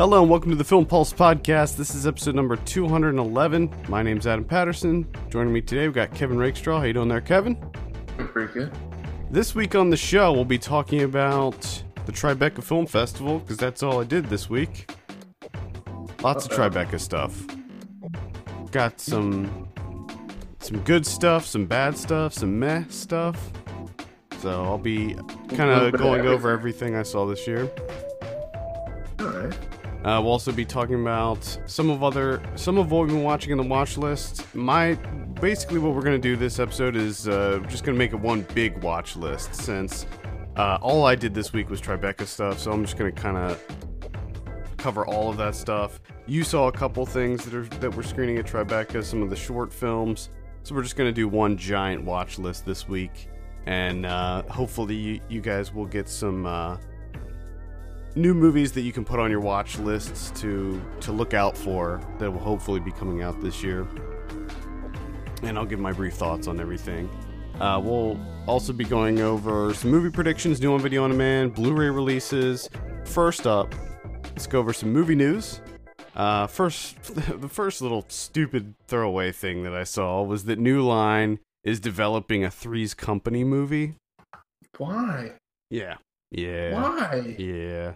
[0.00, 1.76] Hello and welcome to the Film Pulse podcast.
[1.76, 3.70] This is episode number 211.
[3.86, 5.06] My name's Adam Patterson.
[5.28, 6.78] Joining me today, we've got Kevin Rakestraw.
[6.78, 7.54] How you doing there, Kevin?
[8.16, 8.72] Pretty good.
[9.30, 11.60] This week on the show, we'll be talking about
[12.06, 14.90] the Tribeca Film Festival because that's all I did this week.
[16.22, 17.44] Lots of Tribeca stuff.
[18.70, 19.68] Got some
[20.60, 23.52] some good stuff, some bad stuff, some meh stuff.
[24.38, 27.70] So I'll be kind little of bit of going over everything I saw this year.
[30.04, 33.52] Uh, we'll also be talking about some of other some of what we've been watching
[33.52, 34.54] in the watch list.
[34.54, 34.94] My
[35.40, 38.82] basically what we're gonna do this episode is uh, just gonna make it one big
[38.82, 40.06] watch list since
[40.56, 42.58] uh, all I did this week was Tribeca stuff.
[42.58, 43.62] So I'm just gonna kind of
[44.78, 46.00] cover all of that stuff.
[46.26, 49.36] You saw a couple things that are that we're screening at Tribeca, some of the
[49.36, 50.30] short films.
[50.62, 53.28] So we're just gonna do one giant watch list this week,
[53.66, 56.46] and uh, hopefully you, you guys will get some.
[58.16, 62.00] New movies that you can put on your watch lists to to look out for
[62.18, 63.86] that will hopefully be coming out this year.
[65.42, 67.08] And I'll give my brief thoughts on everything.
[67.60, 71.90] Uh, we'll also be going over some movie predictions, new on video on demand, Blu-ray
[71.90, 72.68] releases.
[73.04, 73.74] First up,
[74.24, 75.60] let's go over some movie news.
[76.16, 77.02] Uh, first,
[77.40, 82.44] the first little stupid throwaway thing that I saw was that New Line is developing
[82.44, 83.94] a Three's Company movie.
[84.78, 85.32] Why?
[85.70, 85.96] Yeah,
[86.30, 86.74] yeah.
[86.74, 87.36] Why?
[87.38, 87.92] Yeah.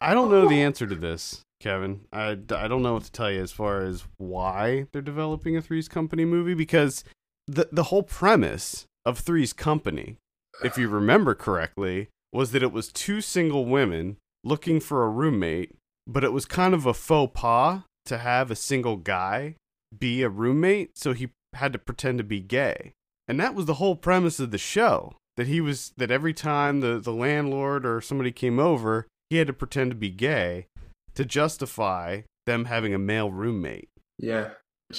[0.00, 2.02] I don't know the answer to this, Kevin.
[2.12, 5.62] I, I don't know what to tell you as far as why they're developing a
[5.62, 7.04] Three's Company movie because
[7.46, 10.16] the the whole premise of Three's Company,
[10.64, 15.74] if you remember correctly, was that it was two single women looking for a roommate,
[16.06, 19.56] but it was kind of a faux pas to have a single guy
[19.96, 22.92] be a roommate, so he had to pretend to be gay.
[23.26, 25.14] And that was the whole premise of the show.
[25.40, 29.46] That he was that every time the, the landlord or somebody came over, he had
[29.46, 30.66] to pretend to be gay
[31.14, 33.88] to justify them having a male roommate.
[34.18, 34.50] Yeah.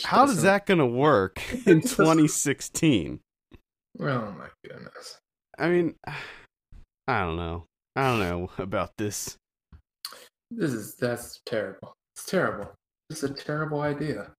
[0.03, 3.19] How is that going to work in 2016?
[3.99, 5.19] Oh my goodness.
[5.59, 5.93] I mean,
[7.07, 7.65] I don't know.
[7.95, 9.37] I don't know about this.
[10.49, 11.93] This is that's terrible.
[12.15, 12.71] It's terrible.
[13.11, 14.31] It's a terrible idea.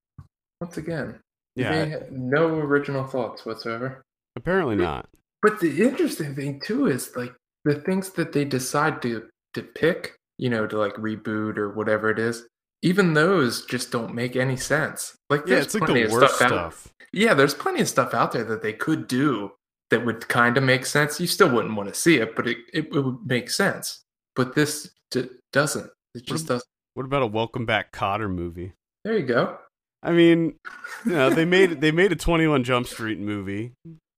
[0.61, 1.21] Once again,
[1.55, 4.03] Yeah, no original thoughts whatsoever.
[4.35, 5.09] apparently not.
[5.43, 10.15] But the interesting thing too is like the things that they decide to to pick,
[10.39, 12.47] you know, to like reboot or whatever it is.
[12.85, 15.15] Even those just don't make any sense.
[15.31, 16.75] Like Yeah, there's it's like plenty the of worst stuff out-
[17.13, 19.53] Yeah, there's plenty of stuff out there that they could do
[19.91, 21.21] that would kind of make sense.
[21.21, 24.03] You still wouldn't want to see it, but it, it, it would make sense.
[24.35, 25.91] But this d- doesn't.
[26.15, 26.67] It just doesn't.
[26.95, 28.73] What about a Welcome Back Kotter movie?
[29.05, 29.59] There you go.
[30.03, 30.55] I mean,
[31.05, 33.73] you know, they made they made a Twenty One Jump Street movie,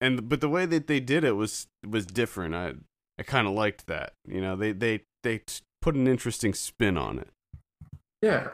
[0.05, 2.55] and but the way that they did it was was different.
[2.55, 2.75] I
[3.19, 4.13] I kind of liked that.
[4.27, 5.41] You know, they they they
[5.81, 7.29] put an interesting spin on it.
[8.23, 8.49] Yeah.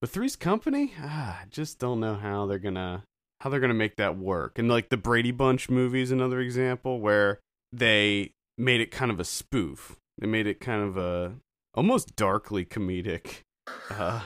[0.00, 3.04] But Three's Company, ah, I just don't know how they're gonna
[3.40, 4.58] how they're gonna make that work.
[4.58, 7.40] And like the Brady Bunch movie is another example where
[7.72, 9.96] they made it kind of a spoof.
[10.18, 11.34] They made it kind of a
[11.74, 13.40] almost darkly comedic
[13.90, 14.22] uh,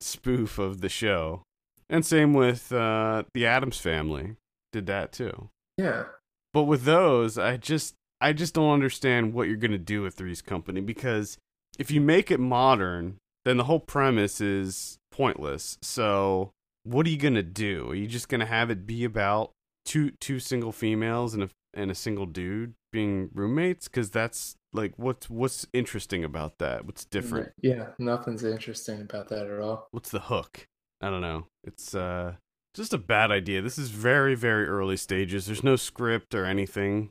[0.00, 1.42] spoof of the show.
[1.88, 4.36] And same with uh, the Addams Family
[4.72, 5.50] did that too.
[5.80, 6.04] Yeah.
[6.52, 10.42] But with those, I just I just don't understand what you're gonna do with Three's
[10.42, 11.38] Company because
[11.78, 15.78] if you make it modern, then the whole premise is pointless.
[15.82, 16.50] So
[16.84, 17.90] what are you gonna do?
[17.90, 19.52] Are you just gonna have it be about
[19.84, 23.88] two two single females and a and a single dude being roommates?
[23.88, 26.84] Because that's like what's what's interesting about that?
[26.84, 27.52] What's different?
[27.62, 27.88] Yeah.
[27.98, 29.88] Nothing's interesting about that at all.
[29.92, 30.66] What's the hook?
[31.00, 31.46] I don't know.
[31.64, 32.34] It's uh
[32.74, 33.62] just a bad idea.
[33.62, 35.46] This is very very early stages.
[35.46, 37.10] There's no script or anything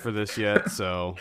[0.00, 1.16] for this yet, so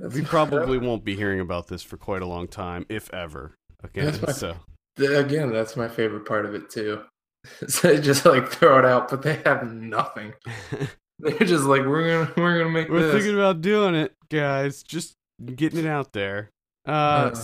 [0.00, 3.54] we probably won't be hearing about this for quite a long time, if ever.
[3.84, 4.56] Okay, so
[4.98, 5.52] again.
[5.52, 7.02] That's my favorite part of it too.
[7.68, 10.34] so they just like throw it out, but they have nothing.
[11.20, 13.14] They're just like we're gonna we're gonna make we're this.
[13.14, 14.82] thinking about doing it, guys.
[14.82, 15.14] Just
[15.54, 16.50] getting it out there.
[16.86, 17.36] Uh, Uh.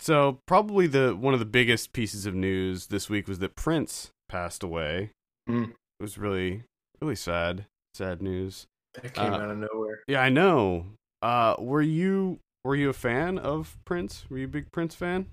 [0.00, 4.10] so probably the one of the biggest pieces of news this week was that Prince
[4.28, 5.10] passed away.
[5.48, 5.70] Mm.
[5.70, 6.64] It was really
[7.00, 8.66] really sad, sad news.
[8.94, 10.00] that came uh, out of nowhere.
[10.06, 10.86] Yeah, I know.
[11.22, 14.24] Uh, were you were you a fan of Prince?
[14.28, 15.26] Were you a big Prince fan?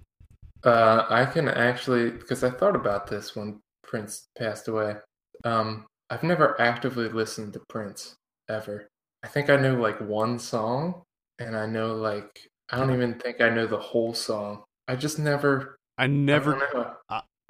[0.63, 4.95] Uh, I can actually because I thought about this when Prince passed away.
[5.43, 8.15] Um, I've never actively listened to Prince
[8.49, 8.87] ever.
[9.23, 11.03] I think I know like one song,
[11.39, 14.63] and I know like I don't even think I know the whole song.
[14.87, 15.75] I just never.
[15.97, 16.53] I I never.
[16.55, 16.95] don't know.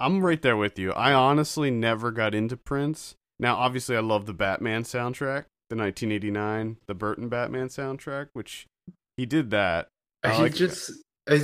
[0.04, 0.92] I'm right there with you.
[0.92, 3.14] I honestly never got into Prince.
[3.38, 8.66] Now, obviously, I love the Batman soundtrack, the 1989, the Burton Batman soundtrack, which
[9.16, 9.88] he did that.
[10.22, 10.92] I he like- just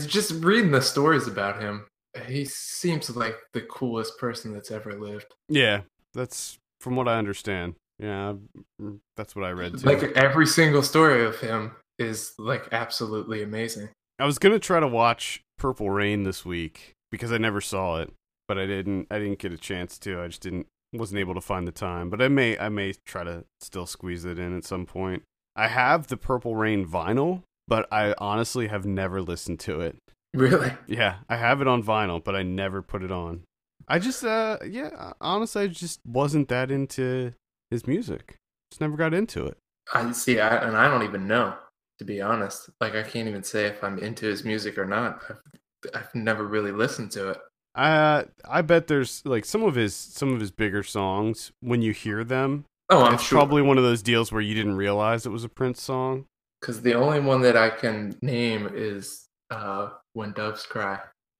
[0.07, 1.87] just reading the stories about him.
[2.27, 5.33] He seems like the coolest person that's ever lived.
[5.49, 5.83] Yeah,
[6.13, 7.77] that's from what I understand.
[7.99, 8.35] Yeah,
[8.81, 9.87] mm, that's what I read too.
[9.87, 13.89] Like every single story of him is like absolutely amazing.
[14.19, 18.13] I was gonna try to watch Purple Rain this week because I never saw it,
[18.51, 19.07] but I didn't.
[19.13, 20.21] I didn't get a chance to.
[20.21, 20.67] I just didn't.
[20.93, 22.11] wasn't able to find the time.
[22.11, 22.59] But I may.
[22.59, 25.23] I may try to still squeeze it in at some point.
[25.55, 29.99] I have the Purple Rain vinyl, but I honestly have never listened to it.
[30.35, 30.73] Really?
[30.89, 33.43] Yeah, I have it on vinyl, but I never put it on.
[33.87, 37.35] I just, uh, yeah, honestly, I just wasn't that into
[37.71, 38.35] his music.
[38.73, 39.59] Just never got into it.
[39.95, 41.55] I see, I, and I don't even know
[42.01, 42.71] to be honest.
[42.81, 45.23] Like I can't even say if I'm into his music or not.
[45.29, 47.39] I've, I've never really listened to it.
[47.75, 51.93] Uh, I bet there's like some of his some of his bigger songs when you
[51.93, 52.65] hear them.
[52.89, 53.39] Oh, I'm it's sure.
[53.39, 56.25] probably one of those deals where you didn't realize it was a Prince song.
[56.61, 60.99] Because the only one that I can name is uh, "When Doves Cry."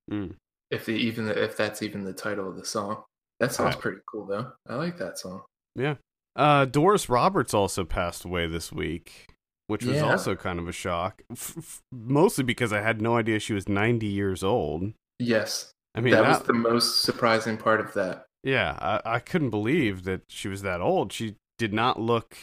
[0.09, 0.35] Mm.
[0.71, 3.03] If the, even the, if that's even the title of the song,
[3.41, 3.81] that sounds Right.
[3.81, 4.53] pretty cool though.
[4.69, 5.41] I like that song.
[5.75, 5.95] Yeah.
[6.33, 9.27] Uh, Doris Roberts also passed away this week,
[9.67, 10.09] which was Yeah.
[10.11, 11.23] also kind of a shock.
[11.29, 14.93] F- f- mostly because I had no idea she was 90 years old.
[15.19, 18.25] Yes, I mean, that that, was the most surprising part of that.
[18.43, 21.11] yeah, I, I couldn't believe that she was that old.
[21.11, 22.37] She did not look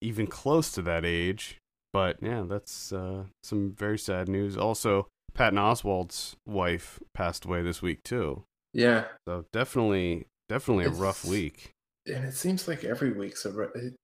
[0.00, 1.58] even close to that age.
[1.92, 4.56] But yeah, that's uh, some very sad news.
[4.56, 8.44] Also, Patton Oswalt's wife passed away this week too.
[8.74, 11.70] Yeah, So definitely, definitely a rough week.
[12.06, 13.94] and it seems like every week's a, it,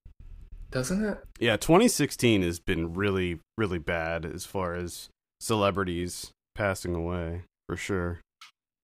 [0.70, 1.18] doesn't it?
[1.38, 8.20] Yeah, 2016 has been really, really bad as far as celebrities passing away, for sure.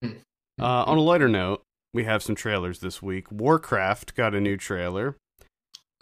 [0.03, 0.17] Hmm.
[0.59, 1.63] Uh, on a lighter note,
[1.93, 3.31] we have some trailers this week.
[3.31, 5.15] Warcraft got a new trailer.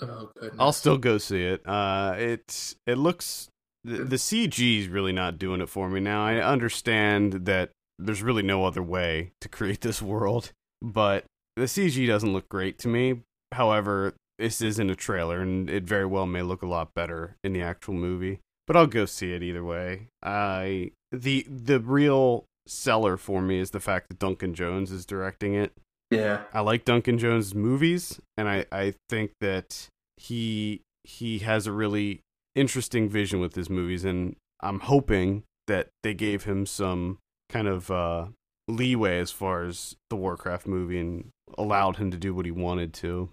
[0.02, 0.60] Oh goodness.
[0.60, 1.68] I'll still go see it.
[1.68, 3.50] Uh, it it looks
[3.84, 6.26] the, the CG is really not doing it for me now.
[6.26, 10.52] I understand that there's really no other way to create this world,
[10.82, 13.22] but the CG doesn't look great to me.
[13.54, 17.54] However, this isn't a trailer, and it very well may look a lot better in
[17.54, 18.40] the actual movie.
[18.68, 20.10] But I'll go see it either way.
[20.22, 25.54] I the the real seller for me is the fact that Duncan Jones is directing
[25.56, 25.74] it.
[26.12, 26.44] Yeah.
[26.54, 29.88] I like Duncan Jones' movies, and I, I think that
[30.18, 32.22] he he has a really
[32.56, 37.18] interesting vision with his movies, and I'm hoping that they gave him some
[37.50, 38.28] kind of uh,
[38.68, 42.94] leeway as far as the Warcraft movie and allowed him to do what he wanted
[42.96, 43.30] to.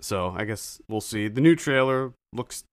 [0.00, 1.28] So I guess we'll see.
[1.28, 2.64] The new trailer looks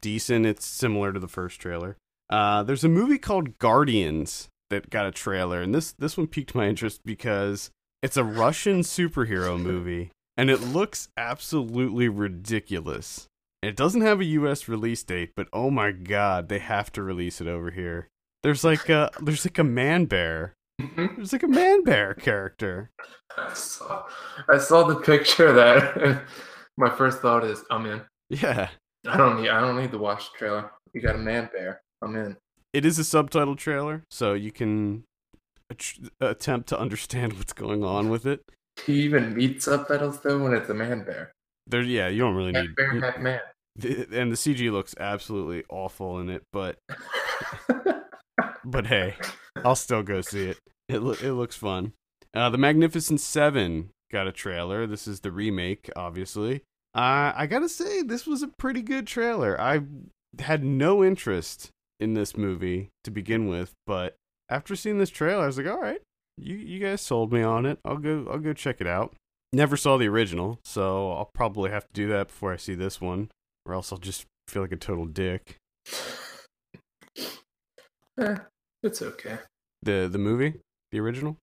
[0.00, 0.46] decent.
[0.46, 1.96] It's similar to the first trailer.
[2.28, 6.54] Uh, there's a movie called Guardians that got a trailer, and this this one piqued
[6.54, 7.70] my interest because
[8.02, 13.26] it's a Russian superhero movie, and it looks absolutely ridiculous.
[13.62, 14.68] It doesn't have a U.S.
[14.68, 18.08] release date, but oh my god, they have to release it over here.
[18.42, 20.54] There's like a there's like a man bear.
[20.80, 21.16] Mhm.
[21.16, 22.90] There's like a man bear character.
[23.36, 24.04] I saw,
[24.48, 26.22] I saw the picture that.
[26.78, 28.02] My first thought is, I'm in.
[28.28, 28.68] Yeah,
[29.08, 29.48] I don't need.
[29.48, 30.70] I don't need to watch the trailer.
[30.92, 31.80] You got a man bear.
[32.02, 32.36] I'm in.
[32.76, 35.04] It is a subtitle trailer, so you can
[35.70, 38.42] att- attempt to understand what's going on with it.
[38.84, 41.32] Do you even need subtitles though when it's a man bear?
[41.66, 42.76] There, yeah, you don't really Man need.
[42.76, 43.40] bear, hat man.
[43.76, 46.76] the- and the CG looks absolutely awful in it, but
[48.64, 49.14] but hey,
[49.64, 50.58] I'll still go see it.
[50.88, 51.92] It lo- it looks fun.
[52.34, 54.86] Uh, the Magnificent Seven got a trailer.
[54.86, 56.56] This is the remake, obviously.
[56.94, 59.60] Uh, I gotta say, this was a pretty good trailer.
[59.60, 59.80] I
[60.38, 64.16] had no interest in this movie to begin with, but
[64.48, 66.00] after seeing this trailer, I was like, all right,
[66.36, 67.78] you you guys sold me on it.
[67.84, 69.14] I'll go I'll go check it out.
[69.52, 73.00] Never saw the original, so I'll probably have to do that before I see this
[73.00, 73.30] one,
[73.64, 75.56] or else I'll just feel like a total dick.
[78.18, 78.38] Eh,
[78.82, 79.36] it's okay.
[79.82, 80.54] The the movie,
[80.90, 81.36] the original.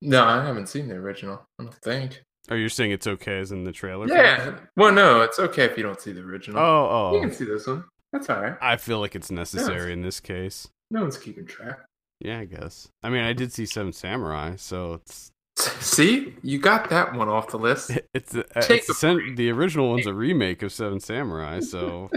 [0.00, 1.44] No, I haven't seen the original.
[1.58, 2.22] I don't think.
[2.50, 4.06] Oh, you're saying it's okay as in the trailer?
[4.06, 4.58] Yeah.
[4.76, 6.60] Well, no, it's okay if you don't see the original.
[6.60, 7.14] Oh, oh.
[7.14, 7.84] You can see this one.
[8.14, 8.56] That's all right.
[8.62, 10.68] I feel like it's necessary in this case.
[10.92, 11.80] No one's keeping track.
[12.20, 12.88] Yeah, I guess.
[13.02, 17.48] I mean, I did see Seven Samurai, so it's See, you got that one off
[17.48, 17.90] the list.
[18.14, 22.08] it's, a, it's a sen- the original one's a remake of Seven Samurai, so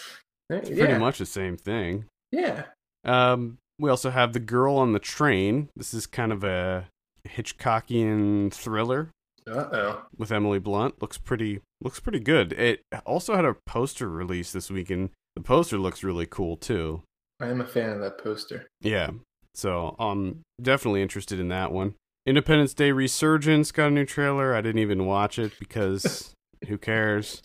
[0.50, 0.84] it's yeah.
[0.86, 2.06] pretty much the same thing.
[2.32, 2.64] Yeah.
[3.04, 5.68] Um, we also have The Girl on the Train.
[5.76, 6.88] This is kind of a
[7.28, 9.10] Hitchcockian thriller
[9.48, 10.02] Uh oh.
[10.18, 11.00] with Emily Blunt.
[11.00, 12.52] Looks pretty looks pretty good.
[12.54, 17.02] It also had a poster release this week, and the poster looks really cool too.
[17.40, 18.66] I am a fan of that poster.
[18.80, 19.10] Yeah.
[19.54, 21.94] So I'm definitely interested in that one.
[22.26, 24.54] Independence Day Resurgence got a new trailer.
[24.54, 26.32] I didn't even watch it because
[26.68, 27.42] who cares?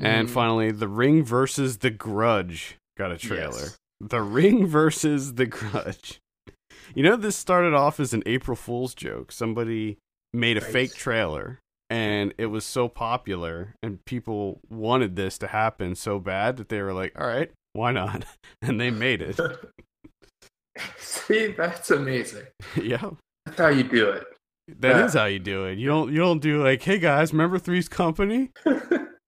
[0.00, 3.52] And Mm, finally, The Ring versus The Grudge got a trailer.
[3.60, 3.76] yes.
[4.00, 6.18] The Ring versus The Grudge.
[6.94, 9.30] You know, this started off as an April Fool's joke.
[9.32, 9.98] Somebody
[10.32, 10.72] made a Right.
[10.72, 11.58] fake trailer,
[11.92, 16.80] and it was so popular, and people wanted this to happen so bad that they
[16.80, 18.24] were like, "All right, why not?"
[18.62, 19.38] And they made it.
[20.98, 22.46] See, that's amazing.
[22.82, 23.10] yeah,
[23.44, 24.24] That's how you do it.
[24.80, 25.20] that is Yeah.
[25.20, 25.78] how you do it.
[25.78, 28.50] You don't you don't do like, "Hey guys, remember Three's Company?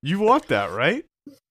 [0.02, 1.04] You want that, right?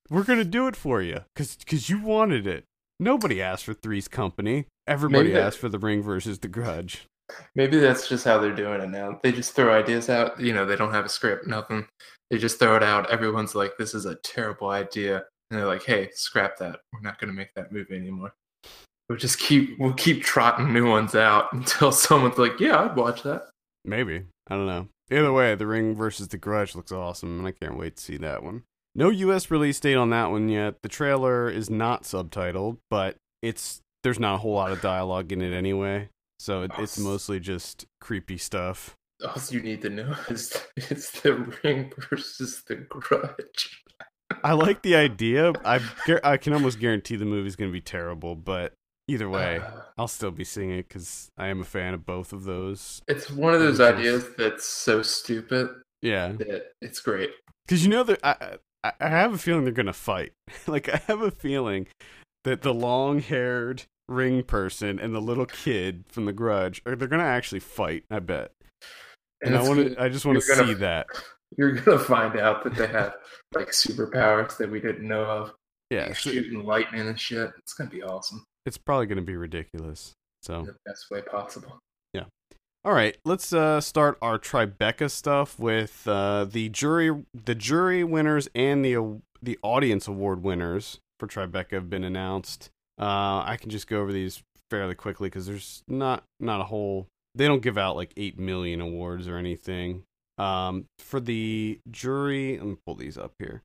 [0.09, 2.63] We're gonna do it for you, cause cause you wanted it.
[2.99, 4.65] Nobody asked for Three's Company.
[4.87, 7.05] Everybody Maybe asked for The Ring versus The Grudge."
[7.55, 9.19] Maybe that's just how they're doing it now.
[9.23, 10.39] They just throw ideas out.
[10.39, 11.87] You know, they don't have a script, nothing.
[12.29, 13.09] They just throw it out.
[13.09, 16.79] Everyone's like, "This is a terrible idea," and they're like, "Hey, scrap that.
[16.91, 18.33] We're not going to make that movie anymore.
[19.07, 23.23] We'll just keep we'll keep trotting new ones out until someone's like, "Yeah, I'd watch
[23.23, 23.49] that."
[23.85, 24.25] Maybe.
[24.49, 24.87] I don't know.
[25.11, 28.17] Either way, The Ring versus The Grudge looks awesome, and I can't wait to see
[28.17, 28.63] that one.
[28.95, 30.75] No US release date on that one yet.
[30.83, 35.41] The trailer is not subtitled, but it's there's not a whole lot of dialogue in
[35.41, 36.09] it anyway.
[36.43, 38.95] So it, it's mostly just creepy stuff.
[39.25, 43.81] All you need to know is it's the ring versus the grudge.
[44.43, 45.53] I like the idea.
[45.63, 45.79] I
[46.21, 48.73] I can almost guarantee the movie's going to be terrible, but
[49.07, 52.33] either way, Uh, I'll still be seeing it cuz I am a fan of both
[52.33, 53.01] of those.
[53.07, 55.69] it's one of those is- ideas that's so stupid
[56.01, 56.33] Yeah.
[56.33, 57.31] that it's great.
[57.65, 58.57] Because you know that I,
[58.99, 60.33] I have a feeling they're gonna fight.
[60.67, 61.87] like I have a feeling
[62.43, 67.23] that the long-haired ring person and the little kid from The Grudge are they're gonna
[67.23, 68.03] actually fight.
[68.11, 68.51] I bet.
[69.41, 71.07] And, I want gonna- I just want to gonna- see that.
[71.57, 73.13] You're gonna find out that they have
[73.53, 75.53] like superpowers that we didn't know of.
[75.91, 76.07] Yeah.
[76.07, 77.51] Like, so shooting lightning and shit.
[77.59, 78.43] It's gonna be awesome.
[78.65, 80.13] it's probably gonna be ridiculous.
[80.41, 81.77] So In the best way possible.
[82.13, 82.23] Yeah.
[82.85, 87.23] All right, let's uh, start our Tribeca stuff with uh, the jury.
[87.33, 92.69] The jury winners and the the audience award winners for Tribeca have been announced.
[92.99, 97.07] Uh, I can just go over these fairly quickly because there's not not a whole.
[97.35, 100.03] They don't give out like eight million awards or anything.
[100.37, 103.61] Um, for the jury, let me pull these up here.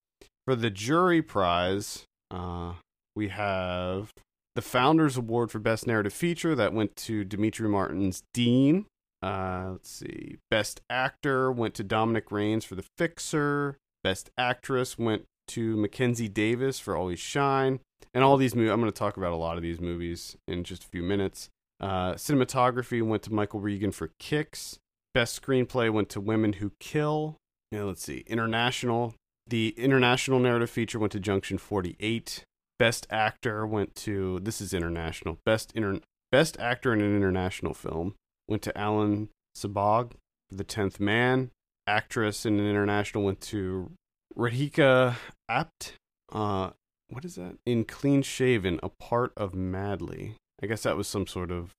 [0.46, 2.74] For the jury prize, uh,
[3.14, 4.12] we have
[4.54, 8.86] the Founders Award for Best Narrative Feature that went to Demetri Martin's Dean.
[9.22, 10.38] Uh, let's see.
[10.50, 13.76] Best Actor went to Dominic Rains for The Fixer.
[14.04, 17.80] Best Actress went to Mackenzie Davis for Always Shine.
[18.14, 20.64] And all these movies, I'm going to talk about a lot of these movies in
[20.64, 21.50] just a few minutes.
[21.80, 24.78] Uh, cinematography went to Michael Ragen for Kicks.
[25.14, 27.36] Best screenplay went to Women Who Kill.
[27.70, 28.24] Yeah, let's see.
[28.26, 29.14] International.
[29.46, 32.44] The international narrative feature went to Junction 48.
[32.78, 35.38] Best actor went to this is international.
[35.44, 36.00] Best inter,
[36.30, 38.14] best actor in an international film
[38.46, 40.12] went to Alan Sabbagh
[40.48, 41.50] for The Tenth Man.
[41.86, 43.90] Actress in an international went to
[44.36, 45.16] Radhika
[45.50, 45.92] Apte.
[46.32, 46.70] Uh,
[47.10, 47.56] what is that?
[47.64, 50.34] In Clean Shaven, a part of Madly.
[50.62, 51.70] I guess that was some sort of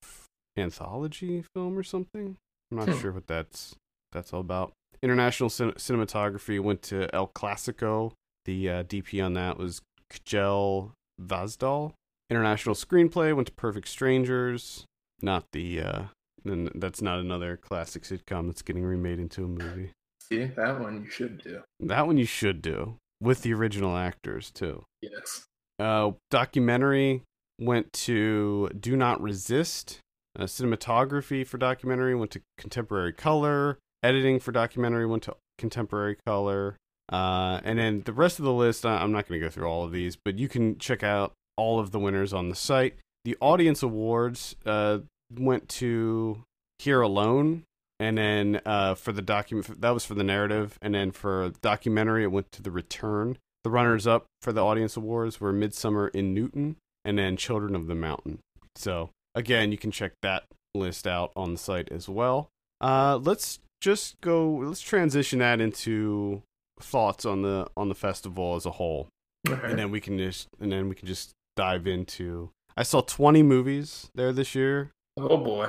[0.57, 2.37] anthology film or something.
[2.71, 2.99] I'm not Hmm.
[2.99, 3.75] sure what that's
[4.11, 4.73] that's all about.
[5.03, 8.11] International cin- cinematography went to El Clasico.
[8.45, 10.91] The uh, DP on that was Kjell
[11.21, 11.93] Vassdal.
[12.29, 14.85] International screenplay went to Perfect Strangers.
[15.21, 16.01] Not the uh,
[16.45, 19.91] and that's not another classic sitcom that's getting remade into a movie.
[20.31, 21.61] See, that one you should do.
[21.79, 24.83] That one you should do with the original actors too.
[25.01, 25.45] Yes.
[25.79, 27.23] Uh, documentary
[27.59, 29.99] went to Do Not Resist.
[30.37, 33.79] Uh, cinematography for documentary went to Contemporary Color.
[34.03, 36.77] Editing for documentary went to Contemporary Color.
[37.11, 39.83] Uh, and then the rest of the list, I'm not going to go through all
[39.83, 42.95] of these, but you can check out all of the winners on the site.
[43.25, 44.99] The audience awards uh,
[45.33, 46.43] went to
[46.77, 47.63] Here Alone,
[47.99, 52.23] and then uh, for the document that was for the narrative, and then for documentary
[52.23, 53.37] it went to The Return.
[53.63, 57.87] The runners up for the audience awards were Midsummer in Newtown, and then Children of
[57.87, 58.39] the Mountain.
[58.75, 62.49] So again, you can check that list out on the site as well.
[62.79, 64.49] Uh, let's just go.
[64.49, 66.43] Let's transition that into
[66.79, 69.09] thoughts on the on the festival as a whole
[69.47, 73.43] and then we can just and then we can just dive into i saw 20
[73.43, 75.67] movies there this year oh boy.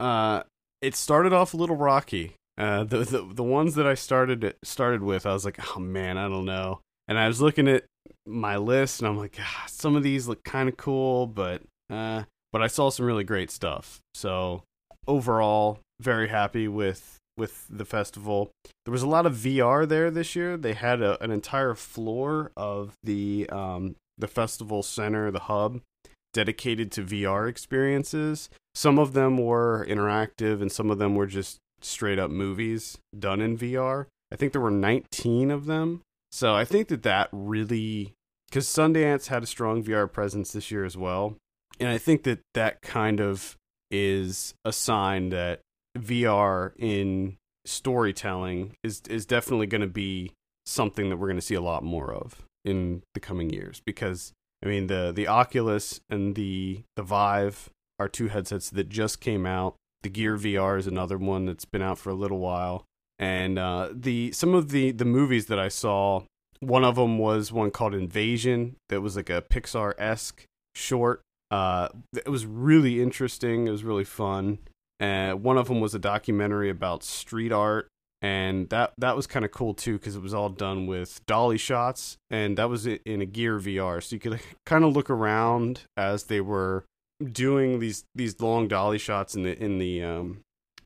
[0.00, 0.42] uh
[0.80, 5.02] it started off a little rocky uh the the, the ones that i started started
[5.02, 7.84] with i was like oh man i don't know and i was looking at
[8.26, 12.22] my list and i'm like ah, some of these look kind of cool but uh
[12.52, 14.62] but i saw some really great stuff so
[15.06, 18.50] overall very happy with with the festival
[18.88, 20.56] there was a lot of VR there this year.
[20.56, 25.82] They had a, an entire floor of the um, the festival center, the hub,
[26.32, 28.48] dedicated to VR experiences.
[28.78, 33.40] Some of them were interactive, and some of them were just straight up movies done
[33.40, 34.06] in VR.
[34.30, 36.02] I think there were 19 of them.
[36.30, 38.14] So I think that that really,
[38.48, 41.34] because Sundance had a strong VR presence this year as well,
[41.80, 43.56] and I think that that kind of
[43.90, 45.58] is a sign that
[45.98, 50.34] VR in storytelling is is definitely going to be
[50.66, 54.32] something that we're going to see a lot more of in the coming years because
[54.64, 59.46] I mean the the Oculus and the the Vive are two headsets that just came
[59.46, 59.76] out.
[60.02, 62.84] The Gear VR is another one that's been out for a little while.
[63.18, 66.22] And uh, the some of the the movies that I saw,
[66.60, 71.22] one of them was one called Invasion that was like a Pixar esque short.
[71.50, 73.66] Uh, it was really interesting.
[73.66, 74.58] It was really fun.
[75.00, 77.88] And one of them was a documentary about street art
[78.20, 81.58] and that that was kind of cool too because it was all done with dolly
[81.58, 85.82] shots and that was in a gear vr so you could kind of look around
[85.96, 86.84] as they were
[87.32, 90.40] doing these these long dolly shots in the in the um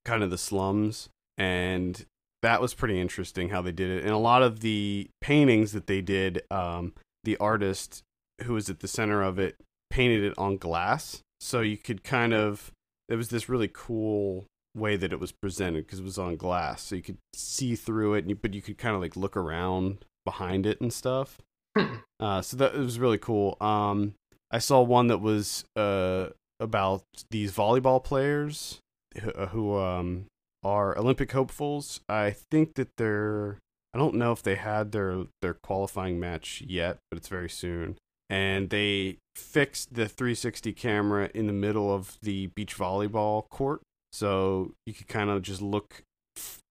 [0.04, 1.08] kind of the slums
[1.38, 2.06] and
[2.42, 5.86] that was pretty interesting how they did it and a lot of the paintings that
[5.86, 6.92] they did um
[7.24, 8.02] the artist
[8.44, 9.56] who was at the center of it
[9.90, 12.72] painted it on glass so you could kind of
[13.08, 16.82] it was this really cool way that it was presented because it was on glass,
[16.82, 19.36] so you could see through it, and you, but you could kind of like look
[19.36, 21.38] around behind it and stuff.
[21.76, 21.96] Hmm.
[22.20, 23.56] uh, so that it was really cool.
[23.60, 24.14] Um,
[24.52, 26.28] I saw one that was uh
[26.60, 28.78] about these volleyball players
[29.20, 30.26] who, uh, who um
[30.62, 32.00] are Olympic hopefuls.
[32.08, 33.58] I think that they're
[33.94, 37.96] I don't know if they had their their qualifying match yet, but it's very soon.
[38.30, 43.82] And they fixed the 360 camera in the middle of the beach volleyball court
[44.12, 46.02] so you could kind of just look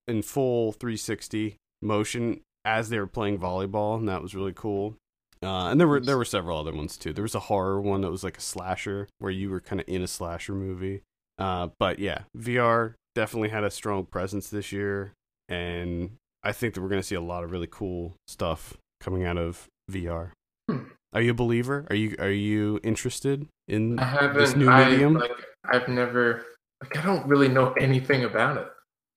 [0.08, 4.96] in full 360 motion as they were playing volleyball, and that was really cool.
[5.43, 7.13] Uh, and there were there were several other ones too.
[7.13, 9.88] There was a horror one that was like a slasher where you were kind of
[9.88, 11.01] in a slasher movie.
[11.39, 15.13] Uh, but yeah, VR definitely had a strong presence this year,
[15.50, 16.12] and
[16.43, 19.38] I think that we're going to see a lot of really cool stuff coming out
[19.38, 20.31] of VR.
[20.69, 20.83] Hmm.
[21.13, 21.88] Are you a believer?
[21.89, 25.17] Are you are you interested in this new medium?
[25.17, 25.31] I, like,
[25.65, 26.45] I've never
[26.81, 28.67] like I don't really know anything about it.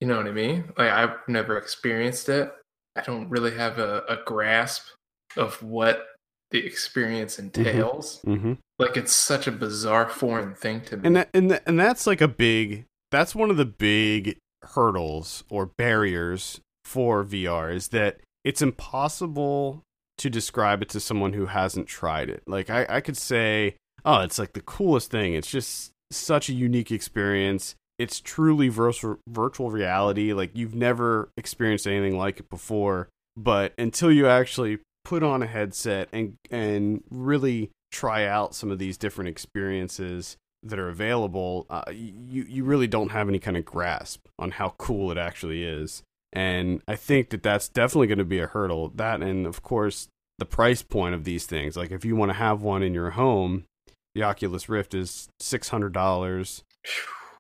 [0.01, 0.73] You know what I mean?
[0.77, 2.53] Like I've never experienced it.
[2.97, 4.85] I don't really have a, a grasp
[5.37, 6.07] of what
[6.51, 7.61] the experience mm-hmm.
[7.61, 8.21] entails.
[8.27, 8.55] Mm-hmm.
[8.79, 11.07] Like it's such a bizarre foreign thing to me.
[11.07, 14.39] And that, and and that's like a big that's one of the big
[14.75, 19.83] hurdles or barriers for VR is that it's impossible
[20.19, 22.43] to describe it to someone who hasn't tried it.
[22.47, 25.35] Like I, I could say, oh, it's like the coolest thing.
[25.35, 27.75] It's just such a unique experience.
[27.99, 30.33] It's truly virtual virtual reality.
[30.33, 33.09] Like you've never experienced anything like it before.
[33.37, 38.79] But until you actually put on a headset and and really try out some of
[38.79, 43.65] these different experiences that are available, uh, you you really don't have any kind of
[43.65, 46.03] grasp on how cool it actually is.
[46.33, 48.91] And I think that that's definitely going to be a hurdle.
[48.95, 51.77] That and of course the price point of these things.
[51.77, 53.65] Like if you want to have one in your home,
[54.15, 56.65] the Oculus Rift is six hundred dollars,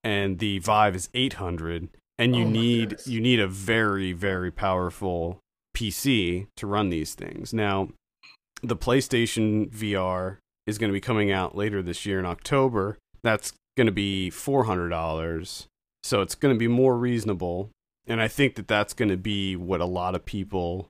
[0.04, 3.08] and the Vive is eight hundred, and you oh need goodness.
[3.08, 5.40] you need a very very powerful
[5.74, 7.52] PC to run these things.
[7.52, 7.88] Now,
[8.62, 12.96] the PlayStation VR is going to be coming out later this year in October.
[13.22, 15.66] That's going to be four hundred dollars,
[16.02, 17.70] so it's going to be more reasonable.
[18.06, 20.88] And I think that that's going to be what a lot of people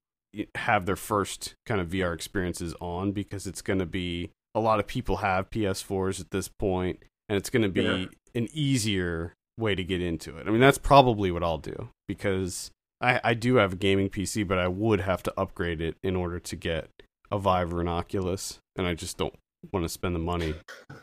[0.57, 4.81] have their first kind of VR experiences on because it's going to be a lot
[4.81, 8.07] of people have PS4s at this point, and it's going to be yeah.
[8.35, 10.47] an easier way to get into it.
[10.47, 14.47] I mean, that's probably what I'll do because I, I do have a gaming PC,
[14.47, 16.89] but I would have to upgrade it in order to get
[17.31, 19.35] a Vive or an Oculus, and I just don't
[19.73, 20.55] want to spend the money.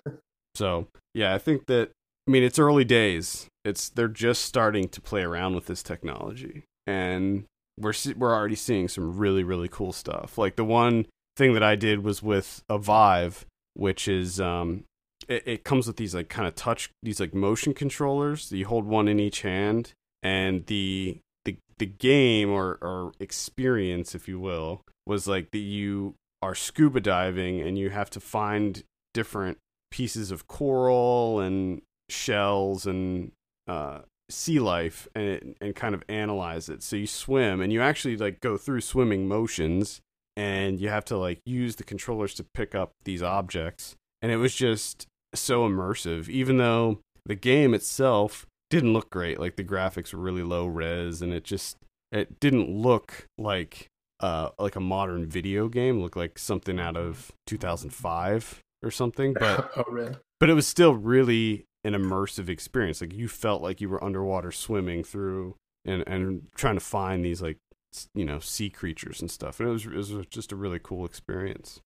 [0.56, 1.91] so yeah, I think that
[2.27, 3.47] I mean it's early days.
[3.63, 7.45] It's they're just starting to play around with this technology, and
[7.77, 10.38] we're we're already seeing some really really cool stuff.
[10.38, 11.06] Like the one
[11.38, 14.84] thing that I did was with a Vive, which is um,
[15.27, 18.51] it, it comes with these like kind of touch these like motion controllers.
[18.51, 21.19] You hold one in each hand, and the
[21.82, 26.13] the game or or experience, if you will, was like that you
[26.44, 28.84] are scuba diving and you have to find
[29.15, 29.58] different
[29.89, 33.32] pieces of coral and shells and
[33.67, 36.84] uh, sea life and and kind of analyze it.
[36.84, 40.02] So you swim and you actually like go through swimming motions
[40.38, 44.38] and you have to like use the controllers to pick up these objects and it
[44.38, 49.39] was just so immersive even though the game itself didn't look great.
[49.39, 51.77] Like the graphics were really low res and it just
[52.12, 53.88] it didn't look like
[54.21, 59.34] uh like a modern video game it looked like something out of 2005 or something
[59.34, 60.15] but oh, really?
[60.39, 63.01] but it was still really an immersive experience.
[63.01, 65.55] Like you felt like you were underwater swimming through
[65.86, 67.57] and and trying to find these like
[68.15, 71.05] you know sea creatures and stuff and it was, it was just a really cool
[71.05, 71.81] experience.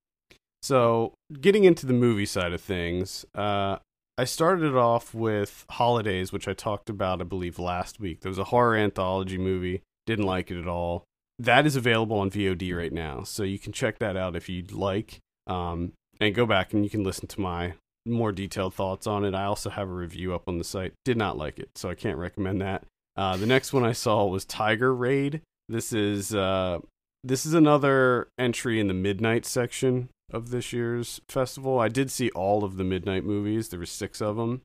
[0.61, 3.77] So getting into the movie side of things uh
[4.17, 8.21] I started it off with Holidays, which I talked about, I believe, last week.
[8.21, 9.81] There was a horror anthology movie.
[10.05, 11.03] Didn't like it at all.
[11.37, 14.71] That is available on VOD right now, so you can check that out if you'd
[14.71, 15.19] like.
[15.47, 17.73] Um, and go back and you can listen to my
[18.05, 19.35] more detailed thoughts on it.
[19.35, 20.93] I also have a review up on the site.
[21.03, 22.85] Did not like it, so I can't recommend that.
[23.17, 25.41] Uh, the next one I saw was Tiger Raid.
[25.67, 26.79] This is uh,
[27.23, 31.79] this is another entry in the midnight section of this year's festival.
[31.79, 33.69] I did see all of the midnight movies.
[33.69, 34.61] There were six of them.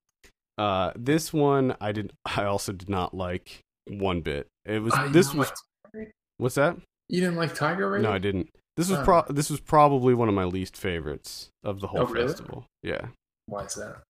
[0.58, 2.12] Uh, this one I did.
[2.24, 4.46] I also did not like one bit.
[4.64, 5.52] It was Uh, this was
[5.94, 6.76] like what's that?
[7.08, 8.02] You didn't like Tiger Raid?
[8.02, 8.50] No, I didn't.
[8.76, 9.04] This was Oh.
[9.04, 12.28] pro- this was probably one of my least favorites of the whole Oh, really?
[12.28, 12.66] festival.
[12.82, 13.08] Yeah,
[13.46, 14.02] Why is that?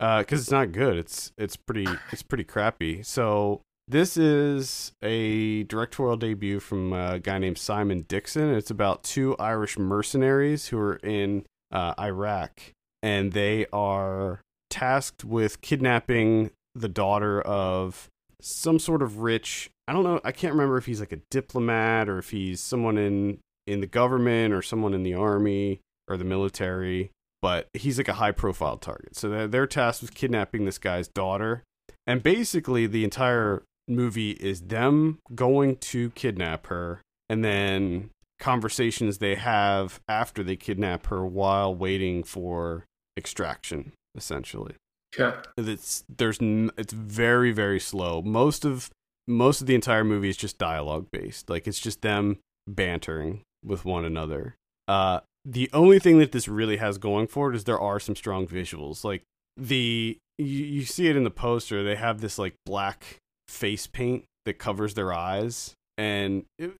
[0.00, 0.96] Uh because it's not good.
[0.96, 3.02] It's it's pretty it's pretty crappy.
[3.02, 8.54] So this is a directorial debut from a guy named Simon Dixon.
[8.54, 12.60] It's about two Irish mercenaries who are in uh, Iraq,
[13.02, 18.08] and they are tasked with kidnapping the daughter of
[18.40, 19.70] some sort of rich.
[19.86, 20.20] I don't know.
[20.22, 23.86] I can't remember if he's like a diplomat or if he's someone in in the
[23.86, 28.76] government or someone in the army or the military but he's like a high profile
[28.76, 29.16] target.
[29.16, 31.62] So they're, they're tasked with kidnapping this guy's daughter.
[32.06, 39.34] And basically, the entire movie is them going to kidnap her and then conversations they
[39.34, 42.84] have after they kidnap her while waiting for
[43.16, 44.74] extraction, essentially.
[45.18, 45.36] Okay.
[45.56, 48.22] It's there's it's very very slow.
[48.22, 48.90] Most of
[49.26, 51.50] most of the entire movie is just dialogue based.
[51.50, 54.56] Like it's just them bantering with one another.
[54.86, 58.16] Uh the only thing that this really has going for it is there are some
[58.16, 59.02] strong visuals.
[59.02, 59.22] Like
[59.56, 63.16] the you, you see it in the poster, they have this like black
[63.48, 66.72] face paint that covers their eyes and it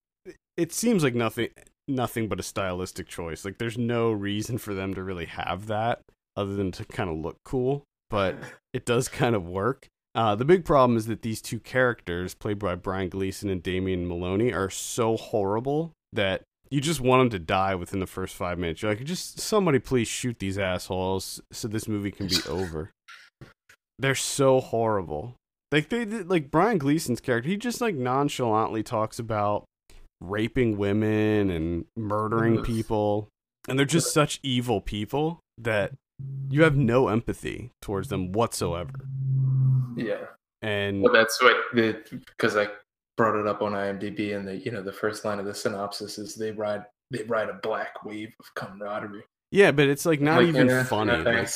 [0.57, 1.49] it seems like nothing
[1.87, 3.43] nothing but a stylistic choice.
[3.43, 6.01] Like there's no reason for them to really have that
[6.35, 8.35] other than to kind of look cool, but
[8.73, 9.87] it does kind of work.
[10.15, 14.07] Uh, the big problem is that these two characters, played by Brian Gleeson and Damien
[14.07, 18.57] Molony, are so horrible that you just want them to die within the first five
[18.57, 18.81] minutes.
[18.81, 22.91] You're like, just somebody please shoot these assholes so this movie can be over.
[23.97, 25.35] They're so horrible.
[25.71, 29.65] Like they did, like Brian Gleeson's character, he just like nonchalantly talks about
[30.19, 33.29] raping women and murdering people,
[33.67, 35.93] and they're just such evil people that
[36.49, 39.05] you have no empathy towards them whatsoever.
[39.95, 40.25] Yeah.
[40.61, 42.67] And Well, that's what the because I
[43.15, 46.17] brought it up on IMDb, and the you know the first line of the synopsis
[46.17, 49.23] is they ride they ride a black wave of camaraderie.
[49.51, 51.15] yeah, but it's like not Like, even yeah, funny.
[51.17, 51.49] Like-.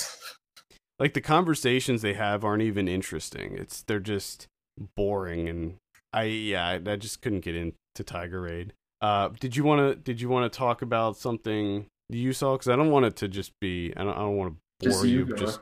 [1.03, 3.57] Like the conversations they have aren't even interesting.
[3.57, 4.47] It's they're just
[4.95, 5.75] boring and
[6.13, 8.71] I yeah, I, I just couldn't get into Tiger Raid.
[9.01, 12.69] Uh did you want to did you want to talk about something you saw cuz
[12.69, 15.25] I don't want it to just be I don't I don't want to bore you
[15.35, 15.59] just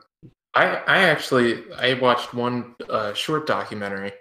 [0.54, 4.12] I I actually I watched one uh, short documentary,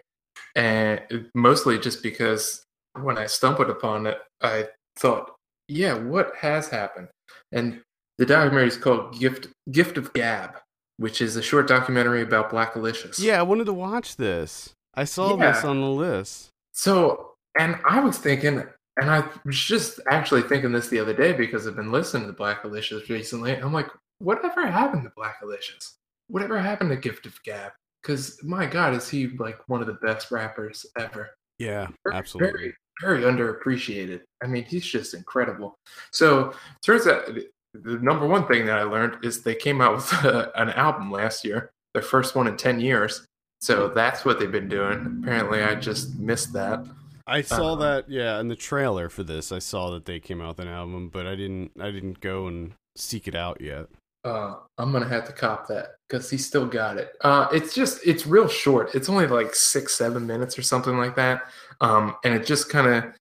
[0.56, 1.02] and
[1.36, 2.64] mostly just because
[3.00, 5.36] when I stumbled upon it, I thought,
[5.68, 7.10] yeah, what has happened?
[7.52, 7.82] And
[8.18, 10.58] the documentary is called Gift Gift of Gab,
[11.02, 13.20] which is a short documentary about Blackalicious.
[13.20, 14.76] Yeah, I wanted to watch this.
[14.94, 16.50] I saw this on the list.
[16.74, 18.64] So, and I was thinking,
[19.02, 22.34] and I was just actually thinking this the other day because I've been listening to
[22.34, 23.56] Blackalicious recently.
[23.56, 23.88] I'm like,
[24.20, 25.94] whatever happened to Blackalicious?
[26.28, 27.72] Whatever happened to Gift of Gab?
[28.04, 31.32] Because my God, is he like one of the best rappers ever?
[31.58, 32.74] Yeah, Very- absolutely.
[33.02, 34.22] Very, very underappreciated.
[34.44, 35.80] I mean, he's just incredible.
[36.12, 37.28] So, turns out
[37.74, 40.12] the number one thing that I learned is they came out with
[40.56, 43.26] an album last year, their first one in 10 years.
[43.62, 45.22] So that's what they've been doing.
[45.22, 46.86] Apparently, I just missed that.
[47.28, 49.52] I saw Uh, that yeah, in the trailer for this.
[49.52, 52.48] I saw that they came out with an album, but I didn't I didn't go
[52.48, 53.86] and seek it out yet.
[54.24, 57.16] Uh, I'm gonna have to cop that because he still got it.
[57.22, 58.96] Uh, it's just it's real short.
[58.96, 61.44] It's only like six, seven minutes or something like that.
[61.80, 63.14] Um, and it just kind of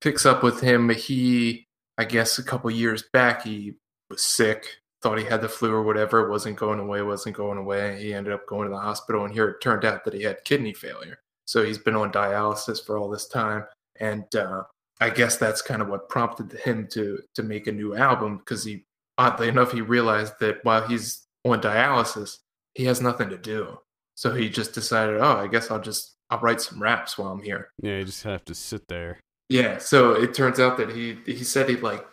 [0.00, 0.88] picks up with him.
[0.90, 1.64] He,
[1.96, 3.74] I guess, a couple years back, he
[4.10, 4.66] was sick,
[5.02, 6.20] thought he had the flu or whatever.
[6.20, 8.00] It wasn't going away, wasn't going away.
[8.00, 10.44] He ended up going to the hospital, and here it turned out that he had
[10.44, 11.18] kidney failure.
[11.46, 13.64] So he's been on dialysis for all this time,
[14.00, 14.62] and uh,
[15.00, 18.64] I guess that's kind of what prompted him to to make a new album because
[18.64, 18.84] he
[19.18, 22.38] oddly enough, he realized that while he's on dialysis,
[22.74, 23.78] he has nothing to do.
[24.14, 27.42] So he just decided, oh, I guess I'll just I'll write some raps while I'm
[27.42, 27.70] here.
[27.82, 29.20] Yeah, you just have to sit there.
[29.48, 29.78] Yeah.
[29.78, 32.04] So it turns out that he he said he like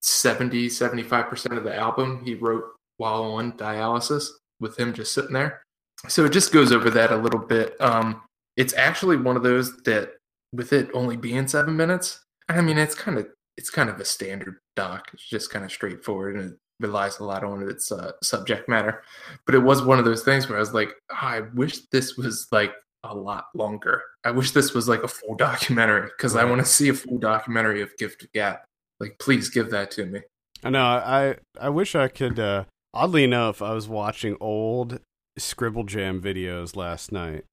[0.00, 2.64] 70, 75% of the album he wrote
[2.96, 4.26] while on dialysis
[4.60, 5.62] with him just sitting there.
[6.08, 7.78] So it just goes over that a little bit.
[7.80, 8.22] Um,
[8.56, 10.12] it's actually one of those that
[10.52, 14.04] with it only being seven minutes, I mean, it's kind of it's kind of a
[14.04, 15.08] standard doc.
[15.12, 19.02] It's just kind of straightforward and it relies a lot on its uh, subject matter.
[19.44, 22.16] But it was one of those things where I was like, oh, I wish this
[22.16, 22.72] was like
[23.04, 24.02] a lot longer.
[24.24, 26.46] I wish this was like a full documentary because right.
[26.46, 28.58] I want to see a full documentary of Gift of Gab.
[29.00, 30.20] Like, please give that to me.
[30.62, 30.84] I know.
[30.84, 32.38] I I wish I could.
[32.38, 35.00] Uh, oddly enough, I was watching old
[35.38, 37.44] Scribble Jam videos last night,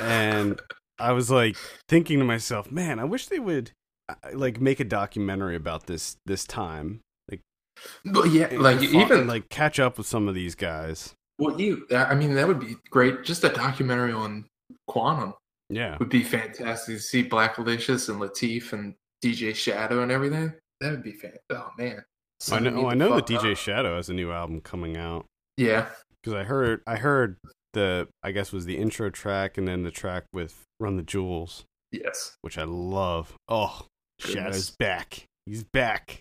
[0.00, 0.60] and
[0.98, 1.56] I was like
[1.88, 3.72] thinking to myself, man, I wish they would
[4.08, 7.00] uh, like make a documentary about this this time.
[7.30, 7.40] Like,
[8.04, 11.14] but yeah, like even like catch up with some of these guys.
[11.38, 13.24] Well, you, I mean, that would be great.
[13.24, 14.46] Just a documentary on
[14.88, 15.34] Quannum.
[15.68, 20.54] Yeah, would be fantastic to see Blackalicious and Lateef and DJ Shadow and everything.
[20.80, 21.32] That would be fan.
[21.50, 22.04] Oh man,
[22.50, 22.84] I know.
[22.84, 23.58] Oh, I know that DJ up.
[23.58, 25.26] Shadow has a new album coming out.
[25.56, 25.86] Yeah,
[26.22, 27.36] because I heard I heard
[27.72, 31.64] the I guess was the intro track and then the track with Run the Jewels.
[31.92, 33.34] Yes, which I love.
[33.48, 33.86] Oh,
[34.20, 34.34] Goodness.
[34.34, 35.26] Shadow's back.
[35.46, 36.20] He's back.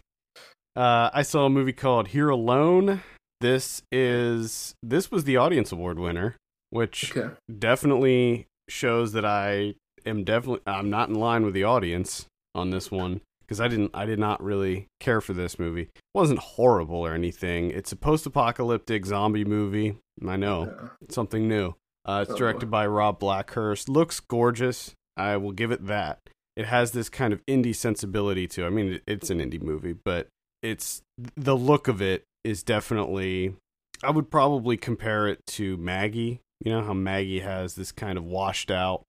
[0.76, 3.02] Uh, I saw a movie called Here Alone.
[3.42, 6.36] This is this was the audience award winner,
[6.70, 7.34] which okay.
[7.60, 12.90] definitely shows that I am definitely I'm not in line with the audience on this
[12.90, 15.84] one because I didn't I did not really care for this movie.
[15.84, 17.72] It wasn't horrible or anything.
[17.72, 19.98] It's a post-apocalyptic zombie movie.
[20.28, 20.90] I know yeah.
[21.10, 21.76] something new.
[22.06, 23.88] Uh, it's oh, directed by Rod Blackhurst.
[23.90, 24.94] Looks gorgeous.
[25.16, 26.20] I will give it that.
[26.56, 28.66] It has this kind of indie sensibility to.
[28.66, 30.28] I mean, it's an indie movie, but
[30.62, 31.02] it's
[31.36, 33.56] the look of it is definitely.
[34.04, 36.42] I would probably compare it to Maggie.
[36.60, 39.04] You know how Maggie has this kind of washed out,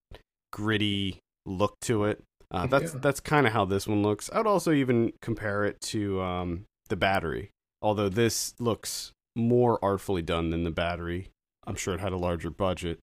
[0.52, 2.22] gritty look to it.
[2.54, 3.00] Uh, that's yeah.
[3.02, 4.30] that's kind of how this one looks.
[4.32, 7.50] I'd also even compare it to um, the Battery,
[7.82, 11.30] although this looks more artfully done than the Battery.
[11.66, 13.00] I'm sure it had a larger budget.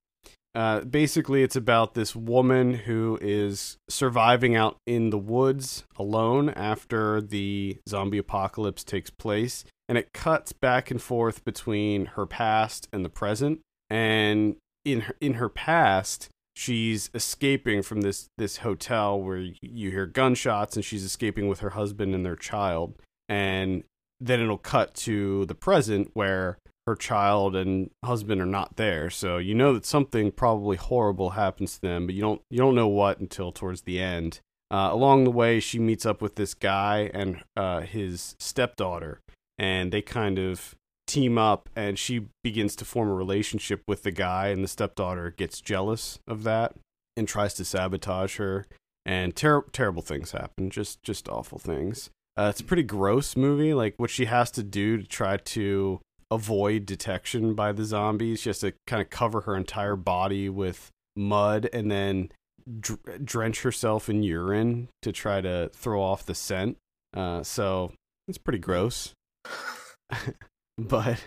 [0.55, 7.21] Uh, basically, it's about this woman who is surviving out in the woods alone after
[7.21, 13.03] the zombie apocalypse takes place, and it cuts back and forth between her past and
[13.03, 13.59] the present.
[13.89, 20.05] And in her, in her past, she's escaping from this this hotel where you hear
[20.05, 22.95] gunshots and she's escaping with her husband and their child.
[23.29, 23.83] And
[24.19, 29.09] then it'll cut to the present where her child and husband are not there.
[29.09, 32.75] So you know that something probably horrible happens to them but you don't you don't
[32.75, 34.39] know what until towards the end.
[34.69, 39.19] Uh, along the way she meets up with this guy and uh, his stepdaughter.
[39.57, 40.75] And they kind of
[41.11, 45.31] team up and she begins to form a relationship with the guy and the stepdaughter
[45.31, 46.73] gets jealous of that
[47.17, 48.65] and tries to sabotage her.
[49.05, 52.11] And ter- terrible things happen just just awful things.
[52.37, 55.99] Uh, it's a pretty gross movie like what she has to do to try to
[56.29, 58.41] avoid detection by the zombies.
[58.41, 62.29] She has to kind of cover her entire body with mud and then
[62.79, 66.77] dr- drench herself in urine to try to throw off the scent.
[67.13, 67.91] Uh, so
[68.27, 69.13] it's pretty gross
[70.77, 71.23] but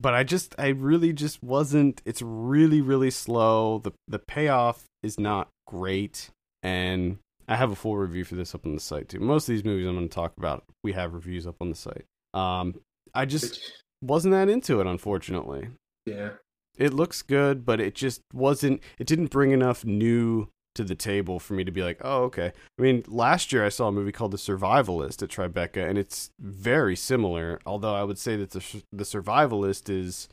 [0.00, 3.78] but I just I really just wasn't it's really really slow.
[3.78, 6.30] The the payoff is not great
[6.62, 9.20] and I have a full review for this up on the site too.
[9.20, 11.76] Most of these movies I'm going to talk about, we have reviews up on the
[11.76, 12.04] site.
[12.34, 12.80] Um
[13.14, 13.60] I just
[14.02, 15.68] wasn't that into it unfortunately.
[16.06, 16.30] Yeah.
[16.76, 21.40] It looks good, but it just wasn't it didn't bring enough new to the table
[21.40, 22.52] for me to be like, oh, okay.
[22.78, 26.30] I mean, last year I saw a movie called The Survivalist at Tribeca, and it's
[26.40, 27.58] very similar.
[27.66, 30.28] Although I would say that the the Survivalist is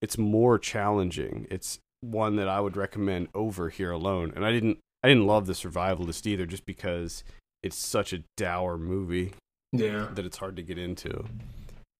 [0.00, 1.46] it's more challenging.
[1.50, 4.32] It's one that I would recommend over Here Alone.
[4.34, 7.22] And I didn't I didn't love The Survivalist either, just because
[7.62, 9.34] it's such a dour movie.
[9.72, 11.24] Yeah, that it's hard to get into.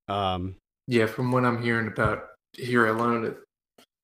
[0.08, 0.56] Um,
[0.88, 3.36] yeah, from what I'm hearing about Here Alone, it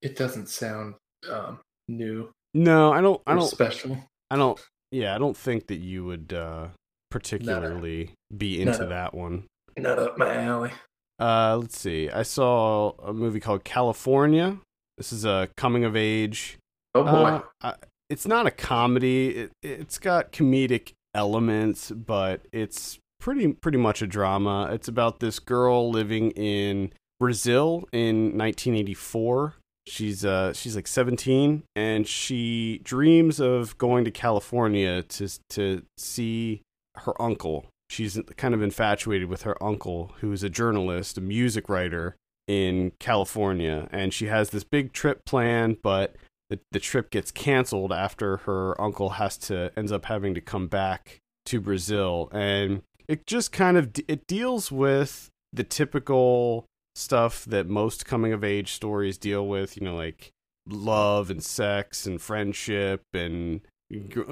[0.03, 0.95] it doesn't sound
[1.31, 2.31] um, new.
[2.55, 3.21] No, I don't.
[3.27, 3.49] I don't.
[3.49, 3.99] Special.
[4.31, 4.59] I don't.
[4.91, 6.69] Yeah, I don't think that you would uh,
[7.11, 9.45] particularly be into that one.
[9.77, 10.73] Not up my alley.
[11.21, 12.09] Uh, let's see.
[12.11, 14.59] I saw a movie called California.
[14.97, 16.59] This is a coming of age.
[16.95, 17.11] Oh boy!
[17.11, 17.75] Uh, I,
[18.09, 19.31] it's not a comedy.
[19.31, 24.69] It, it's got comedic elements, but it's pretty pretty much a drama.
[24.73, 29.55] It's about this girl living in Brazil in 1984
[29.89, 36.63] She's uh she's like 17 and she dreams of going to California to to see
[36.97, 37.67] her uncle.
[37.91, 43.89] She's kind of infatuated with her uncle who's a journalist, a music writer in California
[43.93, 46.17] and she has this big trip planned but
[46.49, 50.67] the, the trip gets canceled after her uncle has to ends up having to come
[50.67, 56.67] back to Brazil and it just kind of it deals with the typical
[56.99, 60.33] stuff that most coming of age stories deal with, you know, like
[60.67, 63.61] love and sex and friendship and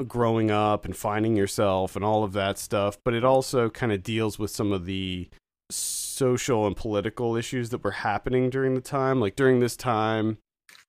[0.06, 4.02] growing up and finding yourself and all of that stuff, but it also kind of
[4.02, 5.28] deals with some of the
[5.70, 9.20] social and political issues that were happening during the time.
[9.20, 10.38] Like during this time,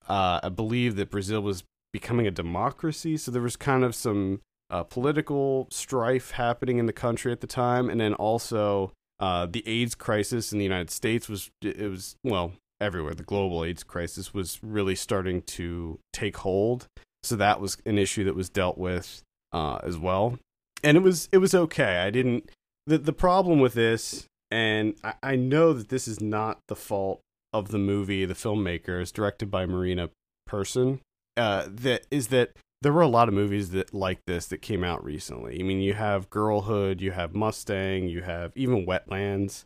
[0.09, 1.63] uh, I believe that Brazil was
[1.93, 6.93] becoming a democracy, so there was kind of some uh, political strife happening in the
[6.93, 11.27] country at the time, and then also uh, the AIDS crisis in the United States
[11.27, 13.13] was it was well everywhere.
[13.13, 16.87] The global AIDS crisis was really starting to take hold,
[17.23, 20.37] so that was an issue that was dealt with uh, as well,
[20.83, 21.97] and it was it was okay.
[21.97, 22.49] I didn't
[22.85, 27.21] the the problem with this, and I, I know that this is not the fault
[27.53, 30.09] of the movie, the filmmaker, is directed by Marina
[30.45, 31.01] Person.
[31.35, 32.51] Uh, that is that
[32.81, 35.59] there were a lot of movies that like this that came out recently.
[35.59, 39.65] I mean, you have Girlhood, you have Mustang, you have even Wetlands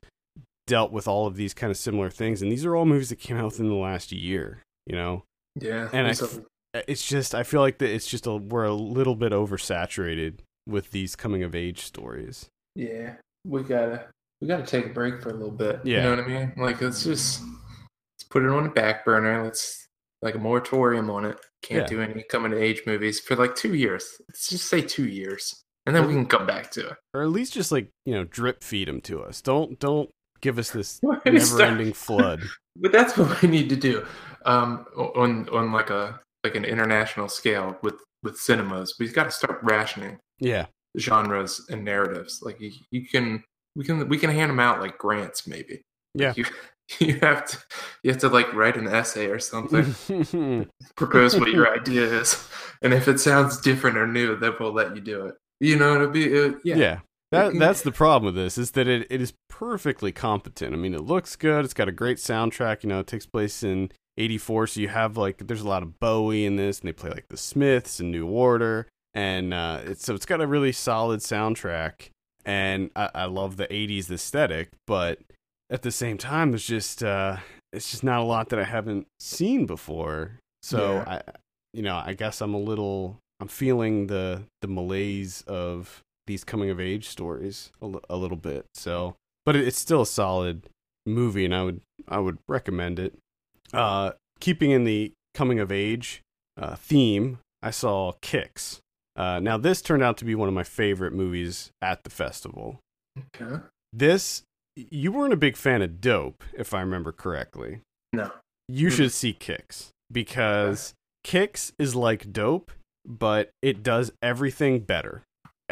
[0.68, 3.20] dealt with all of these kind of similar things, and these are all movies that
[3.20, 4.60] came out within the last year.
[4.88, 5.24] You know,
[5.60, 5.90] Yeah.
[5.92, 6.14] And I
[6.88, 10.92] it's just I feel like that it's just a, we're a little bit oversaturated with
[10.92, 12.48] these coming of age stories.
[12.76, 14.06] yeah, we gotta
[14.40, 15.82] we gotta take a break for a little bit.
[15.84, 15.98] Yeah.
[15.98, 16.54] You know what I mean?
[16.58, 19.44] Like let's just let's put it on the back burner.
[19.44, 19.88] Let's
[20.22, 21.38] like a moratorium on it.
[21.64, 21.88] Can't Yeah.
[21.88, 24.06] do any coming of age movies for like two years.
[24.30, 25.62] Let's just say two years.
[25.86, 26.98] And then we can come back to it.
[27.16, 29.42] or at least just like you know drip feed them to us.
[29.42, 30.10] Don't don't
[30.42, 32.42] give us this We're gonna start- never-ending flood.
[32.76, 34.06] But that's what we need to do.
[34.46, 39.32] Um, on on like a like an international scale with with cinemas, we've got to
[39.32, 40.68] start rationing Yeah,
[41.00, 42.40] genres and narratives.
[42.44, 43.44] Like you, you can
[43.76, 45.82] we can we can hand them out like grants maybe.
[46.14, 46.34] Yeah.
[46.36, 46.46] You
[47.00, 47.58] you have to
[48.04, 52.48] you have to like write an essay or something, propose what your idea is,
[52.82, 55.36] and if it sounds different or new, then we'll let you do it.
[55.60, 57.00] You know, it'll be uh, yeah.
[57.32, 60.74] That that's the problem with this is that it, it is perfectly competent.
[60.74, 61.64] I mean, it looks good.
[61.64, 62.84] It's got a great soundtrack.
[62.84, 65.98] You know, it takes place in '84, so you have like there's a lot of
[66.00, 70.06] Bowie in this, and they play like the Smiths and New Order, and uh, it's
[70.06, 72.10] so it's got a really solid soundtrack.
[72.44, 75.20] And I, I love the '80s aesthetic, but
[75.72, 77.38] at the same time, there's just uh,
[77.74, 80.40] it's just not a lot that I haven't seen before.
[80.62, 81.04] So Yeah.
[81.08, 81.32] I,
[81.74, 86.70] you know, I guess I'm a little I'm feeling the the malaise of these coming
[86.70, 88.66] of age stories a, little bit.
[88.76, 90.68] So, but it, it's still a solid
[91.06, 93.18] movie, and I would I would recommend it.
[93.74, 96.22] Uh, keeping in the coming of age
[96.58, 98.80] uh, theme, I saw Kicks.
[99.16, 102.80] Uh, now this turned out to be one of my favorite movies at the festival.
[103.18, 103.64] Okay.
[103.92, 104.44] This
[104.76, 107.82] you weren't a big fan of Dope, if I remember correctly.
[108.14, 108.32] No.
[108.68, 112.72] You should see Kicks because Kicks is like Dope,
[113.06, 115.24] but it does everything better.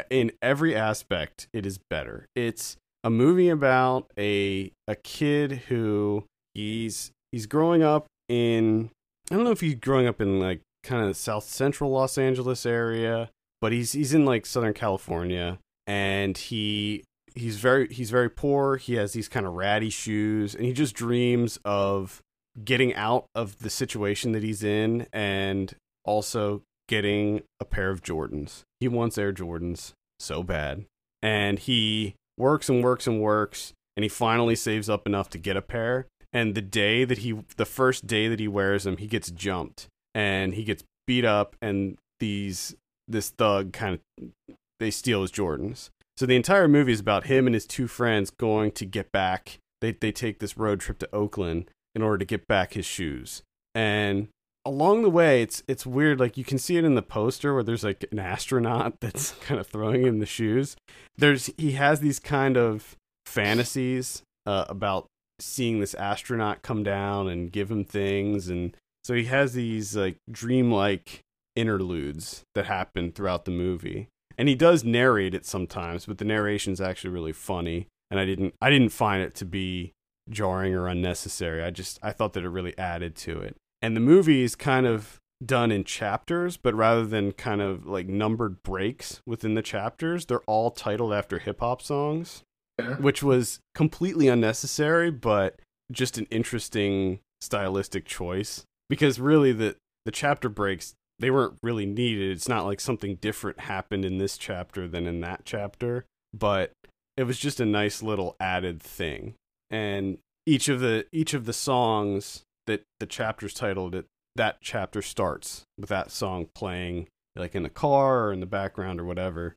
[0.09, 2.25] In every aspect, it is better.
[2.35, 8.89] It's a movie about a a kid who he's he's growing up in
[9.31, 12.65] I don't know if he's growing up in like kind of South Central Los Angeles
[12.65, 13.29] area,
[13.61, 17.03] but he's he's in like Southern California and he
[17.35, 18.77] he's very he's very poor.
[18.77, 22.21] He has these kind of ratty shoes and he just dreams of
[22.63, 28.63] getting out of the situation that he's in and also getting a pair of Jordans.
[28.79, 30.85] He wants Air Jordans so bad.
[31.21, 35.57] And he works and works and works and he finally saves up enough to get
[35.57, 36.07] a pair.
[36.31, 39.87] And the day that he the first day that he wears them, he gets jumped
[40.15, 42.75] and he gets beat up and these
[43.07, 45.89] this thug kind of they steal his Jordans.
[46.19, 49.57] So the entire movie is about him and his two friends going to get back.
[49.79, 53.41] They they take this road trip to Oakland in order to get back his shoes.
[53.73, 54.27] And
[54.65, 56.19] along the way, it's it's weird.
[56.19, 59.61] Like you can see it in the poster where there's like an astronaut that's kind
[59.61, 60.75] of throwing him the shoes.
[61.17, 65.05] There's he has these kind of fantasies uh, about
[65.39, 70.17] seeing this astronaut come down and give him things, and so he has these like
[70.29, 71.21] dreamlike
[71.55, 76.81] interludes that happen throughout the movie and he does narrate it sometimes but the narration's
[76.81, 77.85] actually really funny.
[78.09, 79.91] And i didn't i didn't find it to be
[80.31, 81.63] jarring or unnecessary.
[81.63, 83.55] I just i thought that it really added to it.
[83.83, 88.07] And the movie is kind of done in chapters but rather than kind of like
[88.07, 92.43] numbered breaks within the chapters they're all titled after hip hop songs
[92.79, 92.95] Yeah.
[92.97, 95.59] which was completely unnecessary but
[95.91, 98.63] just an interesting stylistic choice.
[98.89, 102.31] Because really the the chapter breaks they weren't really needed.
[102.31, 106.71] It's not like something different happened in this chapter than in that chapter but
[107.17, 109.35] it was just a nice little added thing.
[109.69, 114.05] And each of the each of the songs that the chapters titled it
[114.35, 118.99] that chapter starts with that song playing like in the car or in the background
[118.99, 119.55] or whatever.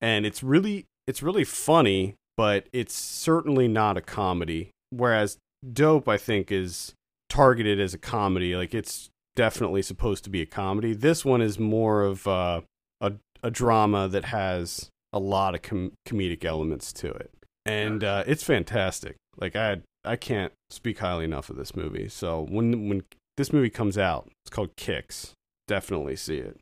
[0.00, 4.70] And it's really it's really funny but it's certainly not a comedy.
[4.90, 5.38] Whereas
[5.72, 6.92] dope i think is
[7.28, 8.56] targeted as a comedy.
[8.56, 12.60] Like it's definitely supposed to be a comedy this one is more of uh,
[13.00, 13.12] a
[13.42, 17.30] a drama that has a lot of com- comedic elements to it
[17.64, 22.08] and uh, it's fantastic Like I I can't speak highly enough of this movie.
[22.08, 23.04] So when when
[23.36, 25.32] this movie comes out, it's called Kicks.
[25.68, 26.58] Definitely see it.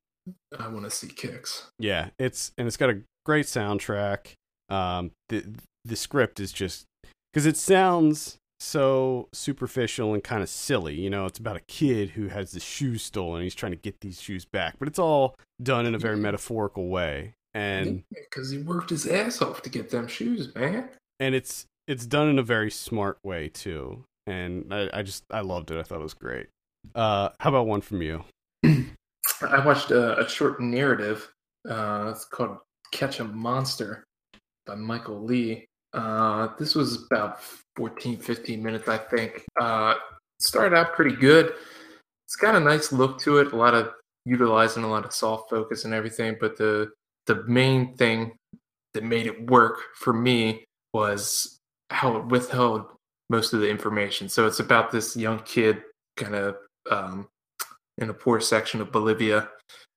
[0.58, 1.68] I want to see kicks.
[1.78, 4.34] Yeah, it's and it's got a great soundtrack.
[4.68, 5.44] Um, the
[5.84, 6.84] the script is just
[7.32, 10.94] because it sounds so superficial and kind of silly.
[10.94, 13.42] You know, it's about a kid who has the shoes stolen.
[13.42, 16.88] He's trying to get these shoes back, but it's all done in a very metaphorical
[16.88, 20.88] way, and because he worked his ass off to get them shoes, man.
[21.18, 24.04] and it's it's done in a very smart way too.
[24.26, 25.78] And I, I just I loved it.
[25.78, 26.46] I thought it was great.
[26.94, 28.24] Uh, how about one from you?
[28.64, 31.32] I watched a, a short narrative.
[31.68, 32.58] Uh, it's called
[32.92, 34.04] Catch a Monster
[34.66, 35.66] by Michael Lee.
[35.92, 37.42] Uh, this was about
[37.76, 39.44] 14, 15 minutes, I think.
[39.60, 39.94] Uh,
[40.38, 41.54] started out pretty good.
[42.26, 43.92] It's got a nice look to it, a lot of
[44.24, 46.36] utilizing a lot of soft focus and everything.
[46.40, 46.92] But the
[47.26, 48.32] the main thing
[48.94, 51.58] that made it work for me was
[51.90, 52.86] how it withheld
[53.28, 54.28] most of the information.
[54.28, 55.82] So it's about this young kid
[56.16, 56.56] kind of
[56.90, 57.28] um,
[57.98, 59.48] in a poor section of Bolivia,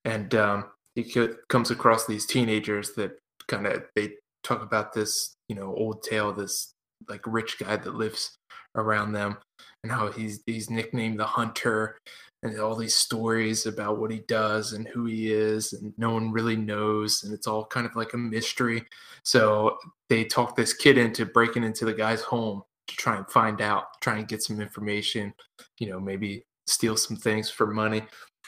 [0.06, 0.66] and um,
[0.96, 3.18] he co- comes across these teenagers that
[3.48, 4.14] kind of they
[4.44, 6.74] talk about this you know old tale, this
[7.10, 8.38] like rich guy that lives
[8.76, 9.38] around them,
[9.84, 11.98] and how he's he's nicknamed the Hunter,
[12.44, 16.32] and all these stories about what he does and who he is, and no one
[16.32, 18.86] really knows, and it's all kind of like a mystery.
[19.24, 19.78] So
[20.10, 23.86] they talk this kid into breaking into the guy's home to try and find out,
[24.02, 25.34] try and get some information,
[25.80, 28.04] you know, maybe steal some things for money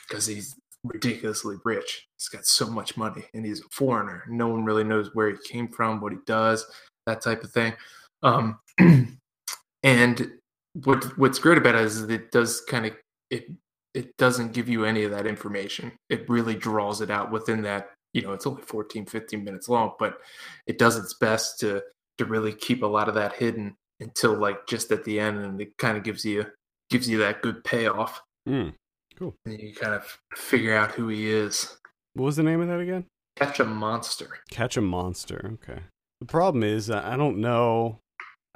[0.07, 0.55] because he's
[0.87, 2.07] ridiculously rich.
[2.17, 4.23] He's got so much money and he's a foreigner.
[4.27, 6.65] No one really knows where he came from, what he does,
[7.05, 7.73] that type of thing.
[8.23, 8.59] Um,
[9.83, 10.31] and
[10.83, 12.93] what what's great about it is it does kind of
[13.29, 13.47] it
[13.93, 15.91] it doesn't give you any of that information.
[16.09, 19.93] It really draws it out within that, you know, it's only 14, 15 minutes long,
[19.97, 20.17] but
[20.67, 21.81] it does its best to
[22.17, 25.61] to really keep a lot of that hidden until like just at the end and
[25.61, 26.45] it kind of gives you
[26.89, 28.21] gives you that good payoff.
[28.47, 28.73] Mm.
[29.45, 31.77] And you kind of figure out who he is.
[32.13, 33.05] What was the name of that again?
[33.35, 34.39] Catch a monster.
[34.49, 35.57] Catch a monster.
[35.63, 35.81] Okay.
[36.21, 37.99] The problem is uh, I don't know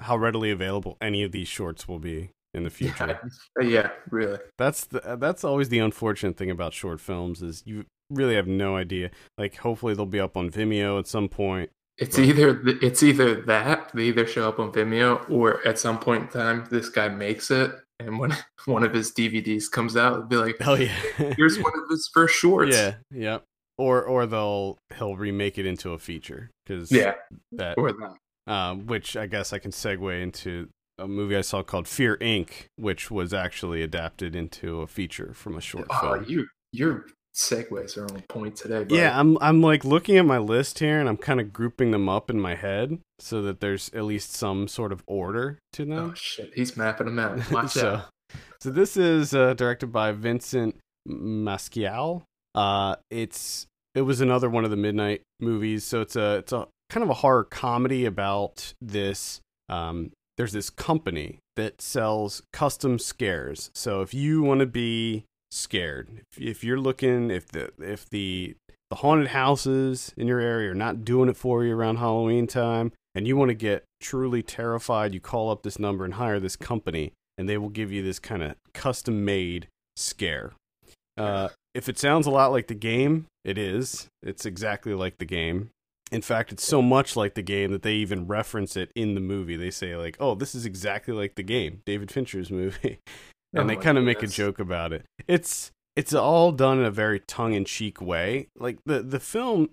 [0.00, 3.20] how readily available any of these shorts will be in the future.
[3.60, 4.38] Yeah, yeah really.
[4.58, 8.76] That's the that's always the unfortunate thing about short films is you really have no
[8.76, 9.10] idea.
[9.38, 11.70] Like hopefully they'll be up on Vimeo at some point.
[11.98, 16.22] It's either it's either that they either show up on Vimeo or at some point
[16.22, 18.36] in time this guy makes it and when
[18.66, 20.94] one of his DVDs comes out, it'll be like, Oh yeah.
[21.36, 22.74] here's one of his first shorts.
[22.76, 23.38] yeah, yeah.
[23.78, 27.14] Or or they'll he'll remake it into a feature cuz Yeah,
[27.52, 28.52] that or that.
[28.52, 32.66] um, which I guess I can segue into a movie I saw called Fear Inc.,
[32.76, 36.24] which was actually adapted into a feature from a short Oh, film.
[36.28, 38.84] you your segues are on point today.
[38.84, 38.96] Bro.
[38.96, 42.08] Yeah, I'm I'm like looking at my list here and I'm kind of grouping them
[42.08, 46.10] up in my head so that there's at least some sort of order to them.
[46.10, 47.50] Oh shit, he's mapping them out.
[47.52, 48.36] Watch so, out.
[48.60, 50.76] so this is uh, directed by Vincent
[51.08, 52.22] Masciale.
[52.54, 55.84] Uh, it's it was another one of the midnight movies.
[55.84, 59.40] So it's a it's a kind of a horror comedy about this.
[59.68, 63.70] Um, there's this company that sells custom scares.
[63.74, 68.56] So if you want to be scared, if, if you're looking, if the if the
[68.90, 72.92] the haunted houses in your area are not doing it for you around Halloween time,
[73.14, 76.56] and you want to get truly terrified, you call up this number and hire this
[76.56, 80.52] company, and they will give you this kind of custom made scare.
[81.16, 84.08] Uh, if it sounds a lot like the game, it is.
[84.22, 85.70] It's exactly like the game.
[86.10, 89.20] In fact, it's so much like the game that they even reference it in the
[89.20, 89.56] movie.
[89.56, 92.98] They say like, "Oh, this is exactly like the game, David Fincher's movie,"
[93.52, 95.04] and Oh they kind of make a joke about it.
[95.28, 98.48] It's it's all done in a very tongue in cheek way.
[98.58, 99.70] Like the the film,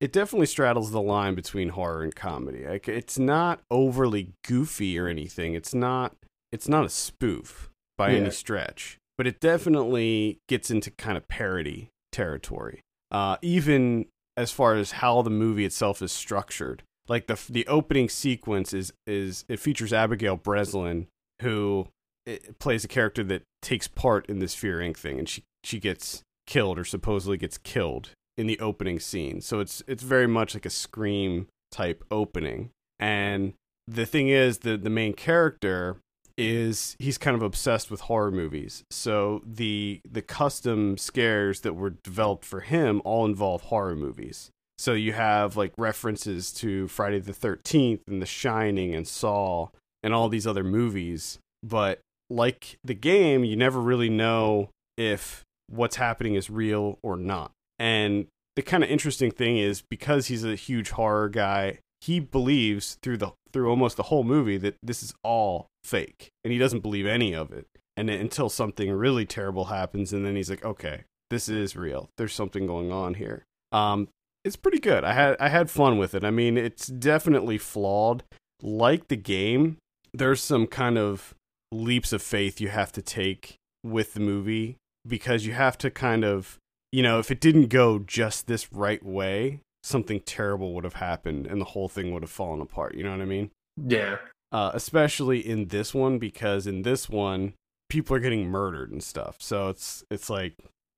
[0.00, 2.66] it definitely straddles the line between horror and comedy.
[2.66, 5.54] Like it's not overly goofy or anything.
[5.54, 6.14] It's not
[6.52, 8.18] it's not a spoof by Yeah.
[8.18, 12.80] any stretch, but it definitely gets into kind of parody territory.
[13.10, 14.06] Uh, even
[14.36, 16.82] as far as how the movie itself is structured.
[17.08, 21.06] Like the the opening sequence is is it features Abigail Breslin
[21.40, 21.88] who
[22.26, 24.96] eh, plays a character that takes part in this Fear Inc.
[24.96, 29.40] thing, and she she gets killed or supposedly gets killed in the opening scene.
[29.40, 32.70] So it's it's very much like a scream type opening.
[32.98, 33.54] And
[33.86, 35.96] the thing is, the the main character
[36.38, 38.84] is he's kind of obsessed with horror movies.
[38.90, 44.50] So the the custom scares that were developed for him all involve horror movies.
[44.78, 49.68] So you have like references to Friday the 13th and The Shining and Saw
[50.02, 52.00] and all these other movies, but
[52.30, 57.52] like the game, you never really know if what's happening is real or not.
[57.78, 62.98] And the kind of interesting thing is because he's a huge horror guy, he believes
[63.02, 66.80] through the through almost the whole movie that this is all fake, and he doesn't
[66.80, 67.66] believe any of it.
[67.96, 72.10] And until something really terrible happens, and then he's like, okay, this is real.
[72.18, 73.44] There's something going on here.
[73.72, 74.08] Um,
[74.44, 75.04] it's pretty good.
[75.04, 76.24] I had I had fun with it.
[76.24, 78.22] I mean, it's definitely flawed.
[78.62, 79.78] Like the game,
[80.14, 81.34] there's some kind of
[81.72, 86.24] leaps of faith you have to take with the movie because you have to kind
[86.24, 86.58] of,
[86.92, 91.46] you know, if it didn't go just this right way, something terrible would have happened
[91.46, 92.94] and the whole thing would have fallen apart.
[92.94, 93.50] You know what I mean?
[93.76, 94.16] Yeah.
[94.52, 97.54] Uh, especially in this one because in this one
[97.88, 99.36] people are getting murdered and stuff.
[99.40, 100.54] So it's it's like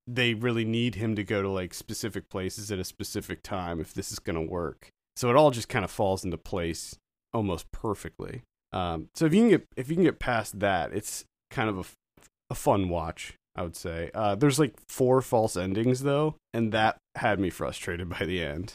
[0.06, 3.92] they really need him to go to like specific places at a specific time if
[3.92, 4.88] this is going to work.
[5.16, 6.96] So it all just kind of falls into place
[7.34, 8.42] almost perfectly.
[8.72, 11.78] Um, so if you can get if you can get past that, it's kind of
[11.78, 13.34] a, a fun watch.
[13.56, 14.12] I would say.
[14.14, 18.74] Uh, there's like four false endings though, and that had me frustrated by the end.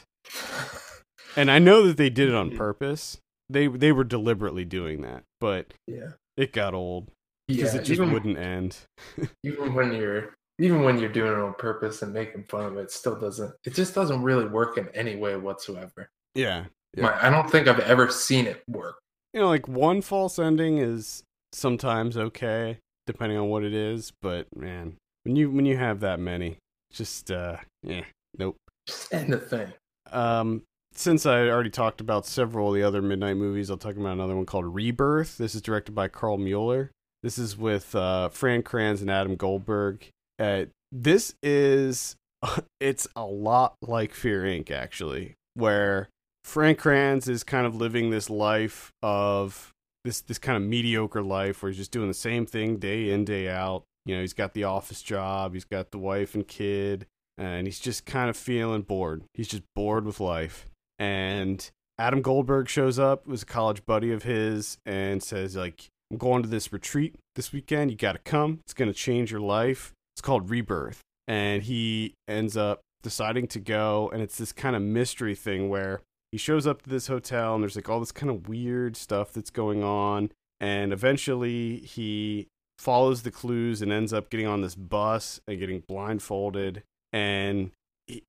[1.36, 3.18] and I know that they did it on purpose.
[3.48, 7.10] They they were deliberately doing that, but yeah, it got old
[7.48, 8.78] because yeah, it just even, wouldn't end.
[9.42, 12.82] even when you're even when you're doing it on purpose and making fun of it,
[12.82, 13.54] it still doesn't.
[13.64, 16.08] It just doesn't really work in any way whatsoever.
[16.34, 16.66] Yeah,
[16.96, 17.02] yeah.
[17.02, 18.96] My, I don't think I've ever seen it work.
[19.34, 22.78] You know, like one false ending is sometimes okay,
[23.08, 24.12] depending on what it is.
[24.22, 26.56] But man, when you when you have that many,
[26.92, 28.04] just uh, yeah,
[28.38, 28.54] nope.
[28.86, 29.72] Just end the thing.
[30.12, 30.62] Um,
[30.94, 34.36] since I already talked about several of the other midnight movies, I'll talk about another
[34.36, 35.36] one called Rebirth.
[35.36, 36.92] This is directed by Karl Mueller.
[37.24, 40.06] This is with uh, Fran Kranz and Adam Goldberg.
[40.38, 42.14] Uh, this is
[42.80, 44.70] it's a lot like Fear Inc.
[44.70, 46.08] actually, where
[46.44, 49.72] Fran Kranz is kind of living this life of
[50.04, 53.24] this this kind of mediocre life where he's just doing the same thing day in
[53.24, 53.84] day out.
[54.06, 57.06] You know, he's got the office job, he's got the wife and kid,
[57.38, 59.24] and he's just kind of feeling bored.
[59.32, 60.66] He's just bored with life.
[60.98, 61.68] And
[61.98, 66.42] Adam Goldberg shows up, was a college buddy of his, and says like, "I'm going
[66.42, 67.90] to this retreat this weekend.
[67.90, 68.60] You got to come.
[68.64, 69.94] It's going to change your life.
[70.14, 74.82] It's called Rebirth." And he ends up deciding to go, and it's this kind of
[74.82, 76.02] mystery thing where
[76.34, 79.32] he shows up to this hotel and there's like all this kind of weird stuff
[79.32, 84.74] that's going on and eventually he follows the clues and ends up getting on this
[84.74, 86.82] bus and getting blindfolded
[87.12, 87.70] and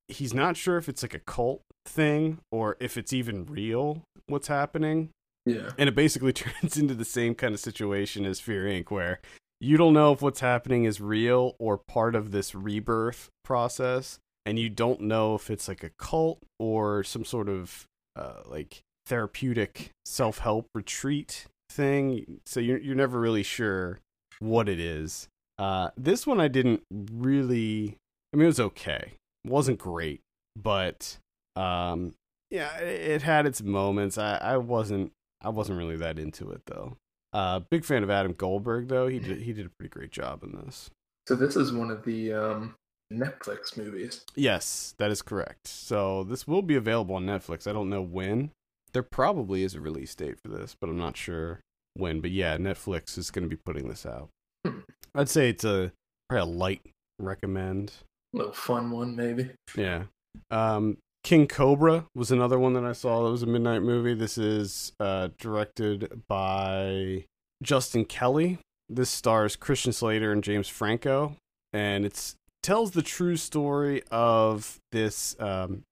[0.07, 4.49] he's not sure if it's like a cult thing or if it's even real what's
[4.49, 5.09] happening.
[5.47, 5.71] Yeah.
[5.75, 9.19] And it basically turns into the same kind of situation as fear inc where
[9.59, 14.59] you don't know if what's happening is real or part of this rebirth process and
[14.59, 19.91] you don't know if it's like a cult or some sort of uh, like therapeutic
[20.05, 22.39] self help retreat thing.
[22.45, 23.99] So you're you're never really sure
[24.39, 25.27] what it is.
[25.57, 27.97] Uh, this one I didn't really.
[28.33, 29.13] I mean, it was okay.
[29.45, 30.21] It wasn't great,
[30.55, 31.17] but
[31.55, 32.13] um,
[32.49, 34.17] yeah, it, it had its moments.
[34.17, 35.11] I, I wasn't
[35.41, 36.97] I wasn't really that into it though.
[37.33, 39.07] Uh, big fan of Adam Goldberg though.
[39.07, 40.89] He did he did a pretty great job in this.
[41.27, 42.75] So this is one of the um,
[43.11, 44.21] Netflix movies.
[44.35, 45.67] Yes, that is correct.
[45.67, 47.67] So this will be available on Netflix.
[47.67, 48.51] I don't know when.
[48.93, 51.59] There probably is a release date for this, but I'm not sure
[51.95, 52.21] when.
[52.21, 54.29] But yeah, Netflix is going to be putting this out.
[54.65, 54.79] Hmm.
[55.13, 55.91] I'd say it's a
[56.29, 56.81] probably a light
[57.19, 57.93] recommend.
[58.33, 59.51] A little fun one, maybe.
[59.75, 60.03] Yeah.
[60.51, 63.23] Um, King Cobra was another one that I saw.
[63.23, 64.13] That was a midnight movie.
[64.13, 67.25] This is uh, directed by
[67.63, 68.59] Justin Kelly.
[68.89, 71.35] This stars Christian Slater and James Franco,
[71.73, 72.35] and it's
[72.65, 75.83] tells the true story of this um,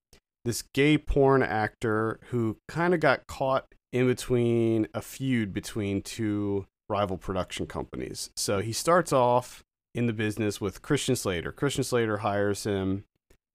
[0.43, 6.65] this gay porn actor who kind of got caught in between a feud between two
[6.89, 8.31] rival production companies.
[8.35, 9.61] So he starts off
[9.93, 11.51] in the business with Christian Slater.
[11.51, 13.03] Christian Slater hires him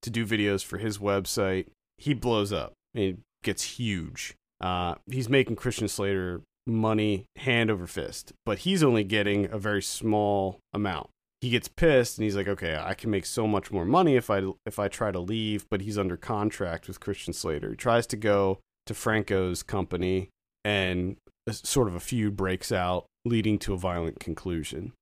[0.02, 1.66] to do videos for his website.
[1.96, 2.74] He blows up.
[2.94, 4.36] It gets huge.
[4.60, 9.82] Uh, he's making Christian Slater money hand over fist, but he's only getting a very
[9.82, 11.10] small amount.
[11.40, 14.28] He gets pissed and he's like, "Okay, I can make so much more money if
[14.28, 17.70] I if I try to leave." But he's under contract with Christian Slater.
[17.70, 20.30] He tries to go to Franco's company,
[20.64, 21.16] and
[21.46, 24.92] a, sort of a feud breaks out, leading to a violent conclusion.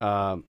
[0.00, 0.44] Um,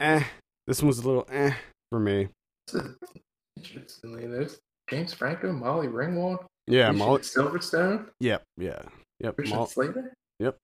[0.00, 0.24] eh,
[0.66, 1.54] this one was a little eh
[1.90, 2.28] for me.
[3.56, 7.20] Interestingly, there's James Franco, Molly Ringwald, Yeah, Molly.
[7.20, 8.82] Silverstone, Yep, yeah,
[9.20, 9.36] yep.
[9.36, 10.14] Christian Slater.
[10.38, 10.56] Yep.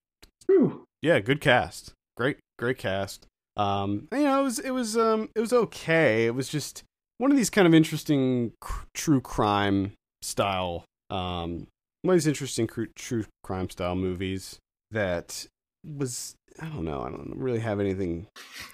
[0.46, 0.84] Whew.
[1.02, 1.92] yeah, good cast.
[2.16, 3.26] Great, great cast.
[3.56, 6.26] Um, you know, it was it was um it was okay.
[6.26, 6.82] It was just
[7.18, 9.92] one of these kind of interesting cr- true crime
[10.22, 11.68] style um
[12.02, 14.58] one of these interesting cr- true crime style movies
[14.90, 15.46] that
[15.84, 17.02] was I don't know.
[17.02, 18.26] I don't really have anything.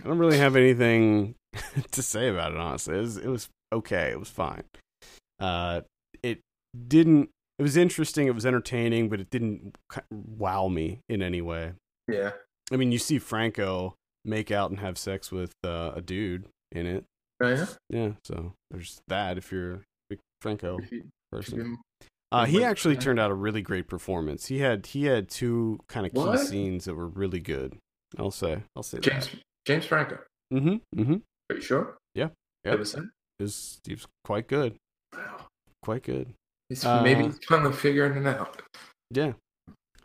[0.03, 1.35] I don't really have anything
[1.91, 2.59] to say about it.
[2.59, 4.11] Honestly, it was it was okay.
[4.11, 4.65] It was fine.
[5.41, 5.83] Uh,
[6.23, 6.41] it
[6.89, 8.27] didn't it was interesting.
[8.27, 9.77] It was entertaining, but it didn't
[10.11, 11.73] wow me in any way.
[12.09, 12.33] Yeah.
[12.73, 13.95] I mean, you see Franco
[14.25, 17.05] make out and have sex with uh, a dude in it.
[17.43, 17.67] Oh yeah.
[17.91, 18.11] Yeah.
[18.25, 19.39] So there's that.
[19.39, 21.79] If you're a big Franco If you- if person.
[22.31, 24.47] Uh, he actually turned out a really great performance.
[24.47, 26.39] He had he had two kind of key What?
[26.41, 27.77] scenes that were really good.
[28.19, 29.29] I'll say I'll say James
[29.67, 30.19] James Franco.
[30.53, 30.77] Mm-hmm.
[31.01, 31.15] Mm-hmm.
[31.51, 31.97] Are you sure?
[32.15, 32.29] Yeah.
[32.65, 32.79] That Yep.
[32.79, 33.11] was him.
[33.39, 34.77] It was, he was quite good.
[35.15, 35.47] Wow.
[35.83, 36.33] Quite good.
[36.69, 38.63] He's Uh, maybe he's finally figuring it out.
[39.11, 39.33] Yeah.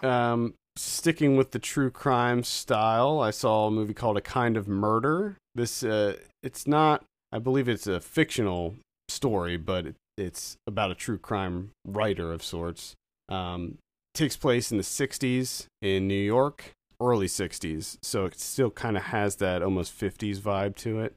[0.01, 4.67] Um, sticking with the true crime style, I saw a movie called A Kind of
[4.67, 5.38] Murder.
[5.55, 7.03] This uh, it's not.
[7.32, 8.75] I believe it's a fictional
[9.09, 12.95] story, but it, it's about a true crime writer of sorts.
[13.30, 13.78] Um,
[14.13, 16.71] takes place in the '60s in New York,
[17.01, 21.13] early '60s, so it still kind of has that almost '50s vibe to it.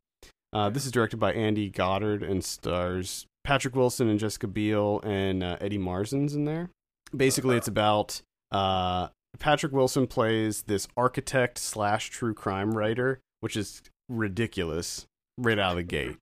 [0.52, 5.42] Uh, this is directed by Andy Goddard and stars Patrick Wilson and Jessica Biel and
[5.42, 6.70] uh, Eddie Marsan's in there.
[7.16, 9.08] Basically, it's about uh,
[9.38, 15.06] Patrick Wilson plays this architect slash true crime writer, which is ridiculous
[15.38, 16.16] right out of the gate.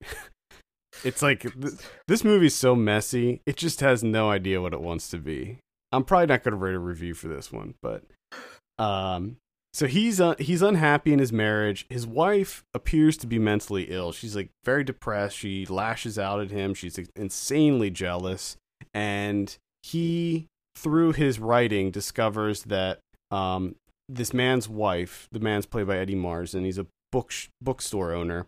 [1.05, 1.75] it's like th-
[2.07, 5.59] this movie's so messy; it just has no idea what it wants to be.
[5.91, 8.05] I'm probably not going to write a review for this one, but
[8.79, 9.39] um,
[9.73, 11.87] so he's uh, he's unhappy in his marriage.
[11.89, 14.13] His wife appears to be mentally ill.
[14.13, 15.37] She's like very depressed.
[15.37, 16.75] She lashes out at him.
[16.75, 18.57] She's insanely jealous,
[18.95, 20.47] and he,
[20.79, 23.01] through his writing, discovers that
[23.31, 23.75] um,
[24.09, 28.47] this man's wife, the man's played by Eddie Mars, and he's a book bookstore owner.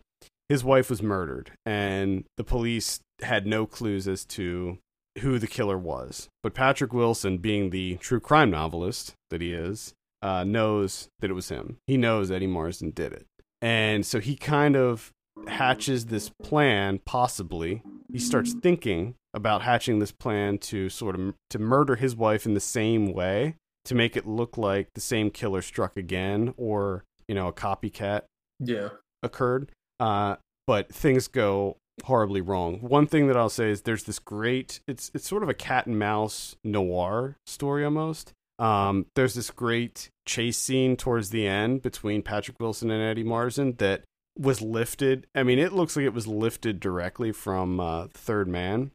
[0.49, 4.79] His wife was murdered, and the police had no clues as to
[5.19, 6.29] who the killer was.
[6.43, 11.35] But Patrick Wilson, being the true crime novelist that he is, uh, knows that it
[11.35, 11.77] was him.
[11.87, 13.25] He knows Eddie Marsden did it.
[13.61, 15.11] And so he kind of
[15.47, 17.81] hatches this plan, possibly.
[18.11, 22.53] He starts thinking about hatching this plan to sort of to murder his wife in
[22.53, 23.55] the same way
[23.85, 28.23] to make it look like the same killer struck again or, you know, a copycat
[28.59, 28.89] Yeah.
[29.23, 29.71] occurred.
[29.99, 30.35] Uh,
[30.67, 32.79] but things go horribly wrong.
[32.81, 35.87] One thing that I'll say is there's this great it's it's sort of a cat
[35.87, 38.33] and mouse noir story almost.
[38.59, 43.77] Um, there's this great chase scene towards the end between Patrick Wilson and Eddie Marsan
[43.79, 44.03] that
[44.37, 45.27] was lifted.
[45.35, 48.91] I mean, it looks like it was lifted directly from uh, Third Man,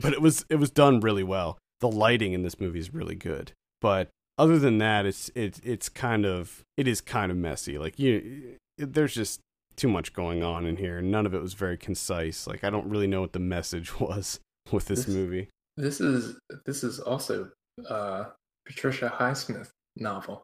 [0.00, 1.58] but it was it was done really well.
[1.80, 4.08] The lighting in this movie is really good, but
[4.38, 7.78] other than that, it's it's it's kind of it is kind of messy.
[7.78, 9.40] Like you, there's just
[9.76, 11.00] too much going on in here.
[11.00, 12.46] None of it was very concise.
[12.46, 14.38] Like I don't really know what the message was
[14.70, 15.48] with this This- movie.
[15.78, 16.36] This is
[16.66, 17.50] this is also
[17.88, 18.24] uh
[18.66, 20.42] Patricia Highsmith novel.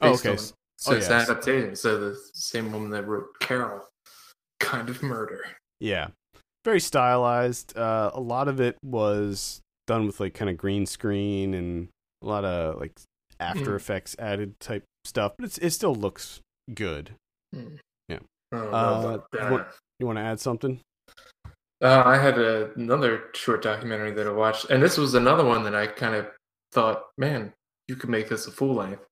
[0.00, 0.30] Oh, okay.
[0.30, 0.38] on-
[0.80, 1.28] So oh, it's yes.
[1.28, 1.76] an adaptation.
[1.76, 3.82] So the same woman that wrote Carol,
[4.60, 5.44] kind of murder.
[5.78, 6.08] Yeah,
[6.64, 7.76] very stylized.
[7.76, 11.88] Uh, a lot of it was done with like kind of green screen and
[12.22, 12.92] a lot of like
[13.38, 13.76] After Mm.
[13.76, 16.40] Effects added type stuff, but it's it still looks
[16.74, 17.10] good.
[17.54, 17.56] I
[18.52, 19.18] don't Uh,
[19.48, 20.80] what- You want to add something?
[21.82, 25.62] Uh, I had a, another short documentary that I watched, and this was another one
[25.64, 26.26] that I kind of
[26.72, 27.52] thought, man,
[27.88, 29.04] you could make this a full length.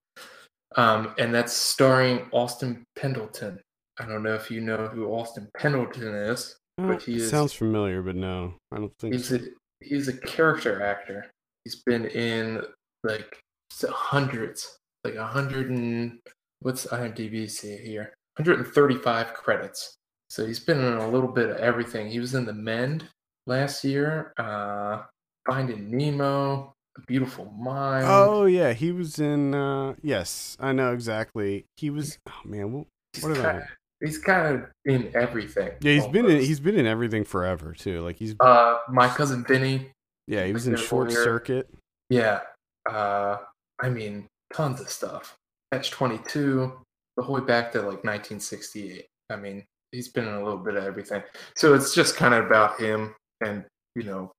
[0.79, 3.59] Um, and that's starring Austin Pendleton.
[3.99, 6.57] I don't know if you know who Austin Pendleton is.
[6.81, 9.37] Uh, But he it is- sounds familiar, but no, I don't think He's so.
[9.37, 9.41] a
[9.85, 11.26] he's a character actor.
[11.64, 12.62] He's been in
[13.03, 13.41] like
[13.89, 16.18] hundreds, like a hundred and
[16.61, 18.14] what's IMDb say here?
[18.37, 19.95] 135 credits.
[20.31, 22.09] So he's been in a little bit of everything.
[22.09, 23.09] He was in The Mend
[23.49, 25.03] last year, uh,
[25.47, 28.05] Finding Nemo, A Beautiful Mind.
[28.09, 29.55] Oh yeah, he was in.
[29.55, 31.65] uh Yes, I know exactly.
[31.77, 32.19] He was.
[32.29, 32.87] Oh man, well,
[33.21, 33.67] what did I-
[34.05, 35.73] he's kind of in everything.
[35.81, 36.41] yeah, he's been in.
[36.41, 38.01] He's been in everything forever too.
[38.03, 38.35] Like he's.
[38.41, 39.91] uh, my cousin Vinny.
[40.27, 41.25] Yeah, he was in Short lawyer.
[41.25, 41.71] Circuit.
[42.11, 42.41] Yeah.
[42.89, 43.39] Uh,
[43.81, 45.37] I mean, tons of stuff.
[45.73, 46.73] Catch 22,
[47.17, 49.07] the whole way back to like 1968.
[49.31, 51.23] I mean, he's been in a little bit of everything.
[51.57, 54.33] So it's just kind of about him and, you know,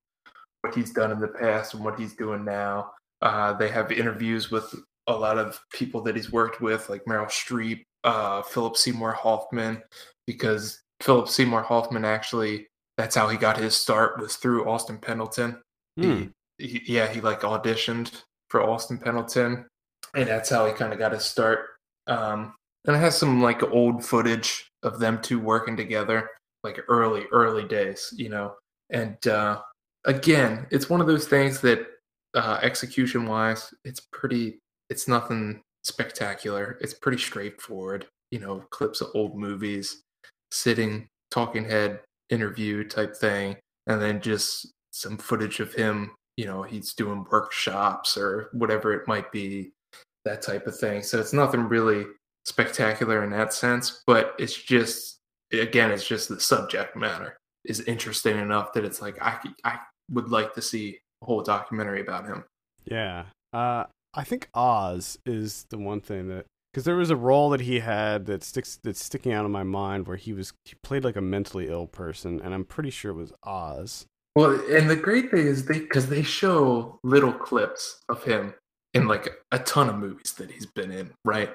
[0.62, 2.91] what he's done in the past and what he's doing now.
[3.22, 4.74] Uh, they have interviews with
[5.07, 9.82] a lot of people that he's worked with, like Meryl Streep, uh, Philip Seymour Hoffman,
[10.28, 15.60] because Philip Seymour Hoffman actually, that's how he got his start was through Austin Pendleton
[15.99, 16.24] Hmm.
[16.57, 19.66] he, he, yeah, he like auditioned for Austin Pendleton,
[20.16, 21.66] and that's how he kind of got his start.
[22.07, 22.53] Um,
[22.86, 26.30] and it has some like old footage of them two working together,
[26.64, 28.55] like early, early days, you know.
[28.89, 29.62] And uh,
[30.05, 31.85] again, it's one of those things that
[32.35, 34.59] uh, execution wise, it's pretty.
[34.89, 36.77] It's nothing spectacular.
[36.81, 38.07] It's pretty straightforward.
[38.31, 40.03] You know, clips of old movies,
[40.51, 46.63] sitting, talking head interview type thing, and then just some footage of him, you know
[46.63, 49.71] he's doing workshops or whatever it might be,
[50.25, 51.03] that type of thing.
[51.03, 52.05] So it's nothing really
[52.45, 55.19] spectacular in that sense, but it's just
[55.51, 57.38] again, it's just the subject matter
[57.70, 59.80] is interesting enough that it's like I I
[60.11, 62.43] would like to see a whole documentary about him.
[62.86, 63.26] Yeah.
[63.53, 67.61] Uh, I think Oz is the one thing that because there was a role that
[67.61, 71.03] he had that sticks that's sticking out in my mind where he was he played
[71.03, 74.05] like a mentally ill person, and I'm pretty sure it was Oz.
[74.36, 78.53] Well, and the great thing is they because they show little clips of him
[78.93, 81.51] in like a ton of movies that he's been in, right?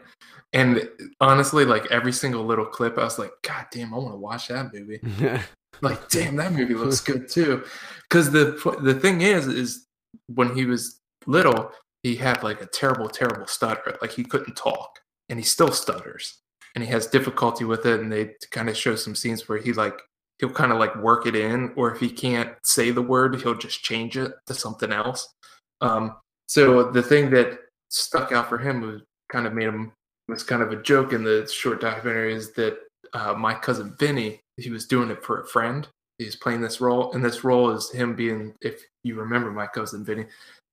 [0.52, 0.88] And
[1.20, 4.48] honestly, like every single little clip, I was like, God damn, I want to watch
[4.48, 5.00] that movie.
[5.84, 7.64] like, damn, that movie looks good too.
[8.08, 9.86] Because the the thing is, is
[10.26, 11.70] when he was little,
[12.02, 13.96] he had like a terrible, terrible stutter.
[14.00, 16.40] Like he couldn't talk, and he still stutters,
[16.74, 18.00] and he has difficulty with it.
[18.00, 20.00] And they kind of show some scenes where he like
[20.38, 23.54] he'll kind of like work it in, or if he can't say the word, he'll
[23.54, 25.32] just change it to something else.
[25.80, 26.16] Um,
[26.46, 27.58] so the thing that
[27.88, 29.92] stuck out for him was kind of made him
[30.28, 32.78] was kind of a joke in the short documentary is that
[33.12, 35.88] uh, my cousin Vinny he was doing it for a friend.
[36.18, 40.04] He's playing this role, and this role is him being, if you remember my cousin
[40.04, 40.26] Vinny,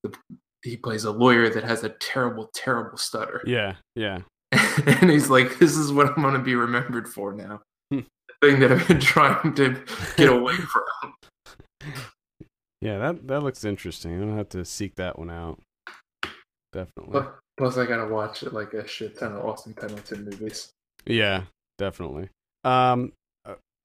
[0.04, 0.14] the,
[0.64, 3.42] he plays a lawyer that has a terrible, terrible stutter.
[3.46, 4.20] Yeah, yeah.
[4.52, 7.62] and he's like, "This is what I'm going to be remembered for now."
[7.92, 8.02] Hmm.
[8.42, 9.82] the thing that I've been trying to
[10.18, 11.14] get away from.
[12.82, 14.14] Yeah, that that looks interesting.
[14.14, 15.60] I'm gonna have to seek that one out.
[16.74, 17.28] Definitely.
[17.58, 20.72] Plus, I gotta watch it like a shit ton of Austin Pendleton movies.
[21.06, 21.44] Yeah,
[21.78, 22.30] definitely.
[22.64, 23.14] Um,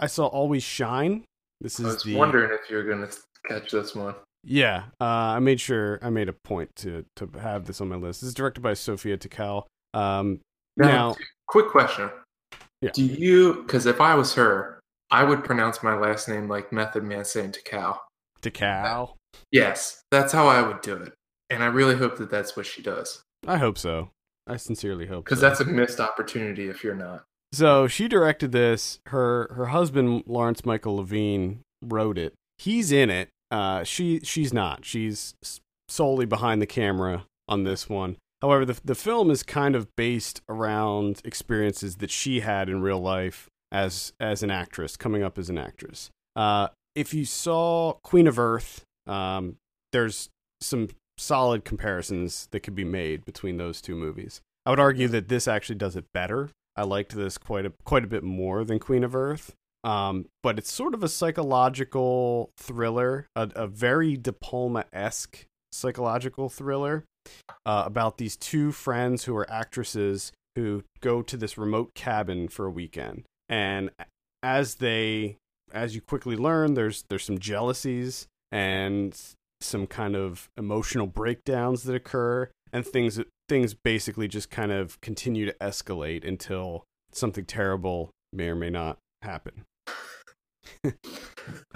[0.00, 1.24] I saw Always Shine.
[1.60, 1.86] This is.
[1.86, 2.16] I was the...
[2.16, 3.08] wondering if you were gonna
[3.48, 4.14] catch this one.
[4.44, 7.96] Yeah, uh, I made sure I made a point to to have this on my
[7.96, 8.20] list.
[8.20, 9.64] This is directed by Sophia Takal.
[9.94, 10.40] Um,
[10.76, 11.16] now, now,
[11.48, 12.10] quick question:
[12.80, 12.90] yeah.
[12.92, 13.62] Do you?
[13.62, 14.80] Because if I was her,
[15.10, 17.98] I would pronounce my last name like Method Man saying Takal.
[18.42, 19.14] Takal.
[19.50, 21.12] Yes, that's how I would do it,
[21.50, 23.22] and I really hope that that's what she does.
[23.46, 24.10] I hope so.
[24.46, 25.48] I sincerely hope because so.
[25.48, 27.24] that's a missed opportunity if you're not.
[27.56, 29.00] So she directed this.
[29.06, 32.34] Her her husband Lawrence Michael Levine wrote it.
[32.58, 33.30] He's in it.
[33.50, 34.84] Uh, she she's not.
[34.84, 35.32] She's
[35.88, 38.16] solely behind the camera on this one.
[38.42, 43.00] However, the the film is kind of based around experiences that she had in real
[43.00, 46.10] life as as an actress, coming up as an actress.
[46.34, 49.56] Uh, if you saw Queen of Earth, um,
[49.92, 50.28] there's
[50.60, 54.42] some solid comparisons that could be made between those two movies.
[54.66, 56.50] I would argue that this actually does it better.
[56.76, 59.54] I liked this quite a quite a bit more than Queen of Earth.
[59.84, 66.48] Um, but it's sort of a psychological thriller, a, a very De Palma esque psychological
[66.48, 67.04] thriller
[67.64, 72.66] uh, about these two friends who are actresses who go to this remote cabin for
[72.66, 73.24] a weekend.
[73.48, 73.90] And
[74.42, 75.36] as they
[75.72, 79.18] as you quickly learn, there's there's some jealousies and
[79.60, 85.46] some kind of emotional breakdowns that occur, and things things basically just kind of continue
[85.46, 89.64] to escalate until something terrible may or may not happen.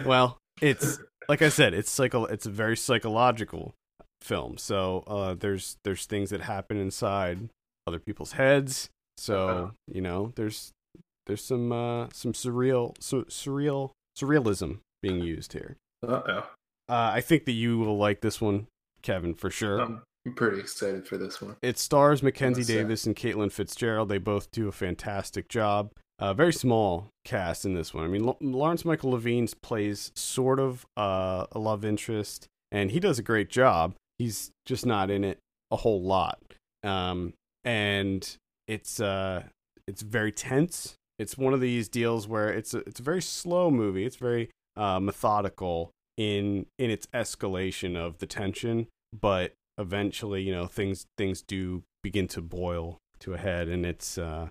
[0.05, 0.99] well, it's
[1.29, 2.25] like I said, it's psycho.
[2.25, 3.75] It's a very psychological
[4.21, 4.59] film.
[4.59, 7.49] So uh, there's there's things that happen inside
[7.87, 8.89] other people's heads.
[9.17, 9.71] So uh-huh.
[9.87, 10.73] you know, there's
[11.27, 15.77] there's some uh, some surreal su- surreal surrealism being used here.
[16.07, 16.47] Uh-oh.
[16.89, 18.67] Uh, I think that you will like this one,
[19.03, 20.03] Kevin, for sure.
[20.27, 21.57] I'm pretty excited for this one.
[21.63, 24.09] It stars Mackenzie Davis and Caitlin Fitzgerald.
[24.09, 25.93] They both do a fantastic job.
[26.19, 28.05] Uh, very small cast in this one.
[28.05, 33.01] I mean, L- Lawrence Michael Levine plays sort of uh, a love interest, and he
[33.01, 33.95] does a great job.
[34.19, 35.39] He's just not in it
[35.71, 36.39] a whole lot.
[36.83, 37.33] Um,
[37.65, 38.37] and
[38.69, 39.45] it's uh,
[39.87, 43.71] it's very tense it's one of these deals where it's a, it's a very slow
[43.71, 44.07] movie.
[44.07, 50.67] It's very uh, methodical in in its escalation of the tension, but eventually, you know,
[50.67, 54.49] things things do begin to boil to a head, and it's uh,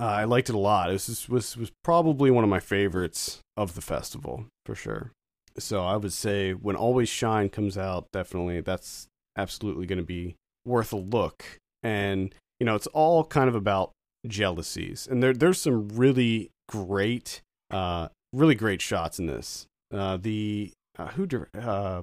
[0.00, 0.90] uh, I liked it a lot.
[0.90, 5.12] This was, was was probably one of my favorites of the festival for sure.
[5.58, 9.06] So I would say when Always Shine comes out, definitely that's
[9.36, 11.44] absolutely going to be worth a look.
[11.82, 13.92] And you know, it's all kind of about
[14.26, 19.66] jealousies, and there there's some really great, uh, really great shots in this.
[19.92, 21.28] Uh, the uh, who
[21.60, 22.02] uh,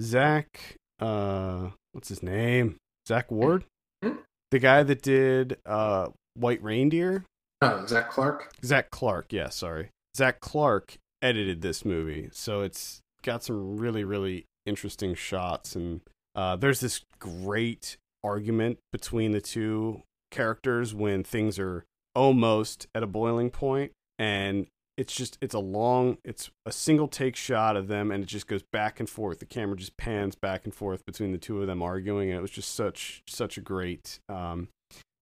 [0.00, 2.76] Zach, uh, what's his name?
[3.08, 3.64] Zach Ward,
[4.02, 4.16] hmm?
[4.50, 7.24] the guy that did uh, White Reindeer.
[7.62, 8.52] Oh, Zach Clark.
[8.64, 9.90] Zach Clark, yeah, sorry.
[10.16, 16.00] Zach Clark edited this movie, so it's got some really, really interesting shots, and
[16.34, 21.84] uh, there's this great argument between the two characters when things are
[22.14, 24.66] almost at a boiling point and
[25.00, 28.46] it's just it's a long it's a single take shot of them and it just
[28.46, 31.66] goes back and forth the camera just pans back and forth between the two of
[31.66, 34.68] them arguing and it was just such such a great um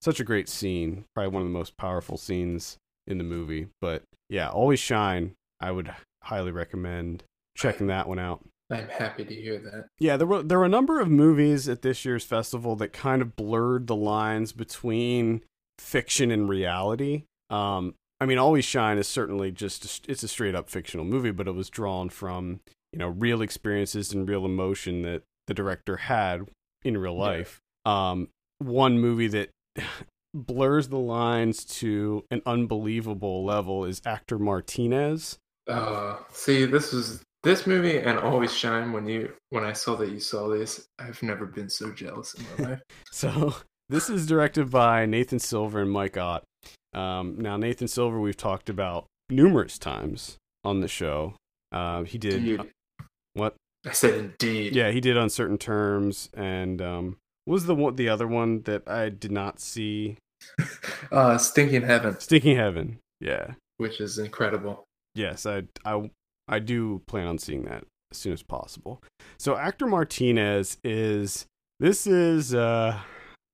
[0.02, 2.76] such a great scene probably one of the most powerful scenes
[3.06, 7.22] in the movie but yeah always shine i would highly recommend
[7.56, 9.86] checking that one out I'm happy to hear that.
[9.98, 13.22] yeah, there were there were a number of movies at this year's festival that kind
[13.22, 15.40] of blurred the lines between
[15.78, 17.22] fiction and reality.
[17.48, 21.46] Um, I mean, Always Shine is certainly just it's a straight up fictional movie, but
[21.46, 22.60] it was drawn from
[22.92, 26.46] you know real experiences and real emotion that the director had
[26.82, 27.60] in real life.
[27.84, 29.50] Um, one movie that
[30.34, 35.38] blurs the lines to an unbelievable level is Actor Martinez.
[35.68, 38.92] Uh, see, this was this movie and Always Shine.
[38.92, 42.44] When you when I saw that you saw this, I've never been so jealous in
[42.64, 42.82] my life.
[43.12, 43.54] So
[43.88, 46.44] this is directed by Nathan Silver and Mike Ott.
[46.94, 51.34] Um, now Nathan Silver, we've talked about numerous times on the show.
[51.72, 52.60] Uh, he did Indeed.
[53.34, 53.54] what?
[53.86, 54.74] I said indeed.
[54.74, 57.16] Yeah, he did Uncertain Terms, and um,
[57.46, 60.16] was the one, the other one that I did not see?
[61.12, 62.98] uh, Stinking Heaven, Stinking Heaven.
[63.20, 63.54] Yeah.
[63.78, 64.84] which is incredible.
[65.14, 66.10] Yes, I, I,
[66.46, 69.02] I do plan on seeing that as soon as possible.
[69.38, 71.46] So actor Martinez is
[71.80, 72.98] this is uh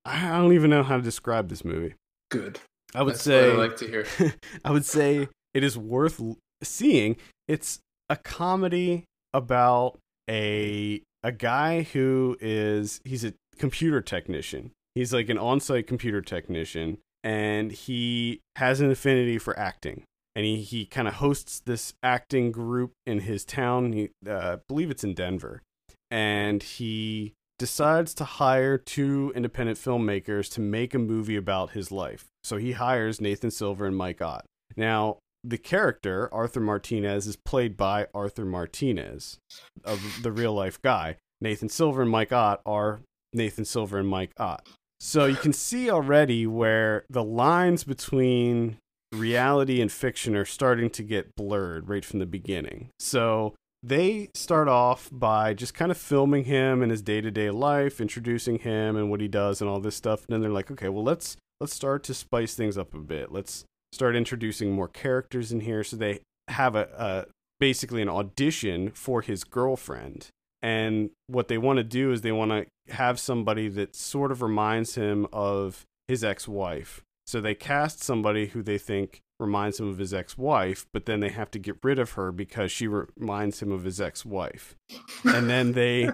[0.04, 1.94] I don't even know how to describe this movie.
[2.30, 2.60] Good.
[2.94, 4.06] I would That's say I like to hear.
[4.64, 6.20] I would say it is worth
[6.62, 7.16] seeing.
[7.48, 9.98] It's a comedy about
[10.30, 14.70] a a guy who is he's a computer technician.
[14.94, 20.04] He's like an on-site computer technician and he has an affinity for acting.
[20.36, 23.92] And he, he kind of hosts this acting group in his town.
[23.92, 25.62] He, uh, I believe it's in Denver.
[26.10, 32.26] And he decides to hire two independent filmmakers to make a movie about his life.
[32.42, 34.44] So he hires Nathan Silver and Mike Ott.
[34.76, 39.38] Now, the character, Arthur Martinez, is played by Arthur Martinez,
[39.84, 41.18] of the real life guy.
[41.40, 43.02] Nathan Silver and Mike Ott are
[43.32, 44.66] Nathan Silver and Mike Ott.
[45.00, 48.78] So you can see already where the lines between
[49.12, 52.88] reality and fiction are starting to get blurred right from the beginning.
[52.98, 53.54] So
[53.86, 58.96] they start off by just kind of filming him in his day-to-day life, introducing him
[58.96, 60.24] and what he does and all this stuff.
[60.24, 63.30] And then they're like, "Okay, well, let's let's start to spice things up a bit.
[63.30, 67.26] Let's start introducing more characters in here." So they have a, a
[67.60, 70.28] basically an audition for his girlfriend.
[70.62, 74.40] And what they want to do is they want to have somebody that sort of
[74.40, 77.02] reminds him of his ex-wife.
[77.26, 81.30] So they cast somebody who they think reminds him of his ex-wife, but then they
[81.30, 84.76] have to get rid of her because she reminds him of his ex-wife.
[85.24, 86.10] And then they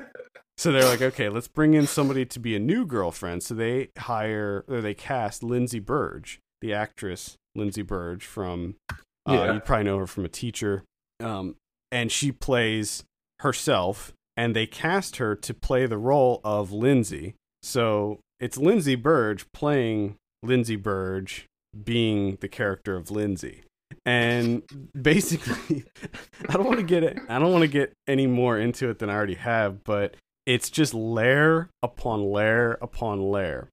[0.56, 3.42] so they're like, okay, let's bring in somebody to be a new girlfriend.
[3.42, 8.94] So they hire or they cast Lindsay Burdge, the actress Lindsay Burdge from uh,
[9.32, 9.54] Yeah.
[9.54, 10.84] you probably know her from a teacher.
[11.18, 11.56] Um,
[11.90, 13.04] and she plays
[13.40, 17.34] herself and they cast her to play the role of Lindsay.
[17.62, 21.46] So it's Lindsay Burge playing Lindsay Burdge
[21.84, 23.62] being the character of Lindsay.
[24.06, 24.62] And
[25.00, 25.84] basically
[26.48, 28.98] I don't want to get it I don't want to get any more into it
[28.98, 30.16] than I already have, but
[30.46, 33.68] it's just layer upon layer upon layer.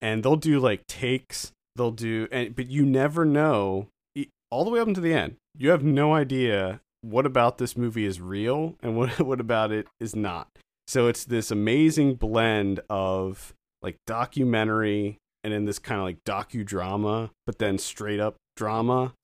[0.00, 3.88] And they'll do like takes, they'll do and but you never know
[4.50, 5.36] all the way up until the end.
[5.58, 9.88] You have no idea what about this movie is real and what what about it
[9.98, 10.48] is not.
[10.86, 17.30] So it's this amazing blend of like documentary and then this kind of like docudrama,
[17.46, 19.14] but then straight up drama.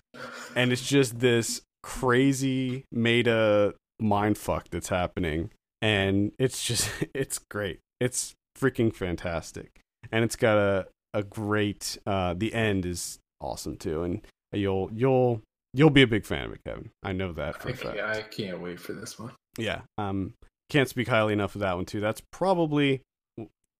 [0.56, 5.50] And it's just this crazy meta mindfuck that's happening.
[5.80, 7.80] And it's just it's great.
[8.00, 9.80] It's freaking fantastic.
[10.10, 14.02] And it's got a a great uh the end is awesome too.
[14.02, 14.20] And
[14.52, 15.42] you'll you'll
[15.72, 16.90] you'll be a big fan of it, Kevin.
[17.02, 17.98] I know that for I a fact.
[18.00, 19.32] I can't wait for this one.
[19.56, 19.82] Yeah.
[19.96, 20.34] Um
[20.68, 22.00] can't speak highly enough of that one too.
[22.00, 23.02] That's probably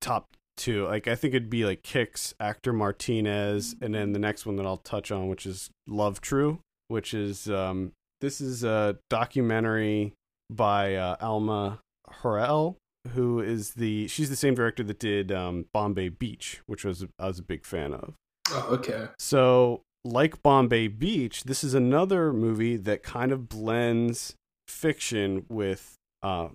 [0.00, 0.26] top
[0.58, 0.86] two.
[0.86, 4.66] Like I think it'd be like Kicks, Actor Martinez, and then the next one that
[4.66, 10.12] I'll touch on, which is Love True, which is um this is a documentary
[10.50, 11.80] by uh, Alma
[12.22, 12.76] Har'el,
[13.14, 17.28] who is the she's the same director that did um Bombay Beach, which was I
[17.28, 18.14] was a big fan of.
[18.50, 19.08] Oh, okay.
[19.18, 24.34] So, like Bombay Beach, this is another movie that kind of blends
[24.66, 26.48] fiction with uh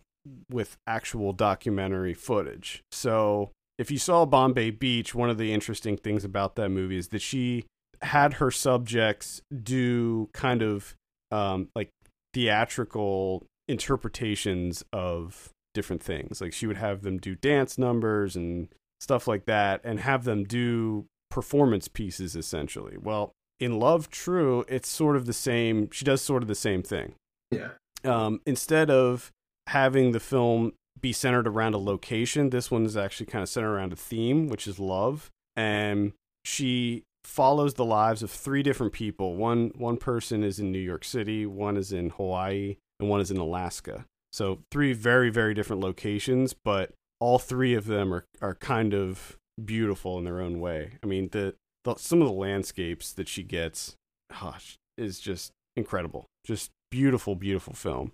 [0.50, 2.82] with actual documentary footage.
[2.92, 7.10] So, if you saw Bombay Beach, one of the interesting things about that movie is
[7.10, 7.66] that she
[8.02, 10.96] had her subjects do kind of
[11.32, 11.90] um like
[12.34, 16.42] theatrical interpretations of different things.
[16.42, 18.70] Like she would have them do dance numbers and
[19.00, 22.98] stuff like that and have them do performance pieces essentially.
[22.98, 25.90] Well, in Love True, it's sort of the same.
[25.92, 27.16] She does sort of the same thing.
[27.52, 27.70] Yeah.
[28.04, 29.32] Um, instead of
[29.68, 30.74] having the film
[31.04, 34.48] be centered around a location, this one is actually kind of centered around a theme,
[34.48, 35.30] which is love.
[35.56, 39.36] And she follows the lives of three different people.
[39.36, 43.30] One one person is in New York City, one is in Hawaii, and one is
[43.30, 44.06] in Alaska.
[44.32, 49.38] So three very very different locations, but all three of them are are kind of
[49.64, 50.94] beautiful in their own way.
[51.04, 53.96] I mean, the, the some of the landscapes that she gets,
[54.32, 56.26] gosh, is just incredible.
[56.46, 58.14] Just beautiful, beautiful film.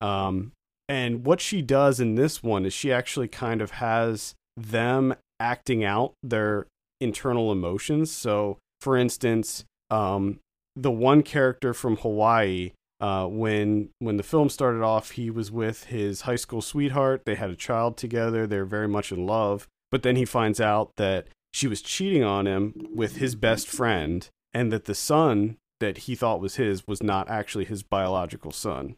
[0.00, 0.52] Um,
[0.90, 5.84] and what she does in this one is she actually kind of has them acting
[5.84, 6.66] out their
[7.00, 8.10] internal emotions.
[8.10, 10.40] So, for instance, um,
[10.74, 15.84] the one character from Hawaii, uh, when when the film started off, he was with
[15.84, 17.22] his high school sweetheart.
[17.24, 18.48] They had a child together.
[18.48, 19.68] They're very much in love.
[19.92, 24.28] But then he finds out that she was cheating on him with his best friend,
[24.52, 28.96] and that the son that he thought was his was not actually his biological son.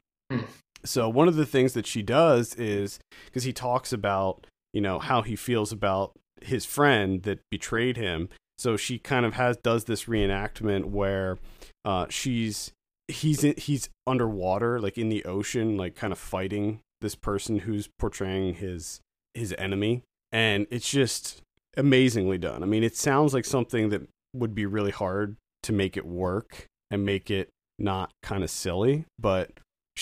[0.84, 4.98] So one of the things that she does is because he talks about you know
[4.98, 8.28] how he feels about his friend that betrayed him.
[8.58, 11.38] So she kind of has does this reenactment where
[11.84, 12.72] uh, she's
[13.08, 18.54] he's he's underwater, like in the ocean, like kind of fighting this person who's portraying
[18.54, 19.00] his
[19.34, 21.42] his enemy, and it's just
[21.76, 22.62] amazingly done.
[22.62, 24.02] I mean, it sounds like something that
[24.34, 29.06] would be really hard to make it work and make it not kind of silly,
[29.18, 29.50] but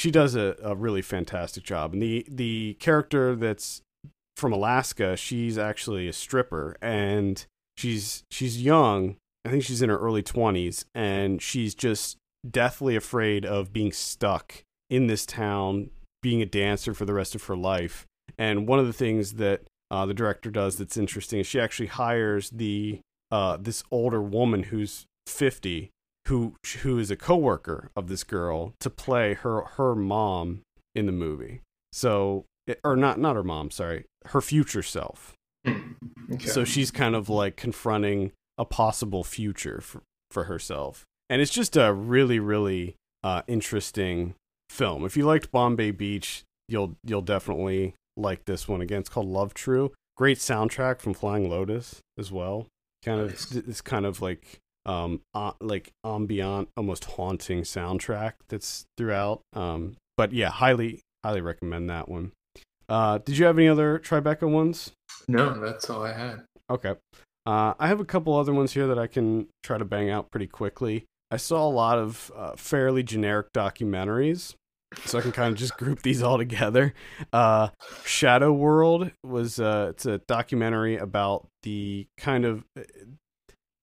[0.00, 1.92] she does a, a really fantastic job.
[1.92, 3.82] And the the character that's
[4.34, 7.44] from Alaska, she's actually a stripper and
[7.76, 9.16] she's she's young.
[9.44, 12.16] I think she's in her early 20s and she's just
[12.48, 15.90] deathly afraid of being stuck in this town
[16.22, 18.06] being a dancer for the rest of her life.
[18.38, 21.88] And one of the things that uh, the director does that's interesting is she actually
[21.88, 25.90] hires the uh, this older woman who's 50
[26.30, 30.62] who who is a coworker of this girl to play her her mom
[30.94, 31.60] in the movie.
[31.92, 32.44] So
[32.84, 35.34] or not not her mom, sorry, her future self.
[35.66, 35.92] Hmm.
[36.32, 36.46] Okay.
[36.46, 41.04] So she's kind of like confronting a possible future for, for herself.
[41.28, 44.34] And it's just a really really uh, interesting
[44.68, 45.04] film.
[45.04, 49.00] If you liked Bombay Beach, you'll you'll definitely like this one again.
[49.00, 49.92] It's called Love True.
[50.16, 52.68] Great soundtrack from Flying Lotus as well.
[53.04, 53.52] Kind of Nice.
[53.56, 59.42] it's kind of like um uh, like ambient, almost haunting soundtrack that's throughout.
[59.52, 62.32] Um, but yeah, highly highly recommend that one.
[62.88, 64.92] Uh, did you have any other Tribeca ones?
[65.28, 66.44] no, that's all I had.
[66.68, 66.94] Okay.
[67.46, 70.30] Uh, I have a couple other ones here that I can try to bang out
[70.30, 71.06] pretty quickly.
[71.30, 74.54] I saw a lot of uh, fairly generic documentaries,
[75.04, 76.92] so I can kind of just group these all together.
[77.32, 77.68] Uh,
[78.04, 82.82] Shadow World was uh, it's a documentary about the kind of uh,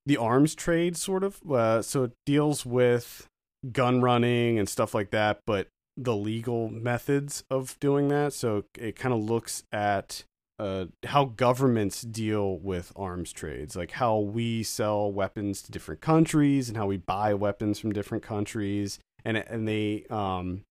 [0.07, 1.39] the arms trade, sort of.
[1.51, 3.27] Uh, so it deals with
[3.71, 8.31] gun running and stuff like that, but the legal methods of doing that.
[8.31, 10.23] So it kind of looks at
[10.59, 16.69] uh, how governments deal with arms trades, like how we sell weapons to different countries
[16.69, 20.61] and how we buy weapons from different countries, and and they um,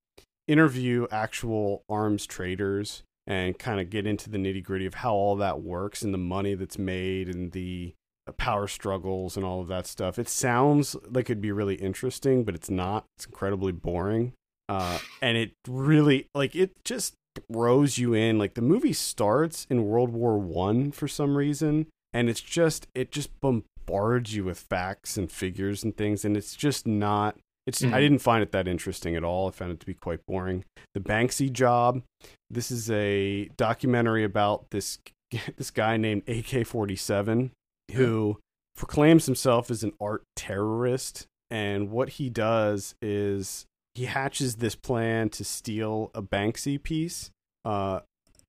[0.49, 5.37] interview actual arms traders and kind of get into the nitty gritty of how all
[5.37, 7.93] that works and the money that's made and the
[8.32, 10.18] power struggles and all of that stuff.
[10.18, 13.04] It sounds like it'd be really interesting, but it's not.
[13.16, 14.32] It's incredibly boring.
[14.68, 17.14] Uh, and it really like it just
[17.52, 18.38] throws you in.
[18.38, 23.12] Like the movie starts in World War One for some reason, and it's just it
[23.12, 27.36] just bombards you with facts and figures and things, and it's just not.
[27.66, 28.00] It's I Mhm.
[28.00, 29.48] didn't find it that interesting at all.
[29.48, 30.64] I found it to be quite boring.
[30.94, 32.02] The Banksy job.
[32.50, 34.98] This is a documentary about this
[35.56, 37.50] this guy named AK47
[37.93, 38.39] who
[38.76, 45.30] proclaims himself as an art terrorist and what he does is he hatches this plan
[45.30, 47.30] to steal a Banksy piece.
[47.64, 48.01] Uh,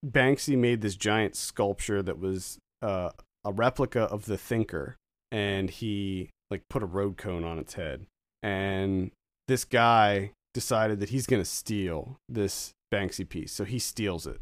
[0.05, 3.11] Banksy made this giant sculpture that was uh,
[3.45, 4.95] a replica of the Thinker,
[5.31, 8.05] and he like put a road cone on its head.
[8.43, 9.11] And
[9.47, 14.41] this guy decided that he's going to steal this Banksy piece, so he steals it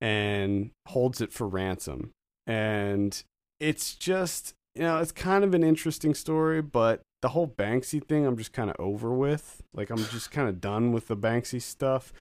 [0.00, 2.10] and holds it for ransom.
[2.46, 3.22] And
[3.60, 8.26] it's just you know it's kind of an interesting story, but the whole Banksy thing
[8.26, 9.62] I'm just kind of over with.
[9.72, 12.12] Like I'm just kind of done with the Banksy stuff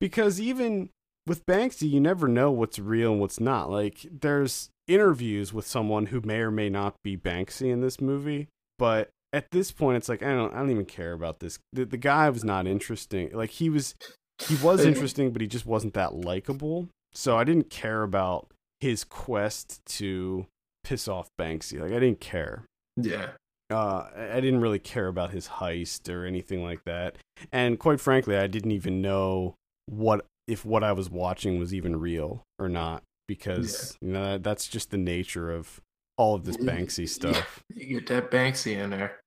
[0.00, 0.90] because even
[1.26, 3.70] with Banksy, you never know what's real and what's not.
[3.70, 8.48] Like there's interviews with someone who may or may not be Banksy in this movie,
[8.78, 11.58] but at this point it's like I don't I don't even care about this.
[11.72, 13.30] The, the guy was not interesting.
[13.32, 13.94] Like he was
[14.46, 16.88] he was interesting, but he just wasn't that likable.
[17.14, 18.48] So I didn't care about
[18.80, 20.46] his quest to
[20.84, 21.80] piss off Banksy.
[21.80, 22.64] Like I didn't care.
[22.96, 23.30] Yeah.
[23.70, 27.16] Uh, I didn't really care about his heist or anything like that,
[27.52, 29.54] and quite frankly, I didn't even know
[29.86, 34.06] what if what I was watching was even real or not because yeah.
[34.06, 35.80] you know that's just the nature of
[36.18, 37.62] all of this Banksy stuff.
[37.74, 39.20] Yeah, you get that Banksy in there,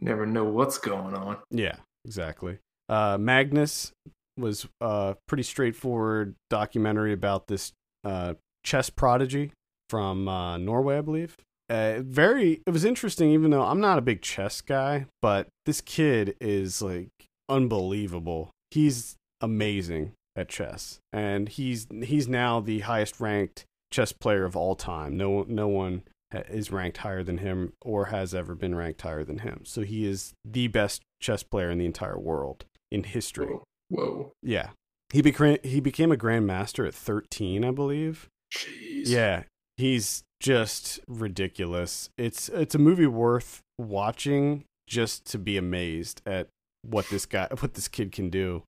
[0.00, 1.38] never know what's going on.
[1.50, 2.58] Yeah, exactly.
[2.90, 3.92] Uh, Magnus
[4.36, 7.72] was a pretty straightforward documentary about this
[8.04, 9.52] uh, chess prodigy
[9.92, 11.36] from uh, Norway, I believe.
[11.68, 15.82] Uh, very, it was interesting, even though I'm not a big chess guy, but this
[15.82, 17.10] kid is like
[17.46, 18.48] unbelievable.
[18.70, 24.74] He's amazing at chess, and he's he's now the highest ranked chess player of all
[24.74, 25.18] time.
[25.18, 29.40] No no one is ranked higher than him or has ever been ranked higher than
[29.40, 29.60] him.
[29.64, 33.44] So he is the best chess player in the entire world in history.
[33.44, 33.64] Whoa.
[33.90, 34.32] Whoa.
[34.42, 34.70] Yeah.
[35.12, 38.30] He became he became a grandmaster at 13, I believe.
[38.56, 39.08] Jeez.
[39.08, 39.42] Yeah.
[39.76, 42.10] He's just ridiculous.
[42.18, 46.48] It's it's a movie worth watching just to be amazed at
[46.82, 48.62] what this guy what this kid can do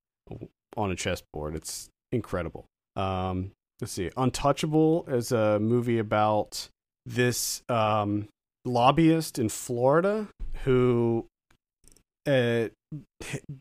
[0.75, 1.55] on a chessboard.
[1.55, 2.65] It's incredible.
[2.95, 3.51] Um,
[3.81, 4.09] let's see.
[4.17, 6.69] Untouchable is a movie about
[7.05, 8.27] this um,
[8.63, 10.27] lobbyist in Florida
[10.63, 11.25] who
[12.25, 12.69] uh,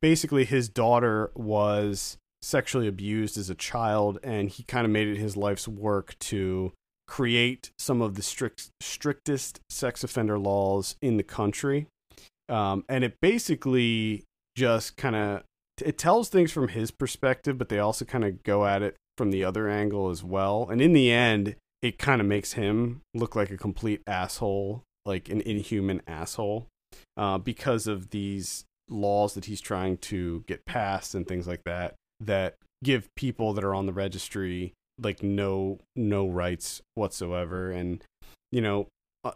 [0.01, 5.19] basically his daughter was sexually abused as a child and he kind of made it
[5.19, 6.73] his life's work to
[7.07, 11.87] create some of the strict strictest sex offender laws in the country
[12.49, 14.25] um, and it basically
[14.57, 15.43] just kind of
[15.83, 19.31] it tells things from his perspective, but they also kind of go at it from
[19.31, 20.69] the other angle as well.
[20.71, 25.29] And in the end, it kind of makes him look like a complete asshole, like
[25.29, 26.69] an inhuman asshole,
[27.17, 31.95] uh, because of these laws that he's trying to get passed and things like that
[32.21, 38.05] that give people that are on the registry like no no rights whatsoever and
[38.53, 38.87] you know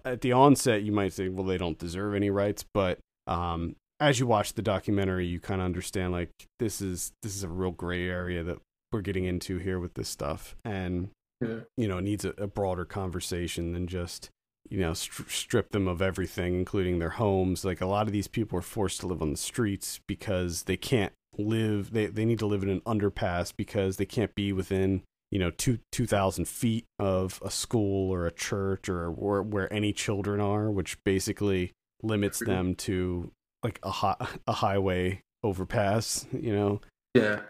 [0.05, 4.21] at the onset you might say well they don't deserve any rights but um as
[4.21, 7.71] you watch the documentary, you kind of understand like this is this is a real
[7.71, 8.59] gray area that
[8.93, 11.61] we're getting into here with this stuff, and yeah.
[11.77, 14.31] you know, it needs a, a, broader conversation than just
[14.71, 17.65] you know st- strip them of everything, including their homes.
[17.65, 20.77] Like a lot of these people are forced to live on the streets because they
[20.77, 21.93] can't live.
[21.93, 25.51] They they need to live in an underpass because they can't be within you know
[25.51, 30.41] two two thousand feet of a school or a church or where, where any children
[30.41, 31.73] are, which basically
[32.03, 33.31] limits them to
[33.63, 36.81] like a a highway overpass, you know.
[37.15, 37.41] Yeah.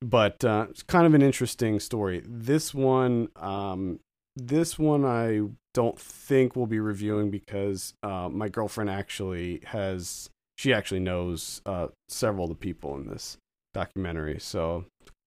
[0.00, 2.22] But uh, it's kind of an interesting story.
[2.26, 4.00] This one, um,
[4.36, 5.40] this one, I
[5.72, 10.28] don't think we'll be reviewing because uh, my girlfriend actually has,
[10.58, 13.38] she actually knows uh, several of the people in this
[13.72, 14.84] documentary, so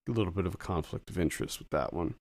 [0.08, 2.14] a little bit of a conflict of interest with that one.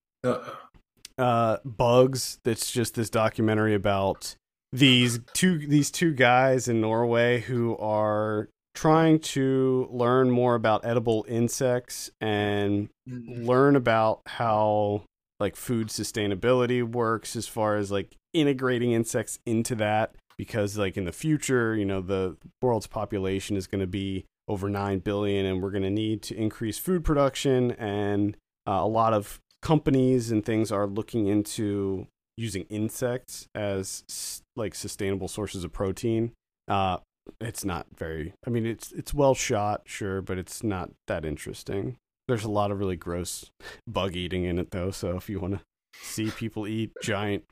[1.18, 2.40] Uh, Bugs.
[2.44, 4.36] That's just this documentary about
[4.72, 11.26] these two these two guys in Norway who are trying to learn more about edible
[11.28, 13.46] insects and mm-hmm.
[13.46, 15.04] learn about how
[15.40, 21.06] like food sustainability works as far as like integrating insects into that because like in
[21.06, 25.62] the future you know the world's population is going to be over 9 billion and
[25.62, 28.38] we're going to need to increase food production and
[28.68, 35.28] uh, a lot of companies and things are looking into using insects as like sustainable
[35.28, 36.32] sources of protein.
[36.68, 36.98] Uh,
[37.42, 38.34] it's not very.
[38.46, 41.98] I mean, it's it's well shot, sure, but it's not that interesting.
[42.28, 43.52] There's a lot of really gross
[43.88, 44.92] bug eating in it, though.
[44.92, 45.62] So if you want to
[46.02, 47.44] see people eat giant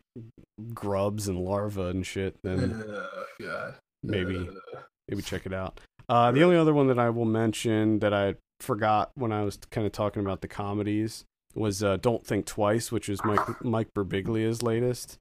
[0.74, 2.84] grubs and larvae and shit, then
[3.46, 3.72] uh,
[4.04, 4.50] maybe
[5.10, 5.80] maybe check it out.
[6.08, 9.58] Uh, the only other one that I will mention that I forgot when I was
[9.72, 13.94] kind of talking about the comedies was uh, Don't Think Twice, which is Mike Mike
[13.96, 15.18] Birbiglia's latest.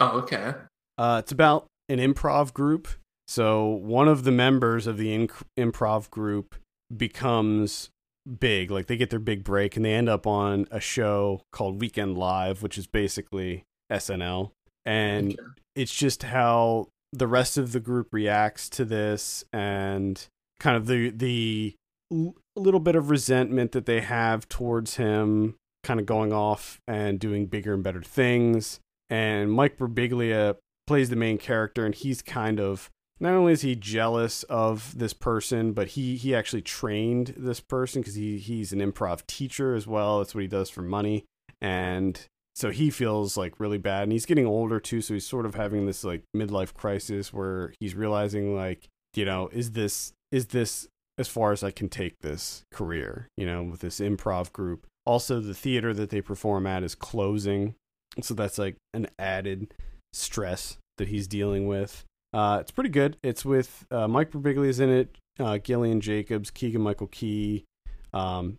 [0.00, 0.54] Oh, okay.
[0.96, 2.88] Uh, it's about an improv group.
[3.26, 6.54] So one of the members of the in- improv group
[6.94, 7.90] becomes
[8.38, 11.80] big, like they get their big break, and they end up on a show called
[11.80, 14.50] Weekend Live, which is basically SNL,
[14.84, 15.42] and okay.
[15.74, 20.26] it's just how the rest of the group reacts to this, and
[20.58, 21.74] kind of the the
[22.12, 27.18] a little bit of resentment that they have towards him kind of going off and
[27.18, 28.80] doing bigger and better things.
[29.10, 33.76] And Mike Birbiglia plays the main character, and he's kind of not only is he
[33.76, 38.80] jealous of this person, but he he actually trained this person because he he's an
[38.80, 40.18] improv teacher as well.
[40.18, 41.24] That's what he does for money,
[41.60, 44.04] and so he feels like really bad.
[44.04, 47.72] And he's getting older too, so he's sort of having this like midlife crisis where
[47.80, 52.18] he's realizing like you know is this is this as far as I can take
[52.20, 54.86] this career, you know, with this improv group.
[55.06, 57.74] Also, the theater that they perform at is closing.
[58.20, 59.74] So that's like an added
[60.12, 62.04] stress that he's dealing with.
[62.32, 63.16] Uh, it's pretty good.
[63.22, 67.64] It's with uh, Mike Birbiglia's in it, uh, Gillian Jacobs, Keegan Michael Key,
[68.12, 68.58] um,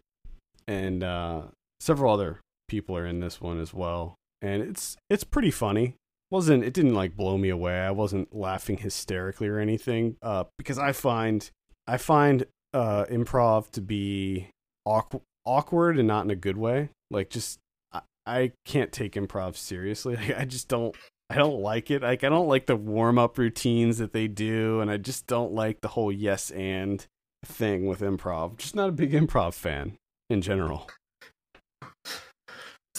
[0.67, 1.41] and uh,
[1.81, 4.15] several other people are in this one as well.
[4.41, 5.95] And it's it's pretty funny.
[6.29, 7.79] wasn't It didn't like blow me away.
[7.79, 10.17] I wasn't laughing hysterically or anything.
[10.21, 11.49] Uh, because I find
[11.87, 14.49] I find uh, improv to be
[14.85, 16.89] awkward, awkward and not in a good way.
[17.09, 17.59] Like just
[17.91, 20.15] I, I can't take improv seriously.
[20.15, 20.95] Like, I just don't
[21.29, 22.03] I don't like it.
[22.03, 25.53] Like I don't like the warm up routines that they do, and I just don't
[25.53, 27.05] like the whole yes and
[27.43, 28.57] thing with improv.
[28.57, 29.97] Just not a big improv fan
[30.29, 30.87] in general.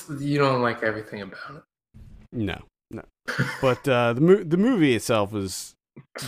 [0.08, 1.62] You don't like everything about it.
[2.32, 2.60] No,
[2.90, 3.02] no.
[3.60, 5.74] but uh, the mo- the movie itself was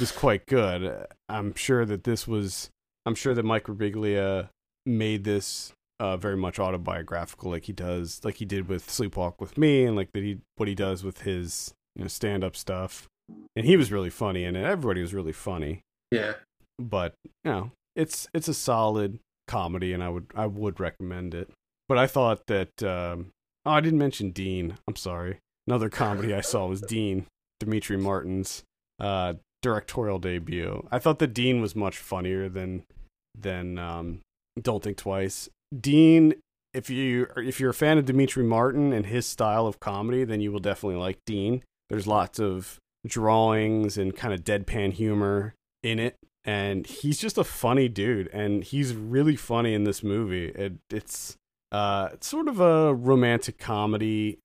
[0.00, 1.06] was quite good.
[1.28, 2.70] I'm sure that this was.
[3.06, 4.48] I'm sure that Mike Birbiglia
[4.84, 9.56] made this uh, very much autobiographical, like he does, like he did with Sleepwalk with
[9.58, 13.08] Me, and like that he what he does with his you know stand up stuff.
[13.54, 14.56] And he was really funny and.
[14.56, 15.82] Everybody was really funny.
[16.10, 16.34] Yeah.
[16.78, 17.14] But
[17.44, 21.50] you know, it's it's a solid comedy, and I would I would recommend it.
[21.88, 23.30] But I thought that um,
[23.66, 24.78] oh, I didn't mention Dean.
[24.86, 25.38] I'm sorry.
[25.66, 27.26] Another comedy I saw was Dean,
[27.60, 28.62] Demetri Martin's
[28.98, 30.86] uh, directorial debut.
[30.90, 32.84] I thought that Dean was much funnier than
[33.38, 34.20] than um,
[34.60, 35.48] Don't Think Twice.
[35.78, 36.34] Dean,
[36.72, 40.40] if you if you're a fan of Demetri Martin and his style of comedy, then
[40.40, 41.62] you will definitely like Dean.
[41.88, 47.44] There's lots of drawings and kind of deadpan humor in it, and he's just a
[47.44, 50.48] funny dude, and he's really funny in this movie.
[50.48, 51.36] It, it's
[51.70, 54.38] uh, it's sort of a romantic comedy.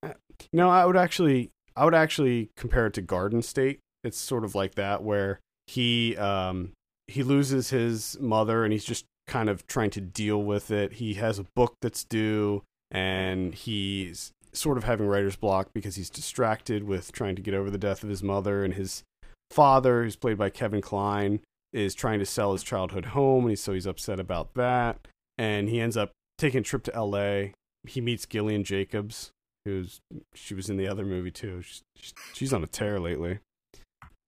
[0.52, 3.80] No, I would actually I would actually compare it to Garden State.
[4.04, 6.74] It's sort of like that where he um
[7.08, 10.94] he loses his mother and he's just kind of trying to deal with it.
[10.94, 16.10] He has a book that's due and he's sort of having writer's block because he's
[16.10, 19.04] distracted with trying to get over the death of his mother and his
[19.50, 21.40] father, who's played by Kevin Kline,
[21.72, 25.08] is trying to sell his childhood home and so he's upset about that.
[25.38, 27.52] And he ends up taking a trip to LA.
[27.88, 29.32] He meets Gillian Jacobs,
[29.66, 30.00] who's
[30.34, 31.62] she was in the other movie too.
[31.62, 33.40] She's, she's on a tear lately.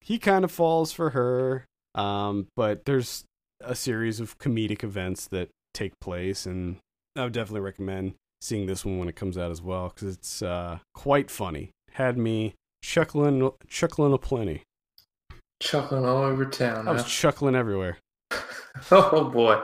[0.01, 1.65] He kind of falls for her,
[1.95, 3.23] um, but there's
[3.61, 6.77] a series of comedic events that take place, and
[7.15, 10.41] I would definitely recommend seeing this one when it comes out as well because it's
[10.41, 11.71] uh, quite funny.
[11.93, 12.53] Had me
[12.83, 14.63] chuckling, chuckling a plenty.
[15.61, 16.87] Chuckling all over town.
[16.87, 17.97] I was chuckling everywhere.
[18.91, 19.61] oh boy.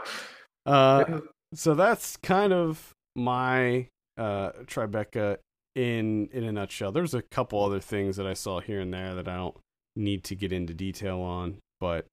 [0.65, 1.19] Uh,
[1.53, 3.87] so that's kind of my
[4.17, 5.37] uh, Tribeca
[5.75, 6.91] in in a nutshell.
[6.91, 9.57] There's a couple other things that I saw here and there that I don't
[9.95, 12.05] need to get into detail on, but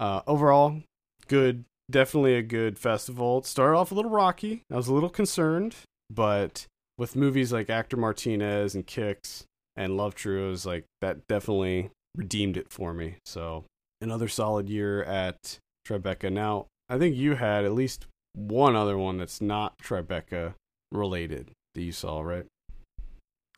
[0.00, 0.82] uh, overall,
[1.28, 1.64] good.
[1.88, 3.38] Definitely a good festival.
[3.38, 4.62] It started off a little rocky.
[4.72, 5.76] I was a little concerned,
[6.10, 6.66] but
[6.98, 9.44] with movies like Actor Martinez and Kicks
[9.76, 13.16] and Love was like that definitely redeemed it for me.
[13.24, 13.64] So
[14.00, 16.32] another solid year at Tribeca.
[16.32, 18.06] Now, I think you had at least
[18.36, 20.54] one other one that's not Tribeca
[20.92, 22.46] related that you saw, right?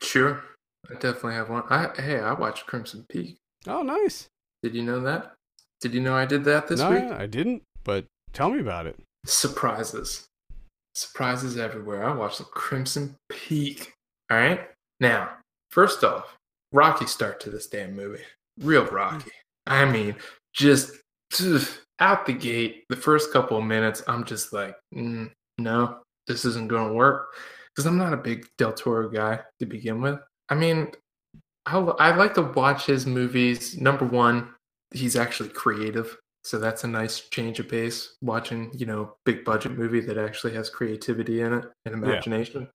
[0.01, 0.43] Sure.
[0.89, 1.63] I definitely have one.
[1.69, 3.37] I hey, I watched Crimson Peak.
[3.67, 4.27] Oh, nice.
[4.63, 5.33] Did you know that?
[5.81, 7.03] Did you know I did that this no, week?
[7.03, 8.97] I didn't, but tell me about it.
[9.25, 10.25] Surprises.
[10.95, 12.03] Surprises everywhere.
[12.03, 13.93] I watched the Crimson Peak.
[14.31, 14.67] All right.
[14.99, 15.29] Now,
[15.71, 16.35] first off,
[16.71, 18.23] rocky start to this damn movie.
[18.59, 18.95] Real hmm.
[18.95, 19.31] rocky.
[19.67, 20.15] I mean,
[20.53, 20.91] just
[21.41, 21.67] ugh,
[21.99, 26.69] out the gate, the first couple of minutes, I'm just like, mm, no, this isn't
[26.69, 27.33] going to work.
[27.75, 30.19] Because I'm not a big Del Toro guy to begin with.
[30.49, 30.91] I mean,
[31.65, 33.77] I, I like to watch his movies.
[33.77, 34.49] Number one,
[34.91, 36.17] he's actually creative.
[36.43, 40.53] So that's a nice change of pace watching, you know, big budget movie that actually
[40.53, 42.69] has creativity in it and imagination.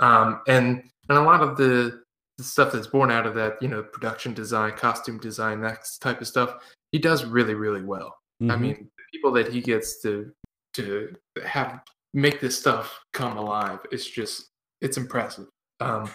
[0.00, 2.02] Um, and and a lot of the,
[2.38, 6.20] the stuff that's born out of that, you know, production design, costume design, that type
[6.20, 6.54] of stuff,
[6.90, 8.16] he does really, really well.
[8.50, 8.60] I Mhm.
[8.60, 10.32] mean, the people that he gets to
[10.74, 11.14] to
[11.44, 11.82] have
[12.14, 14.48] make this stuff come alive, it's just
[14.80, 15.46] it's impressive.
[15.80, 16.10] Um,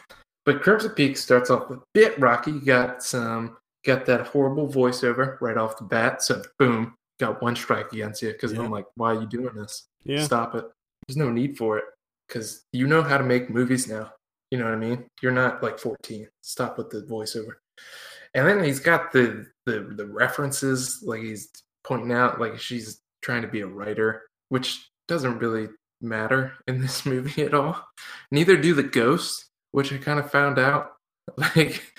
[0.45, 2.51] but Crimson Peak starts off a bit rocky.
[2.51, 6.21] You got some got that horrible voiceover right off the bat.
[6.23, 8.61] So boom, got one strike against you because Yeah.
[8.61, 9.87] I'm like, why are you doing this?
[10.03, 10.23] yeah.
[10.23, 10.65] Stop it.
[11.07, 11.85] There's no need for it
[12.27, 14.11] because you know how to make movies now.
[14.51, 15.07] You know what I mean?
[15.21, 16.27] You're not like 14.
[16.41, 17.55] Stop with the voiceover.
[18.33, 21.49] And then he's got the the the references, like he's
[21.87, 25.69] pointing out, like she's trying to be a writer, which doesn't really
[26.01, 27.81] matter in this movie at all.
[28.31, 30.91] Neither do the ghosts, which I kind of found out
[31.37, 31.93] like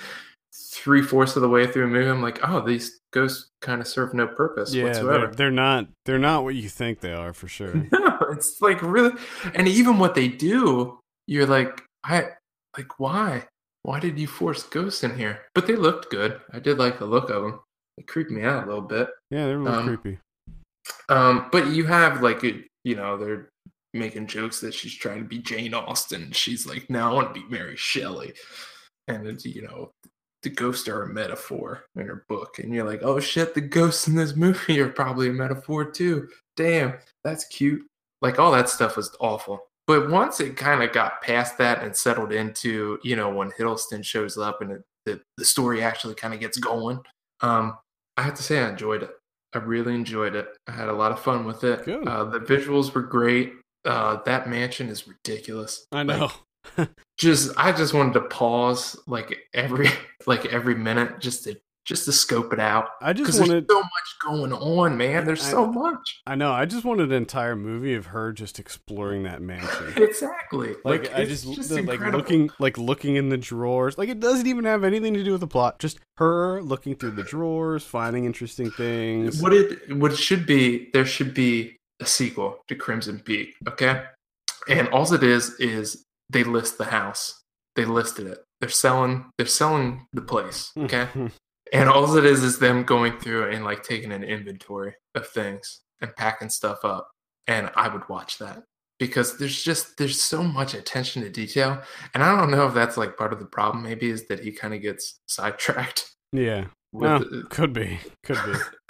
[0.55, 2.09] three fourths of the way through the movie.
[2.09, 5.27] I'm like, oh, these ghosts kind of serve no purpose Yeah, whatsoever.
[5.27, 7.74] they're, they're not they're not what you think they are for sure.
[7.93, 9.12] No, it's like really,
[9.55, 12.27] and even what they do, you're like, I
[12.77, 13.44] like why?
[13.85, 15.40] Why did you force ghosts in here?
[15.55, 16.40] But they looked good.
[16.52, 17.60] I did like the look of them.
[17.99, 19.09] It creeped me out a little bit.
[19.31, 20.19] Yeah, they're a little Um, creepy.
[21.09, 23.49] Um, but you have like it, you know, they're
[23.95, 26.33] making jokes that she's trying to be Jane Austen.
[26.33, 28.35] She's like, "No, I want to be Mary Shelley,"
[29.09, 29.91] and it's you know,
[30.43, 34.07] the ghosts are a metaphor in her book, and you're like, "Oh shit, the ghosts
[34.09, 36.95] in this movie are probably a metaphor too." Damn,
[37.25, 37.83] that's cute.
[38.23, 39.61] Like all that stuff was awful.
[39.87, 44.05] But once it kind of got past that and settled into, you know, when Hiddleston
[44.05, 47.01] shows up and it, the the story actually kind of gets going,
[47.41, 47.79] um,
[48.19, 49.11] I have to say I enjoyed it.
[49.55, 50.49] I really enjoyed it.
[50.66, 51.86] I had a lot of fun with it.
[52.07, 53.53] Uh, the visuals were great.
[53.85, 55.86] Uh, that mansion is ridiculous.
[55.93, 56.89] I Like, know.
[57.19, 59.89] just I just wanted to pause like every
[60.27, 61.57] like every minute just to
[61.89, 63.66] just to scope it out I just wanted.
[63.66, 65.24] there's so much going on, man.
[65.24, 66.20] There's I- so much.
[66.27, 66.52] I know.
[66.52, 69.94] I just wanted an entire movie of her just exploring that mansion.
[70.09, 70.74] Exactly.
[70.85, 73.97] Like, I it's just, the- like looking like looking in the drawers.
[73.97, 75.78] Like it doesn't even have anything to do with the plot.
[75.78, 79.40] Just her looking through the drawers, finding interesting things.
[79.40, 84.05] What it what it should be, there should be a sequel to Crimson Peak, okay?
[84.69, 87.40] And all it is is they list the house.
[87.77, 88.44] They listed it.
[88.60, 91.09] They're selling they're selling the place, okay?
[91.73, 95.81] and all it is is them going through and like taking an inventory of things
[96.01, 97.11] and packing stuff up.
[97.47, 98.62] And I would watch that
[98.99, 101.82] because there's just there's so much attention to detail.
[102.15, 104.53] And I don't know if that's like part of the problem maybe is that he
[104.53, 106.66] kind of gets sidetracked yeah.
[106.93, 107.99] Well, could be.
[108.24, 108.39] Could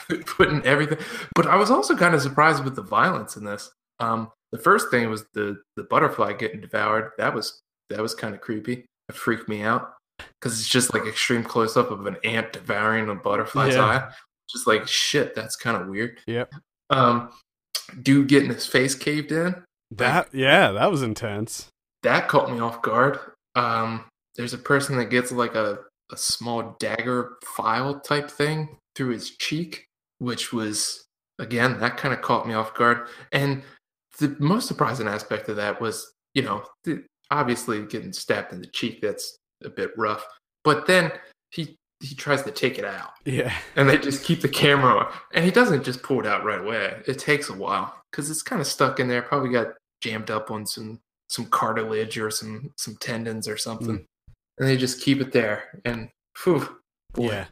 [0.08, 0.18] be.
[0.26, 0.98] putting everything.
[1.34, 3.70] But I was also kind of surprised with the violence in this.
[4.00, 7.10] Um, the first thing was the the butterfly getting devoured.
[7.18, 7.60] That was
[7.90, 8.86] that was kind of creepy.
[9.08, 9.94] It freaked me out
[10.40, 13.84] because it's just like extreme close up of an ant devouring a butterfly's Yeah.
[13.84, 14.12] eye.
[14.50, 15.34] Just like shit.
[15.34, 16.18] That's kind of weird.
[16.26, 16.52] Yep.
[16.90, 17.30] Um,
[18.02, 19.54] dude getting his face caved in.
[19.90, 21.68] That yeah, that was intense.
[22.02, 23.18] That caught me off guard.
[23.54, 24.04] Um,
[24.36, 25.78] there's a person that gets like a,
[26.12, 29.84] a small dagger file type thing through his cheek,
[30.18, 31.04] which was
[31.38, 33.08] again that kind of caught me off guard.
[33.32, 33.62] And
[34.18, 38.66] the most surprising aspect of that was, you know, the, obviously getting stabbed in the
[38.66, 39.00] cheek.
[39.02, 40.24] That's a bit rough.
[40.64, 41.12] But then
[41.50, 43.52] he he tries to take it out, Yeah.
[43.74, 45.12] and they just keep the camera, on.
[45.34, 47.02] and he doesn't just pull it out right away.
[47.08, 49.22] It takes a while because it's kind of stuck in there.
[49.22, 54.32] Probably got jammed up on some some cartilage or some some tendons or something, hmm.
[54.58, 55.80] and they just keep it there.
[55.84, 56.78] And phew,
[57.14, 57.46] boy, Yeah.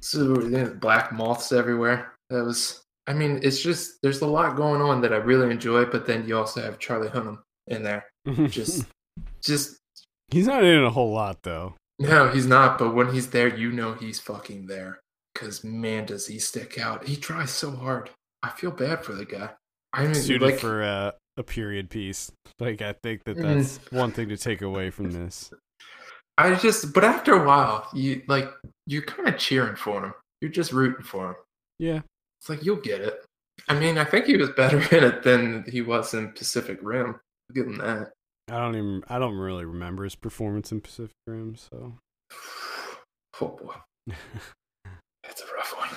[0.00, 2.12] so there's black moths everywhere.
[2.30, 5.84] That was, I mean, it's just there's a lot going on that I really enjoy,
[5.84, 8.04] but then you also have Charlie Hunnam in there.
[8.48, 8.86] Just,
[9.40, 9.76] just
[10.30, 11.74] he's not in a whole lot though.
[11.98, 12.78] no, he's not.
[12.78, 15.00] But when he's there, you know he's fucking there.
[15.34, 17.06] Cause man, does he stick out?
[17.06, 18.10] He tries so hard.
[18.42, 19.50] I feel bad for the guy.
[19.92, 22.30] I mean, Suited like, for uh, a period piece.
[22.58, 23.42] Like I think that Mm.
[23.42, 25.50] that's one thing to take away from this.
[26.38, 28.50] I just, but after a while, you like
[28.86, 30.14] you're kind of cheering for him.
[30.40, 31.36] You're just rooting for him.
[31.78, 32.00] Yeah.
[32.40, 33.24] It's like you'll get it.
[33.68, 37.18] I mean, I think he was better in it than he was in Pacific Rim.
[37.54, 38.12] Give him that.
[38.48, 41.94] I don't even I don't really remember his performance in Pacific Rim, so
[43.40, 43.74] Oh boy,
[45.22, 45.88] that's a rough one.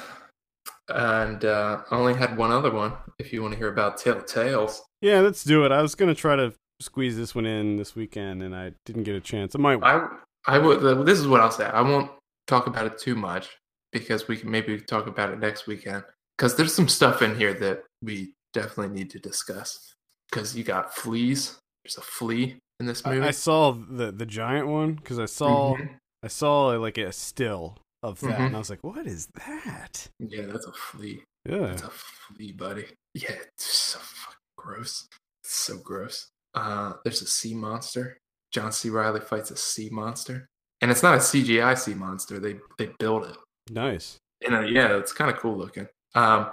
[0.89, 2.93] And uh, I only had one other one.
[3.19, 5.71] If you want to hear about Telltales, Yeah, let's do it.
[5.71, 9.15] I was gonna try to squeeze this one in this weekend and I didn't get
[9.15, 9.55] a chance.
[9.55, 10.07] I might I
[10.47, 11.05] I would.
[11.05, 11.65] This is what I'll say.
[11.65, 12.11] I won't
[12.47, 13.57] talk about it too much
[13.91, 16.03] because we can maybe talk about it next weekend.
[16.37, 19.93] Because there's some stuff in here that we definitely need to discuss.
[20.29, 21.59] Because you got fleas.
[21.89, 23.21] There's a flea in this movie.
[23.21, 25.95] I, I saw the the giant one because I saw Mhm.
[26.23, 28.45] I saw like a still of that Mhm.
[28.47, 30.07] and I was like, what is that?
[30.19, 31.23] Yeah, that's a flea.
[31.45, 31.57] Yeah.
[31.67, 32.85] That's a flea, buddy.
[33.15, 35.07] Yeah, it's so fucking gross.
[35.43, 36.27] It's so gross.
[36.53, 38.17] Uh, there's a sea monster.
[38.51, 38.89] John C.
[38.89, 40.45] Reilly fights a sea monster,
[40.81, 42.39] and it's not a CGI sea monster.
[42.39, 43.37] They they build it.
[43.71, 44.17] Nice.
[44.45, 45.87] And uh, yeah, it's kind of cool looking.
[46.15, 46.51] Um,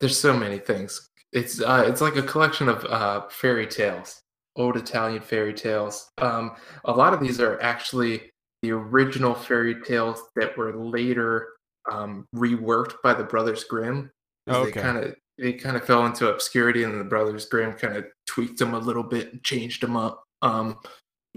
[0.00, 1.08] there's so many things.
[1.32, 4.20] It's uh, it's like a collection of uh, fairy tales,
[4.56, 6.08] old Italian fairy tales.
[6.18, 8.30] Um, a lot of these are actually
[8.62, 11.48] the original fairy tales that were later
[11.90, 14.10] um, reworked by the Brothers Grimm.
[14.48, 14.70] Okay.
[14.70, 18.06] They kind of they kind of fell into obscurity, and the Brothers Grimm kind of
[18.26, 20.22] tweaked them a little bit and changed them up.
[20.42, 20.78] Um,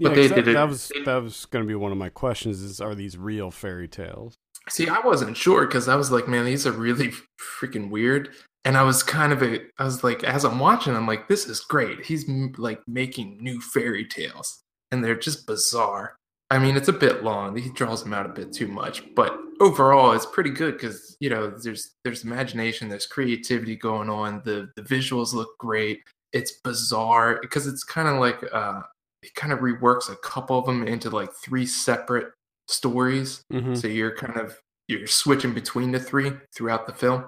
[0.00, 1.98] Yeah, But 'cause they that, it- that was that was going to be one of
[1.98, 2.62] my questions.
[2.62, 4.34] Is are these real fairy tales?
[4.68, 7.12] See, I wasn't sure because I was like, man, these are really
[7.60, 8.30] freaking weird.
[8.64, 11.46] And I was kind of a, I was like, as I'm watching, I'm like, this
[11.46, 12.04] is great.
[12.04, 14.60] He's m- like making new fairy tales,
[14.90, 16.16] and they're just bizarre.
[16.50, 17.56] I mean, it's a bit long.
[17.56, 21.30] He draws them out a bit too much, but overall, it's pretty good because you
[21.30, 24.42] know, there's there's imagination, there's creativity going on.
[24.44, 26.02] The the visuals look great.
[26.32, 28.82] It's bizarre because it's kind of like uh,
[29.22, 32.32] it kind of reworks a couple of them into like three separate
[32.68, 33.74] stories Mm-hmm.
[33.74, 34.58] so you're kind of
[34.88, 37.24] you're switching between the three throughout the film.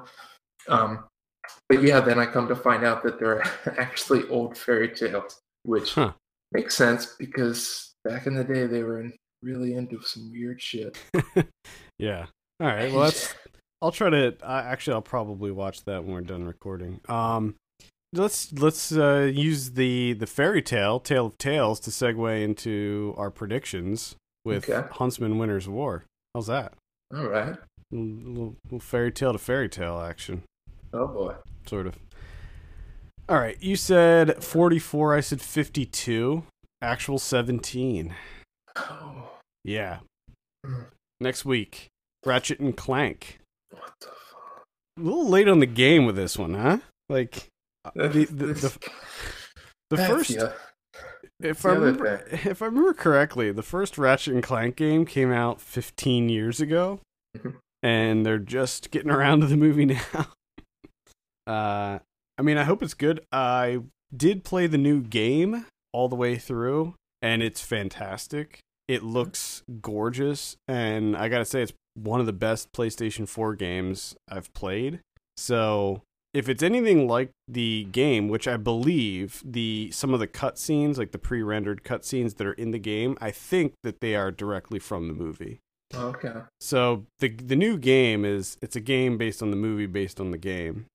[0.69, 1.05] Um,
[1.69, 3.43] but yeah, then I come to find out that they're
[3.79, 6.13] actually old fairy tales, which Huh.
[6.53, 9.13] makes sense because back in the day they were in,
[9.43, 10.97] really into some weird shit.
[11.99, 12.27] yeah.
[12.61, 12.91] All right.
[12.93, 13.35] Well, that's.
[13.83, 14.37] I'll try to.
[14.43, 17.01] Uh, actually, I'll probably watch that when we're done recording.
[17.09, 17.55] Um,
[18.13, 23.31] let's let's uh, use the the fairy tale, tale of tales, to segue into our
[23.31, 24.87] predictions with Okay.
[24.93, 26.05] Huntsman Winter's War.
[26.35, 26.75] How's that?
[27.17, 27.57] All right.
[27.91, 30.43] little, little, little fairy tale to fairy tale action,
[30.93, 31.35] Oh boy.
[31.67, 31.97] sort of.
[33.29, 36.43] All right, you said 44, I said 52.
[36.83, 38.15] Actual 17.
[38.77, 39.31] Oh,
[39.65, 39.99] Yeah.
[40.67, 40.83] Hmm.
[41.21, 41.89] Next week,
[42.27, 43.39] Ratchet and Clank.
[43.71, 44.65] what the fuck?
[44.99, 46.79] A little late on the game with this one, huh?
[47.09, 47.47] Like
[47.95, 48.79] the the, the, This-
[49.91, 50.55] the first the-
[51.43, 55.61] if I remember if I remember correctly, the first Ratchet and Clank game came out
[55.61, 57.01] 15 years ago,
[57.37, 57.57] Mhm.
[57.83, 60.27] and they're just getting around to the movie now.
[61.51, 61.99] Uh,
[62.39, 63.21] I mean, I hope it's good.
[63.33, 63.81] I
[64.17, 68.61] did play the new game all the way through, and it's fantastic.
[68.87, 74.15] It looks gorgeous, and I gotta say, it's one of the best PlayStation 4 games
[74.29, 75.01] I've played.
[75.37, 76.03] So
[76.33, 81.11] if it's anything like the game, which I believe the some of the cutscenes, like
[81.11, 85.09] the pre-rendered cutscenes that are in the game, I think that they are directly from
[85.09, 85.59] the movie.
[85.93, 86.43] Okay.
[86.61, 90.31] So the the new game is it's a game based on the movie based on
[90.31, 90.87] the game.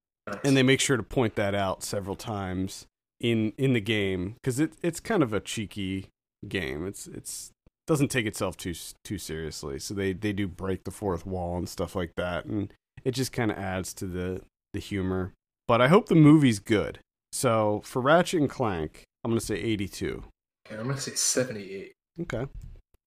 [0.44, 2.86] And they make sure to point that out several times
[3.20, 6.08] in in the game because it it's kind of a cheeky
[6.48, 6.86] game.
[6.86, 7.52] It's it's
[7.88, 8.74] doesn't take itself too
[9.04, 9.80] too seriously.
[9.80, 12.74] So they they do break the fourth wall and stuff like that, and
[13.04, 14.42] it just kind of adds to the
[14.74, 15.34] the humor.
[15.68, 17.00] But I hope the movie's good.
[17.32, 20.24] So for Ratchet and Clank, I'm gonna say 82.
[20.68, 21.94] Okay, I'm gonna say 78.
[22.22, 22.48] Okay.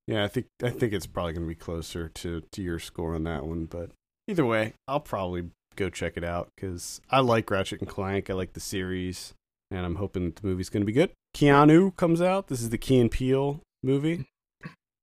[0.08, 3.14] Yeah, I think I think it's probably going to be closer to to your score
[3.14, 3.90] on that one, but
[4.26, 8.28] either way, I'll probably go check it out cuz I like Ratchet and Clank.
[8.28, 9.34] I like the series,
[9.70, 11.10] and I'm hoping that the movie's going to be good.
[11.36, 12.48] Keanu comes out.
[12.48, 14.26] This is the Key and Peele movie.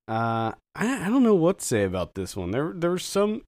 [0.08, 2.50] Uh I I don't know what to say about this one.
[2.52, 3.42] There there were some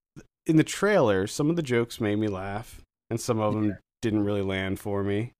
[0.46, 2.80] in the trailer, some of the jokes made me laugh
[3.10, 3.74] and some of them Yeah.
[4.02, 5.32] didn't really land for me.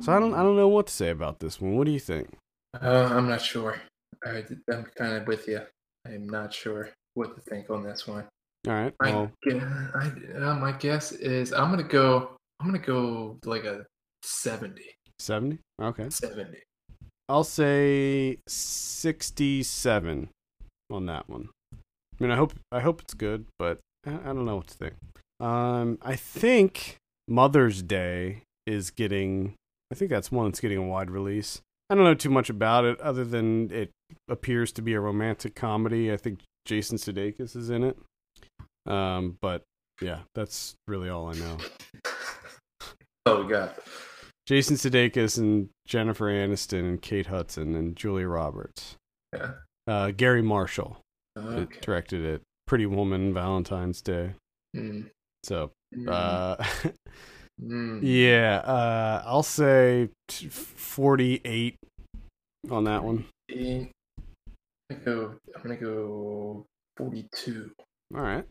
[0.00, 1.76] So I don't I don't know what to say about this one.
[1.76, 2.36] What do you think?
[2.80, 3.80] Uh, I'm not sure.
[4.24, 5.60] I, I'm kind of with you.
[6.06, 8.26] I'm not sure what to think on this one.
[8.66, 8.92] All right.
[9.00, 12.30] Well, gue- I, uh, my guess is I'm gonna go.
[12.60, 13.86] I'm gonna go like a
[14.24, 14.82] 70.
[15.20, 15.58] 70?
[15.80, 16.10] Okay.
[16.10, 16.58] 70.
[17.28, 20.28] I'll say 67
[20.90, 21.48] on that one.
[21.72, 21.76] I
[22.18, 24.94] mean, I hope I hope it's good, but I, I don't know what to think.
[25.40, 26.96] Um, I think
[27.28, 29.54] Mother's Day is getting.
[29.92, 31.60] I think that's one that's getting a wide release.
[31.90, 33.90] I don't know too much about it, other than it
[34.28, 36.12] appears to be a romantic comedy.
[36.12, 37.96] I think Jason Sudeikis is in it.
[38.88, 39.62] Um, but
[40.00, 41.58] yeah, that's really all I know.
[43.26, 43.78] Oh, we got.
[44.46, 48.96] Jason Sudeikis and Jennifer Aniston and Kate Hudson and Julia Roberts.
[49.34, 49.50] Yeah.
[49.86, 50.96] Uh, Garry Marshall
[51.38, 51.78] Okay.
[51.82, 52.42] directed it.
[52.66, 54.32] Pretty Woman, Valentine's Day.
[54.74, 55.10] Mm,
[55.42, 56.56] So, mm, uh,
[57.62, 58.00] mm.
[58.02, 61.74] yeah, uh, I'll say t- 48
[62.70, 63.26] on that one.
[63.50, 63.90] I'm
[64.90, 65.34] gonna go.
[65.54, 66.64] I'm gonna go
[66.96, 67.70] 42.
[68.14, 68.46] All right.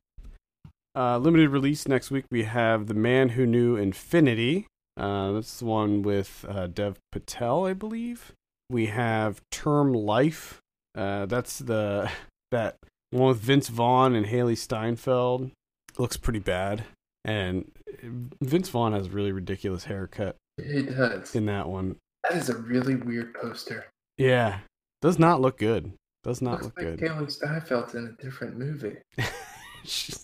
[0.98, 2.26] Uh, limited release next week.
[2.32, 4.65] We have The Man Who Knew Infinity.
[4.98, 8.34] Uh, that's the one with uh, Dev Patel, I believe.
[8.69, 10.60] We have Term Life.
[10.95, 12.10] Uh, that's the
[12.52, 12.78] that
[13.11, 15.52] one with Vince Vaughn and Hailee Steinfeld.
[15.99, 16.84] looks pretty bad,
[17.24, 17.72] and
[18.41, 21.36] Vince Vaughn has a really ridiculous haircut It does.
[21.36, 21.98] in that one.
[22.24, 23.86] That is a really weird poster.
[24.18, 24.60] Yeah,
[25.03, 25.94] does not look good.
[26.24, 26.99] Does not Looks look like good.
[27.11, 28.98] Hailee Steinfeld's in a different movie.
[29.84, 30.24] She's-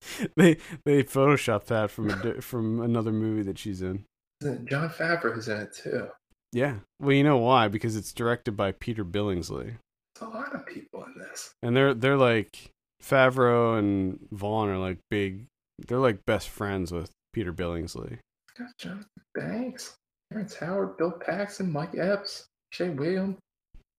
[0.36, 4.04] they they photoshopped that from a, from another movie that she's in.
[4.42, 6.08] Jon Favreau's in it too.
[6.52, 6.76] Yeah.
[6.98, 7.68] Well, you know why?
[7.68, 9.76] Because it's directed by Peter Billingsley,
[10.18, 11.52] There's a lot of people in this.
[11.62, 12.70] and they're they're like
[13.02, 15.44] Favreau and Vaughn are like big.
[15.86, 18.18] They're like best friends with Peter Billingsley.
[18.58, 19.94] Got Jonathan Banks,
[20.32, 23.36] Terrence Howard, Bill Paxton, Mike Epps, Shea Whigham,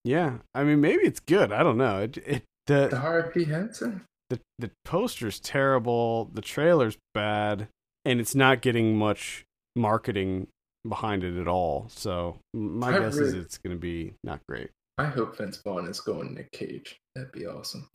[0.04, 0.40] Yeah.
[0.54, 1.52] I mean, maybe it's good.
[1.52, 2.00] I don't know.
[2.00, 3.44] It it the Taraji P.
[3.46, 4.02] Henson.
[4.32, 6.30] The the poster's terrible.
[6.34, 7.68] The trailer's bad,
[8.06, 9.44] and it's not getting much
[9.76, 10.48] marketing
[10.88, 11.88] behind it at all.
[11.90, 14.70] So my I guess is it's going to be not great.
[14.98, 16.98] I hope Vince Vaughn is going Nick Cage.
[17.16, 17.88] That'd be awesome.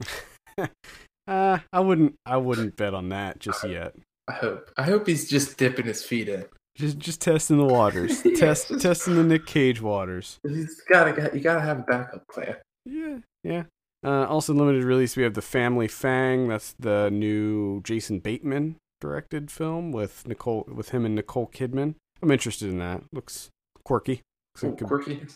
[0.59, 2.15] uh, I wouldn't.
[2.27, 3.95] I wouldn't bet on that just yet.
[4.29, 4.71] I hope.
[4.77, 6.45] I hope he's just dipping his feet in.
[6.77, 8.23] Just, just testing the waters.
[8.27, 10.39] Yeah, Test, just- testing the Nick Cage waters.
[10.47, 11.31] He's gotta.
[11.35, 12.57] You gotta have a backup plan.
[12.85, 13.63] Yeah, yeah.
[14.07, 16.47] Uh, also limited release, we have the Family Fang.
[16.47, 21.97] That's the new Jason Bateman directed film with Nicole, with him and Nicole Kidman.
[22.23, 23.03] I'm interested in that.
[23.13, 23.51] Looks
[23.85, 24.23] quirky.
[24.55, 25.27] Looks like Ooh, it could, quirky.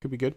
[0.00, 0.34] could be good.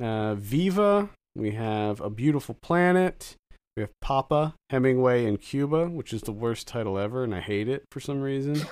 [0.00, 1.08] Uh, Viva.
[1.34, 3.34] We have A Beautiful Planet.
[3.76, 7.68] We have Papa Hemingway in Cuba, which is the worst title ever, and I hate
[7.68, 8.62] it for some reason.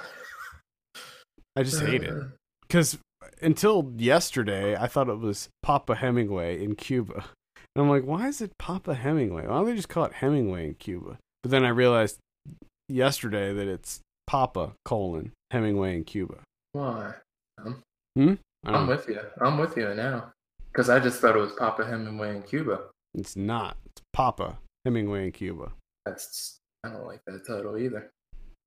[1.57, 2.15] I just hate it
[2.63, 2.99] because
[3.43, 7.27] until yesterday, I thought it was Papa Hemingway in Cuba.
[7.75, 9.47] And I'm like, why is it Papa Hemingway?
[9.47, 11.19] Why don't they just call it Hemingway in Cuba?
[11.43, 12.19] But then I realized
[12.89, 16.37] yesterday that it's Papa colon Hemingway in Cuba.
[16.73, 17.15] Why?
[17.65, 17.83] Um,
[18.15, 18.35] hmm?
[18.65, 18.95] I'm know.
[18.95, 19.21] with you.
[19.41, 20.33] I'm with you now.
[20.73, 22.81] Because I just thought it was Papa Hemingway in Cuba.
[23.15, 23.77] It's not.
[23.87, 25.73] It's Papa Hemingway in Cuba.
[26.05, 28.11] That's I don't like that title either.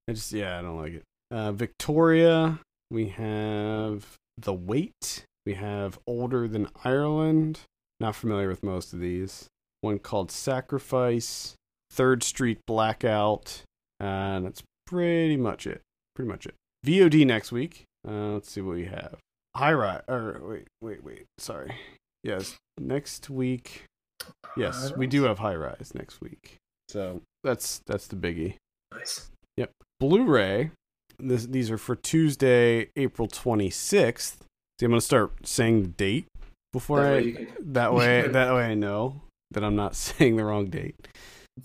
[0.07, 1.03] I just yeah, I don't like it.
[1.31, 2.59] Uh, Victoria,
[2.89, 5.23] we have The weight.
[5.45, 7.61] We have Older Than Ireland.
[7.99, 9.48] Not familiar with most of these.
[9.82, 11.56] One called Sacrifice.
[11.91, 13.64] Third Street Blackout.
[13.99, 15.82] And that's pretty much it.
[16.15, 16.56] Pretty much it.
[16.86, 17.84] VOD next week.
[18.07, 19.18] Uh, let's see what we have.
[19.56, 20.02] High Rise.
[20.07, 21.26] Or wait, wait, wait.
[21.38, 21.74] Sorry.
[22.24, 23.84] Yes, next week.
[24.57, 26.57] Yes, we do have High Rise next week.
[26.90, 28.56] So that's that's the biggie.
[28.94, 29.30] Nice.
[29.56, 29.72] Yep.
[29.99, 30.72] Blu-ray.
[31.19, 34.38] This, these are for Tuesday, April 26th.
[34.80, 36.28] See, I'm gonna start saying the date
[36.73, 37.15] before That I.
[37.15, 39.22] way can- that way, that way I know
[39.52, 40.95] that I'm not saying the wrong date.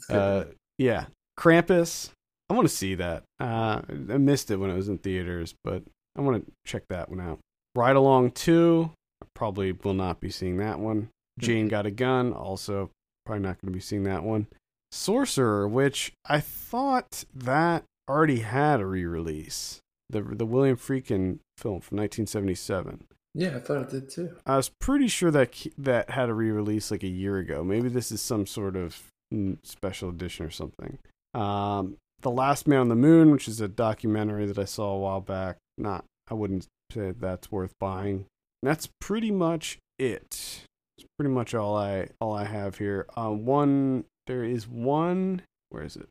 [0.08, 0.44] Uh,
[0.78, 1.06] yeah,
[1.38, 2.10] Krampus.
[2.50, 3.22] I want to see that.
[3.40, 5.82] Uh, I missed it when it was in theaters, but
[6.16, 7.38] I want to check that one out.
[7.74, 8.90] Ride Along 2.
[9.22, 11.08] I probably will not be seeing that one.
[11.38, 12.32] Jane Got a Gun.
[12.34, 12.90] Also,
[13.24, 14.48] probably not going to be seeing that one.
[14.90, 19.80] Sorcerer, which I thought that already had a re-release.
[20.10, 23.04] The the William Friedkin film from 1977.
[23.34, 24.36] Yeah, I thought it did too.
[24.46, 27.64] I was pretty sure that that had a re-release like a year ago.
[27.64, 29.02] Maybe this is some sort of
[29.32, 30.98] mm, special edition or something.
[31.34, 34.98] Um, the Last Man on the Moon, which is a documentary that I saw a
[34.98, 35.56] while back.
[35.78, 38.26] Not, I wouldn't say that's worth buying.
[38.62, 40.64] That's pretty much it.
[40.98, 43.06] It's pretty much all I all I have here.
[43.16, 45.42] Um, one there is one.
[45.70, 46.08] Where is it?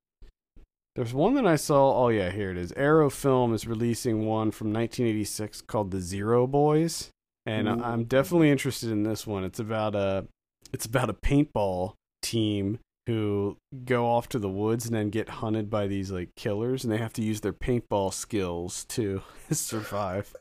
[0.96, 2.04] There's one that I saw.
[2.04, 2.74] Oh yeah, here it is.
[2.74, 7.12] Arrow Film is releasing one from 1986 called The Zero Boys,
[7.46, 7.82] and Ooh.
[7.82, 8.10] I'm mm.
[8.10, 9.46] definitely interested in this one.
[9.46, 10.28] It's about a
[10.74, 15.70] it's about a paintball team who go off to the woods and then get hunted
[15.70, 20.36] by these like killers, and they have to use their paintball skills to survive.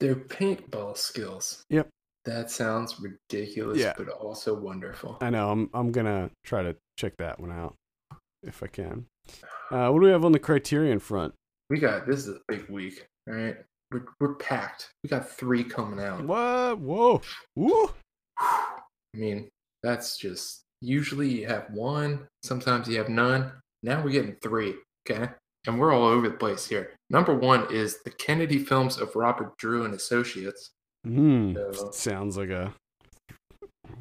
[0.00, 1.62] Their paintball skills.
[1.70, 1.88] Yep.
[2.24, 3.92] That sounds ridiculous, Yeah.
[3.96, 5.18] but also wonderful.
[5.20, 5.50] I know.
[5.50, 7.76] I'm I'm gonna try to check that one out
[8.46, 9.06] if I can.
[9.70, 11.34] Uh, what do we have on the Criterion front?
[11.70, 13.06] We got this is a big week.
[13.28, 13.56] All right,
[13.90, 14.90] we're we're packed.
[15.02, 16.24] We got three coming out.
[16.24, 16.78] What?
[16.78, 17.22] Whoa!
[17.56, 17.90] Woo!
[18.38, 18.82] I
[19.14, 19.48] mean,
[19.82, 23.52] that's just usually you have one, sometimes you have none.
[23.82, 24.74] Now we're getting three,
[25.08, 25.28] okay?
[25.66, 26.92] And we're all over the place here.
[27.08, 30.70] Number one is the Kennedy films of Robert Drew and Associates.
[31.06, 31.54] Hmm.
[31.72, 32.74] So- Sounds like a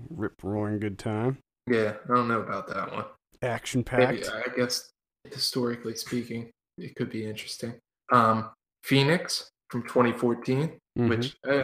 [0.09, 1.37] rip roaring good time.
[1.69, 3.05] Yeah, I don't know about that one.
[3.43, 4.29] Action packed.
[4.29, 4.89] I guess
[5.31, 7.73] historically speaking, it could be interesting.
[8.11, 8.51] Um,
[8.83, 11.09] Phoenix from 2014, Mm-hmm.
[11.09, 11.63] which eh,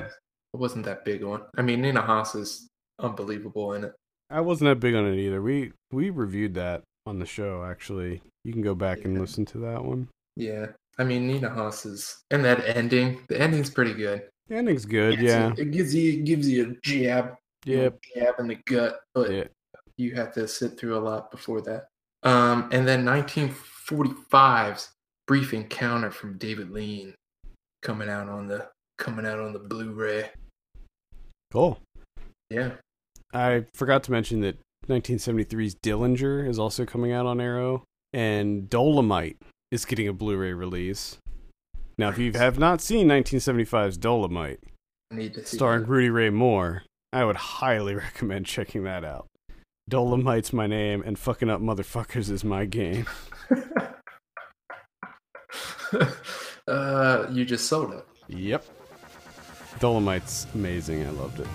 [0.54, 1.44] wasn't that big on.
[1.56, 2.68] I mean, Nina Hoss is
[3.00, 3.94] unbelievable in it.
[4.32, 5.40] I wasn't that big on it either.
[5.40, 8.22] We we reviewed that on the show actually.
[8.44, 10.08] You can go back and listen to that one.
[10.36, 14.24] Yeah, I mean, Nina Hoss is, and that ending, the ending's pretty good.
[14.48, 15.14] The ending's good.
[15.14, 15.54] It's Yeah.
[15.56, 17.36] a- it gives you it gives you a jab,
[17.66, 18.00] Yep.
[18.16, 19.44] jab in the gut, but Yeah.
[20.00, 21.90] You have to sit through a lot before that.
[22.24, 24.92] Um, and then 1945's
[25.28, 27.14] Brief Encounter from David Lean
[27.82, 30.30] coming out on the coming out on the Blu-ray.
[31.52, 31.80] Cool.
[32.50, 32.72] Yeah,
[33.34, 34.58] I forgot to mention that
[34.88, 39.38] 1973's Dillinger is also coming out on Arrow, and Dolomite
[39.72, 41.18] is getting a Blu-ray release.
[41.98, 44.62] Now, if you have not seen 1975's Dolomite,
[45.12, 45.58] I need to see.
[45.58, 45.90] starring that.
[45.90, 49.28] Rudy Ray Moore, I would highly recommend checking that out.
[49.90, 53.08] Dolomite's my name, and fucking up motherfuckers is my game.
[56.68, 58.06] uh, you just sold it.
[58.28, 58.64] Yep.
[59.80, 61.06] Dolomite's amazing.
[61.06, 61.48] I loved it.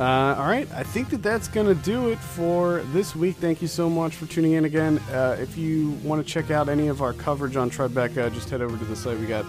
[0.00, 3.36] Uh, all right, I think that that's going to do it for this week.
[3.36, 4.98] Thank you so much for tuning in again.
[5.12, 8.60] Uh, if you want to check out any of our coverage on Tribeca, just head
[8.60, 9.20] over to the site.
[9.20, 9.46] We got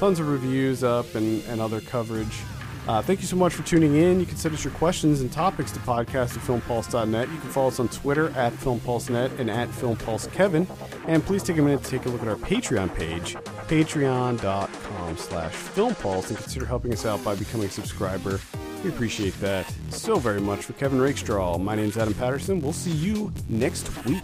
[0.00, 2.40] tons of reviews up and, and other coverage.
[2.86, 4.20] Uh, thank you so much for tuning in.
[4.20, 7.28] You can send us your questions and topics to podcast at filmpulse.net.
[7.30, 10.66] You can follow us on Twitter at filmpulsenet and at filmpulsekevin.
[11.06, 13.34] And please take a minute to take a look at our Patreon page,
[13.68, 18.38] patreon.com slash filmpulse, and consider helping us out by becoming a subscriber.
[18.82, 20.60] We appreciate that so very much.
[20.66, 22.60] For Kevin Rakestraw, my name is Adam Patterson.
[22.60, 24.22] We'll see you next week.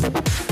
[0.00, 0.47] Peace.